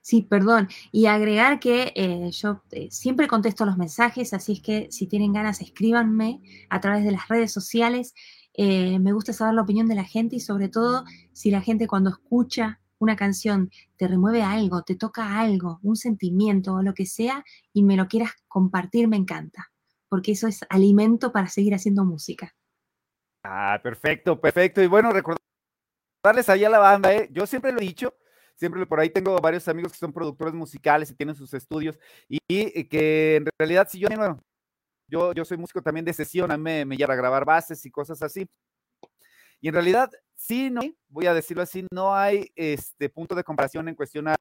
Sí, 0.00 0.22
perdón. 0.22 0.68
Y 0.90 1.06
agregar 1.06 1.60
que 1.60 1.92
eh, 1.94 2.30
yo 2.32 2.62
eh, 2.72 2.88
siempre 2.90 3.28
contesto 3.28 3.64
los 3.64 3.78
mensajes, 3.78 4.34
así 4.34 4.54
es 4.54 4.60
que 4.60 4.88
si 4.90 5.06
tienen 5.06 5.32
ganas, 5.32 5.60
escríbanme 5.60 6.40
a 6.70 6.80
través 6.80 7.04
de 7.04 7.12
las 7.12 7.28
redes 7.28 7.52
sociales. 7.52 8.12
Eh, 8.54 8.98
me 8.98 9.12
gusta 9.12 9.32
saber 9.32 9.54
la 9.54 9.62
opinión 9.62 9.86
de 9.86 9.94
la 9.94 10.04
gente 10.04 10.36
y 10.36 10.40
sobre 10.40 10.68
todo 10.68 11.04
si 11.32 11.50
la 11.50 11.62
gente 11.62 11.86
cuando 11.86 12.10
escucha 12.10 12.81
una 13.02 13.16
canción 13.16 13.70
te 13.96 14.06
remueve 14.08 14.42
algo, 14.42 14.82
te 14.82 14.96
toca 14.96 15.40
algo, 15.40 15.80
un 15.82 15.96
sentimiento 15.96 16.74
o 16.74 16.82
lo 16.82 16.94
que 16.94 17.06
sea 17.06 17.44
y 17.72 17.82
me 17.82 17.96
lo 17.96 18.06
quieras 18.06 18.32
compartir, 18.48 19.08
me 19.08 19.16
encanta 19.16 19.72
porque 20.12 20.32
eso 20.32 20.46
es 20.46 20.60
alimento 20.68 21.32
para 21.32 21.48
seguir 21.48 21.74
haciendo 21.74 22.04
música. 22.04 22.54
Ah, 23.42 23.80
perfecto, 23.82 24.38
perfecto. 24.38 24.82
Y 24.82 24.86
bueno, 24.86 25.10
recordarles 25.10 26.50
ahí 26.50 26.66
a 26.66 26.68
la 26.68 26.78
banda, 26.78 27.14
¿eh? 27.14 27.30
yo 27.32 27.46
siempre 27.46 27.72
lo 27.72 27.78
he 27.78 27.86
dicho, 27.86 28.14
siempre 28.54 28.84
por 28.84 29.00
ahí 29.00 29.08
tengo 29.08 29.34
varios 29.38 29.66
amigos 29.68 29.90
que 29.92 29.98
son 29.98 30.12
productores 30.12 30.52
musicales 30.52 31.10
y 31.10 31.14
tienen 31.14 31.34
sus 31.34 31.54
estudios 31.54 31.98
y, 32.28 32.84
que 32.88 33.36
en 33.36 33.46
realidad 33.58 33.88
si 33.90 34.00
yo, 34.00 34.08
yo, 35.08 35.32
yo 35.32 35.44
soy 35.46 35.56
músico 35.56 35.80
también 35.80 36.04
de 36.04 36.12
sesión, 36.12 36.50
a 36.50 36.58
mí 36.58 36.62
me, 36.62 36.84
me 36.84 36.96
a 37.02 37.16
grabar 37.16 37.46
bases 37.46 37.86
y 37.86 37.90
cosas 37.90 38.22
así. 38.22 38.46
Y 39.62 39.68
en 39.68 39.74
realidad, 39.74 40.10
sí, 40.34 40.70
no, 40.70 40.82
voy 41.08 41.26
a 41.26 41.34
decirlo 41.34 41.62
así, 41.62 41.86
no 41.92 42.14
hay 42.14 42.50
este 42.56 43.08
punto 43.08 43.36
de 43.36 43.44
comparación 43.44 43.88
en 43.88 43.94
cuestión 43.94 44.26
a 44.28 44.36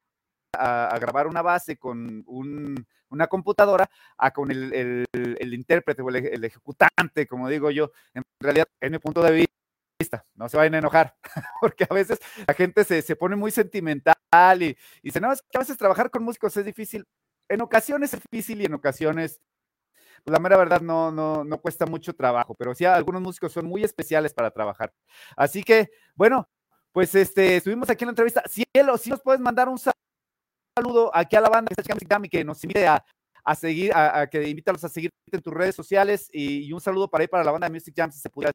grabar 0.99 1.27
una 1.27 1.43
base 1.43 1.77
con 1.77 2.25
una 2.27 3.27
computadora 3.27 3.89
a 4.17 4.31
con 4.31 4.49
el, 4.49 5.05
intérprete 5.53 6.01
o 6.01 6.09
el, 6.09 6.43
ejecutante, 6.43 7.27
como 7.27 7.47
digo 7.47 7.69
yo. 7.69 7.91
En 8.15 8.23
realidad, 8.39 8.65
en 8.79 8.91
mi 8.93 8.97
punto 8.97 9.21
de 9.21 9.47
vista, 9.99 10.25
no 10.33 10.49
se 10.49 10.57
vayan 10.57 10.73
a 10.73 10.79
enojar, 10.79 11.15
porque 11.61 11.85
a 11.87 11.93
veces 11.93 12.19
la 12.47 12.55
gente 12.55 12.83
se, 12.83 13.15
pone 13.15 13.35
muy 13.35 13.51
sentimental 13.51 14.15
y, 14.59 14.75
dice, 15.03 15.21
no, 15.21 15.31
es 15.31 15.43
que 15.43 15.57
a 15.57 15.59
veces 15.59 15.77
trabajar 15.77 16.09
con 16.09 16.23
músicos 16.23 16.57
es 16.57 16.65
difícil. 16.65 17.05
En 17.47 17.61
ocasiones 17.61 18.11
es 18.15 18.21
difícil 18.31 18.61
y 18.61 18.65
en 18.65 18.73
ocasiones 18.73 19.39
la 20.25 20.39
mera 20.39 20.57
verdad 20.57 20.81
no, 20.81 21.11
no, 21.11 21.43
no 21.43 21.61
cuesta 21.61 21.85
mucho 21.85 22.13
trabajo, 22.13 22.55
pero 22.55 22.73
sí 22.75 22.85
algunos 22.85 23.21
músicos 23.21 23.51
son 23.51 23.65
muy 23.65 23.83
especiales 23.83 24.33
para 24.33 24.51
trabajar. 24.51 24.93
Así 25.35 25.63
que, 25.63 25.89
bueno, 26.15 26.47
pues 26.91 27.15
este, 27.15 27.57
estuvimos 27.57 27.89
aquí 27.89 28.03
en 28.03 28.07
la 28.07 28.11
entrevista. 28.11 28.43
Cielo, 28.47 28.97
si 28.97 29.09
nos 29.09 29.21
puedes 29.21 29.41
mandar 29.41 29.69
un 29.69 29.77
saludo 30.77 31.11
aquí 31.13 31.35
a 31.35 31.41
la 31.41 31.49
banda 31.49 31.71
que 31.75 31.83
y 32.23 32.29
que 32.29 32.43
nos 32.43 32.63
invite 32.63 32.87
a, 32.87 33.03
seguir, 33.55 33.91
a, 33.93 34.27
que 34.27 34.47
invítalos 34.47 34.83
a 34.83 34.89
seguirte 34.89 35.15
en 35.31 35.41
tus 35.41 35.53
redes 35.53 35.75
sociales 35.75 36.29
y, 36.31 36.71
un 36.71 36.81
saludo 36.81 37.09
para 37.09 37.23
ahí 37.23 37.27
para 37.27 37.43
la 37.43 37.51
banda 37.51 37.67
de 37.67 37.73
Music 37.73 37.93
Jam, 37.95 38.11
si 38.11 38.19
se 38.19 38.29
pudiera 38.29 38.51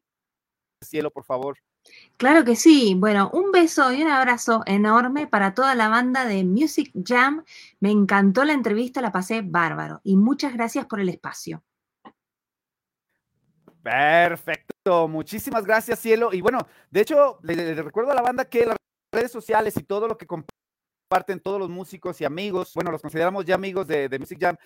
cielo, 0.83 1.11
por 1.11 1.25
favor. 1.25 1.57
Claro 2.17 2.43
que 2.43 2.55
sí. 2.55 2.95
Bueno, 2.95 3.29
un 3.31 3.51
beso 3.51 3.93
y 3.93 4.01
un 4.01 4.09
abrazo 4.09 4.63
enorme 4.65 5.27
para 5.27 5.53
toda 5.53 5.75
la 5.75 5.87
banda 5.87 6.25
de 6.25 6.43
Music 6.43 6.91
Jam. 7.05 7.43
Me 7.79 7.91
encantó 7.91 8.43
la 8.43 8.53
entrevista, 8.53 9.01
la 9.01 9.11
pasé 9.11 9.41
bárbaro. 9.43 10.01
Y 10.03 10.17
muchas 10.17 10.53
gracias 10.53 10.85
por 10.85 10.99
el 10.99 11.09
espacio. 11.09 11.63
Perfecto. 13.83 15.07
Muchísimas 15.07 15.63
gracias, 15.63 15.99
cielo. 15.99 16.33
Y 16.33 16.41
bueno, 16.41 16.59
de 16.89 17.01
hecho, 17.01 17.39
le, 17.43 17.73
recuerdo 17.75 18.11
a 18.11 18.15
la 18.15 18.21
banda 18.21 18.45
que 18.45 18.65
las 18.65 18.75
redes 19.13 19.31
sociales 19.31 19.77
y 19.77 19.83
todo 19.83 20.07
lo 20.07 20.17
que 20.17 20.27
comparten 20.27 21.39
todos 21.41 21.59
los 21.59 21.69
músicos 21.69 22.19
y 22.19 22.25
amigos, 22.25 22.73
bueno, 22.73 22.91
los 22.91 23.01
consideramos 23.01 23.45
ya 23.45 23.55
amigos 23.55 23.87
de, 23.87 24.09
Music 24.19 24.39
Jam, 24.41 24.57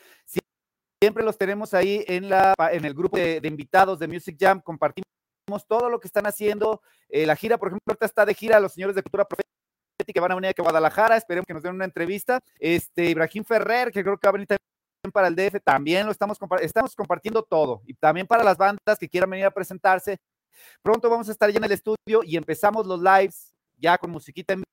siempre 1.00 1.24
los 1.24 1.38
tenemos 1.38 1.74
ahí 1.76 2.04
en, 2.08 2.30
la, 2.30 2.56
en 2.72 2.84
el 2.84 2.96
grupo 2.96 3.18
de, 3.18 3.40
invitados 3.44 4.00
de 4.00 4.08
Music 4.08 4.38
Jam, 4.40 4.60
compartimos 4.60 5.11
todo 5.60 5.90
lo 5.90 6.00
que 6.00 6.08
están 6.08 6.26
haciendo, 6.26 6.82
eh, 7.10 7.26
la 7.26 7.36
gira, 7.36 7.58
por 7.58 7.70
ejemplo, 7.70 7.84
ahorita 7.88 8.06
está 8.06 8.26
de 8.26 8.34
gira 8.34 8.60
los 8.60 8.74
señores 8.74 8.96
de 8.96 9.04
Cultura 9.04 9.26
Profética 9.26 9.52
que 10.14 10.20
van 10.20 10.32
a 10.32 10.36
venir 10.36 10.54
a 10.58 10.62
Guadalajara, 10.62 11.16
esperemos 11.16 11.46
que 11.46 11.54
nos 11.54 11.64
den 11.64 11.76
una 11.76 11.86
entrevista, 11.86 12.40
este, 12.60 13.06
Ibrahim 13.06 13.44
Ferrer, 13.44 13.92
que 13.92 14.04
creo 14.04 14.18
que 14.18 14.28
va 14.28 14.30
a 14.30 14.34
venir 14.34 14.48
también 14.48 15.12
para 15.14 15.28
el 15.28 15.36
DF, 15.36 15.62
también 15.64 16.06
lo 16.06 16.12
estamos, 16.12 16.38
estamos 16.62 16.96
compartiendo 16.96 17.44
todo, 17.44 17.82
y 17.86 17.94
también 17.94 18.28
para 18.28 18.44
las 18.44 18.58
bandas 18.58 18.98
que 19.00 19.08
quieran 19.08 19.30
venir 19.30 19.46
a 19.46 19.52
presentarse, 19.52 20.18
pronto 20.82 21.10
vamos 21.10 21.30
a 21.30 21.32
estar 21.32 21.50
ya 21.50 21.58
en 21.58 21.64
el 21.64 21.72
estudio 21.72 22.24
y 22.24 22.36
empezamos 22.36 22.86
los 22.86 23.00
lives 23.00 23.54
ya 23.78 23.98
con 23.98 24.12
musiquita 24.12 24.54
en 24.54 24.64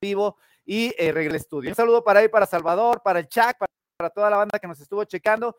vivo 0.00 0.36
y 0.64 0.88
eh, 0.98 1.10
el 1.10 1.34
estudio. 1.34 1.70
Un 1.70 1.76
saludo 1.76 2.02
para 2.04 2.20
ahí, 2.20 2.28
para 2.28 2.46
Salvador, 2.46 3.02
para 3.02 3.20
el 3.20 3.28
chat, 3.28 3.56
para, 3.56 4.10
toda 4.10 4.30
la 4.30 4.36
banda 4.36 4.58
que 4.58 4.68
nos 4.68 4.80
estuvo 4.80 5.04
checando. 5.04 5.56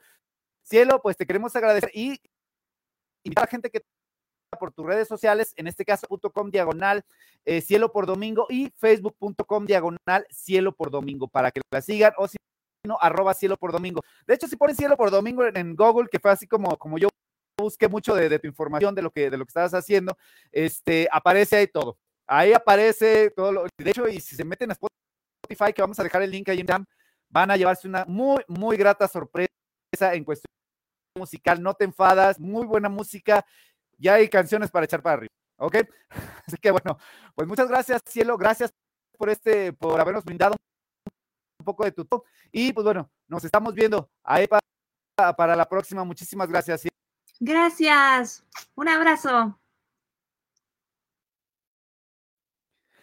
Cielo, 0.63 1.01
pues 1.01 1.17
te 1.17 1.26
queremos 1.26 1.55
agradecer 1.55 1.91
y 1.93 2.22
invitar 3.24 3.43
a 3.43 3.47
la 3.47 3.51
gente 3.51 3.70
que 3.70 3.82
por 4.58 4.72
tus 4.72 4.86
redes 4.86 5.08
sociales, 5.08 5.54
en 5.56 5.68
este 5.68 5.86
caso 5.86 6.08
.com 6.08 6.50
diagonal 6.50 7.04
eh, 7.45 7.62
cielo 7.62 7.91
por 7.91 8.06
domingo 8.06 8.47
y 8.50 8.72
facebook.com 8.78 9.66
diagonal 9.66 10.26
cielo 10.30 10.72
por 10.76 10.89
domingo 10.89 11.28
para 11.28 11.52
que 11.52 11.62
la 11.72 11.82
sigan 11.82 12.14
o 12.18 12.28
si 12.28 12.38
no, 12.86 12.97
arroba 13.00 13.34
cielo 13.34 13.58
por 13.58 13.72
domingo. 13.72 14.02
De 14.26 14.34
hecho, 14.34 14.47
si 14.47 14.56
ponen 14.56 14.76
cielo 14.76 14.95
por 14.95 15.12
domingo 15.12 15.45
en, 15.45 15.76
Google, 15.76 16.08
que 16.10 16.20
fue 16.20 16.32
así 16.32 16.47
como, 16.47 16.78
como 16.78 16.97
yo 16.97 17.10
busqué 17.60 17.88
mucho 17.88 18.16
de, 18.16 18.30
de, 18.30 18.39
tu 18.39 18.47
información, 18.47 18.95
de 18.95 19.02
lo 19.02 19.12
que, 19.12 19.30
de 19.30 19.38
lo 19.38 19.45
que 19.45 19.50
estabas 19.50 19.74
haciendo, 19.74 20.18
este, 20.52 21.08
aparece 21.12 21.58
ahí 21.58 21.68
todo. 21.68 21.97
Ahí 22.26 22.54
aparece 22.54 23.32
todo 23.32 23.52
lo, 23.52 23.64
de 23.64 23.89
hecho, 23.89 24.08
y 24.08 24.22
si 24.22 24.36
se 24.36 24.45
meten 24.45 24.72
a 24.72 24.74
Spotify, 24.74 25.74
que 25.74 25.82
vamos 25.82 26.00
a 26.00 26.04
dejar 26.04 26.22
el 26.22 26.32
link 26.32 26.47
ahí 26.47 26.62
en 26.62 26.68
Jam, 26.68 26.86
van 27.30 27.52
a 27.52 27.58
llevarse 27.58 27.88
una 27.88 28.06
muy, 28.06 28.43
muy 28.47 28.78
grata 28.78 29.08
sorpresa 29.08 29.50
en 30.14 30.24
cuestión 30.24 30.50
musical, 31.18 31.62
no 31.62 31.74
te 31.74 31.84
enfadas, 31.84 32.39
muy 32.39 32.66
buena 32.66 32.88
música, 32.88 33.45
ya 34.00 34.16
hay 34.16 34.30
canciones 34.30 34.72
para 34.72 34.86
echar 34.86 35.02
para 35.02 35.18
arriba, 35.18 35.34
¿ok? 35.58 35.76
Así 36.47 36.58
que 36.58 36.72
bueno, 36.72 36.97
pues 37.36 37.47
muchas 37.47 37.68
gracias, 37.68 38.02
cielo, 38.06 38.38
gracias 38.38 38.74
por 39.18 39.30
este, 39.30 39.74
por 39.74 40.00
habernos 40.00 40.24
brindado 40.24 40.56
un 41.60 41.66
poco 41.66 41.84
de 41.84 41.91
tu 41.91 42.08
y 42.52 42.74
pues 42.74 42.86
bueno, 42.86 43.12
nos 43.28 43.43
estamos 43.43 43.76
viendo 43.76 44.10
ahí 44.24 44.47
para, 44.47 45.36
para 45.36 45.56
la 45.56 45.68
próxima, 45.68 46.04
muchísimas 46.04 46.50
gracias. 46.50 46.88
Gracias. 47.39 48.43
Un 48.76 48.89
abrazo. 48.89 49.60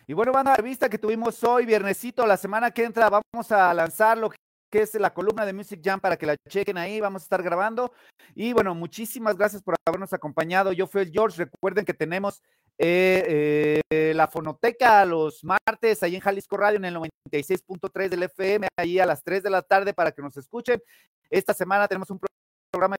Y 0.06 0.12
bueno, 0.12 0.32
van 0.32 0.46
a 0.46 0.50
la 0.50 0.56
revista 0.56 0.88
que 0.88 0.98
tuvimos 0.98 1.42
hoy, 1.42 1.66
viernesito, 1.66 2.26
la 2.26 2.36
semana 2.36 2.70
que 2.70 2.84
entra, 2.84 3.10
vamos 3.10 3.50
a 3.50 3.74
lanzar 3.74 4.16
lo 4.16 4.30
que 4.30 4.36
es 4.82 4.94
la 4.94 5.12
columna 5.12 5.44
de 5.46 5.52
Music 5.52 5.80
Jam 5.82 6.00
para 6.00 6.16
que 6.16 6.26
la 6.26 6.36
chequen 6.48 6.78
ahí, 6.78 7.00
vamos 7.00 7.22
a 7.22 7.24
estar 7.24 7.42
grabando. 7.42 7.92
Y 8.34 8.52
bueno, 8.52 8.74
muchísimas 8.74 9.36
gracias 9.36 9.62
por 9.62 9.74
habernos 9.86 10.12
acompañado. 10.12 10.72
Yo 10.72 10.86
fui 10.86 11.02
el 11.02 11.10
George, 11.10 11.44
recuerden 11.44 11.84
que 11.84 11.94
tenemos 11.94 12.42
eh, 12.78 13.80
eh, 13.90 14.12
la 14.14 14.28
fonoteca 14.28 15.04
los 15.04 15.42
martes 15.42 16.02
ahí 16.02 16.14
en 16.14 16.20
Jalisco 16.20 16.56
Radio 16.56 16.76
en 16.76 16.84
el 16.84 16.96
96.3 16.96 18.08
del 18.08 18.24
FM, 18.24 18.68
ahí 18.78 18.98
a 18.98 19.06
las 19.06 19.22
3 19.22 19.42
de 19.42 19.50
la 19.50 19.62
tarde 19.62 19.94
para 19.94 20.12
que 20.12 20.22
nos 20.22 20.36
escuchen. 20.36 20.80
Esta 21.30 21.54
semana 21.54 21.88
tenemos 21.88 22.10
un 22.10 22.20
programa 22.70 22.96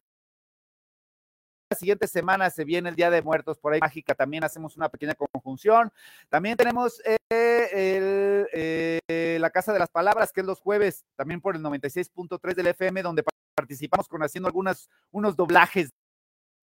la 1.69 1.77
siguiente 1.77 2.07
semana 2.07 2.49
se 2.49 2.63
viene 2.63 2.89
el 2.89 2.95
Día 2.95 3.09
de 3.09 3.21
Muertos, 3.21 3.57
por 3.57 3.73
ahí 3.73 3.79
mágica, 3.79 4.15
también 4.15 4.43
hacemos 4.43 4.77
una 4.77 4.89
pequeña 4.89 5.15
conjunción. 5.15 5.91
También 6.29 6.55
tenemos 6.55 7.01
eh, 7.05 7.17
eh, 7.29 9.37
la 9.39 9.49
Casa 9.49 9.73
de 9.73 9.79
las 9.79 9.89
Palabras, 9.89 10.31
que 10.31 10.41
es 10.41 10.47
los 10.47 10.59
jueves, 10.59 11.05
también 11.15 11.41
por 11.41 11.55
el 11.55 11.61
96.3 11.61 12.55
del 12.55 12.67
FM, 12.67 13.01
donde 13.01 13.23
participamos 13.55 14.07
con 14.07 14.23
haciendo 14.23 14.47
algunas, 14.47 14.89
unos 15.11 15.35
doblajes 15.35 15.91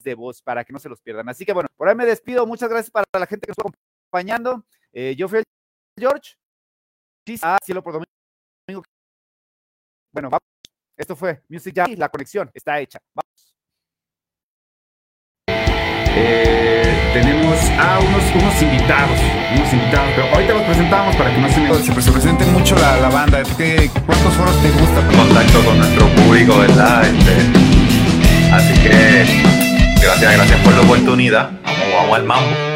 de 0.05 0.14
voz 0.14 0.42
para 0.42 0.64
que 0.64 0.72
no 0.72 0.78
se 0.78 0.88
los 0.88 1.00
pierdan. 1.00 1.28
Así 1.28 1.44
que 1.44 1.52
bueno, 1.52 1.68
por 1.76 1.88
ahí 1.88 1.94
me 1.94 2.07
despido. 2.07 2.46
Muchas 2.46 2.68
gracias 2.68 2.90
para 2.90 3.07
la 3.12 3.26
gente 3.26 3.46
que 3.46 3.50
nos 3.50 3.59
está 3.59 3.78
acompañando. 4.12 4.64
Eh, 4.92 5.14
yo 5.16 5.28
fui 5.28 5.38
el 5.38 5.44
George. 5.98 6.36
Ah, 7.42 7.59
cielo 7.64 7.82
por 7.82 7.94
domingo. 7.94 8.84
Bueno, 10.12 10.30
vamos. 10.30 10.42
Esto 10.96 11.16
fue 11.16 11.42
Music 11.48 11.74
Jam. 11.74 11.94
La 11.96 12.09
conexión 12.09 12.50
está 12.55 12.78
hecha. 12.78 13.00
Tenemos 17.14 17.56
a 17.78 18.00
unos, 18.00 18.24
unos 18.34 18.60
invitados, 18.60 19.18
unos 19.54 19.72
invitados, 19.72 20.10
pero 20.16 20.34
ahorita 20.34 20.52
los 20.52 20.62
presentamos 20.64 21.14
para 21.14 21.32
que 21.32 21.40
no 21.40 21.48
se, 21.48 21.60
me... 21.60 21.74
se, 21.74 22.02
se 22.02 22.12
presente 22.12 22.44
mucho 22.46 22.74
la, 22.74 22.98
la 22.98 23.08
banda. 23.08 23.40
¿Qué, 23.56 23.88
¿Cuántos 24.04 24.34
foros 24.34 24.60
te 24.60 24.70
gusta? 24.72 25.00
Contacto 25.16 25.64
con 25.64 25.78
nuestro 25.78 26.08
público, 26.08 26.58
¿verdad? 26.58 27.04
Este, 27.06 28.52
así 28.52 28.74
que 28.82 29.26
gracias, 30.02 30.34
gracias 30.34 30.60
por 30.60 30.74
la 30.74 30.80
oportunidad. 30.80 31.50
Vamos, 31.62 31.86
vamos 31.96 32.16
al 32.16 32.24
mambo. 32.24 32.74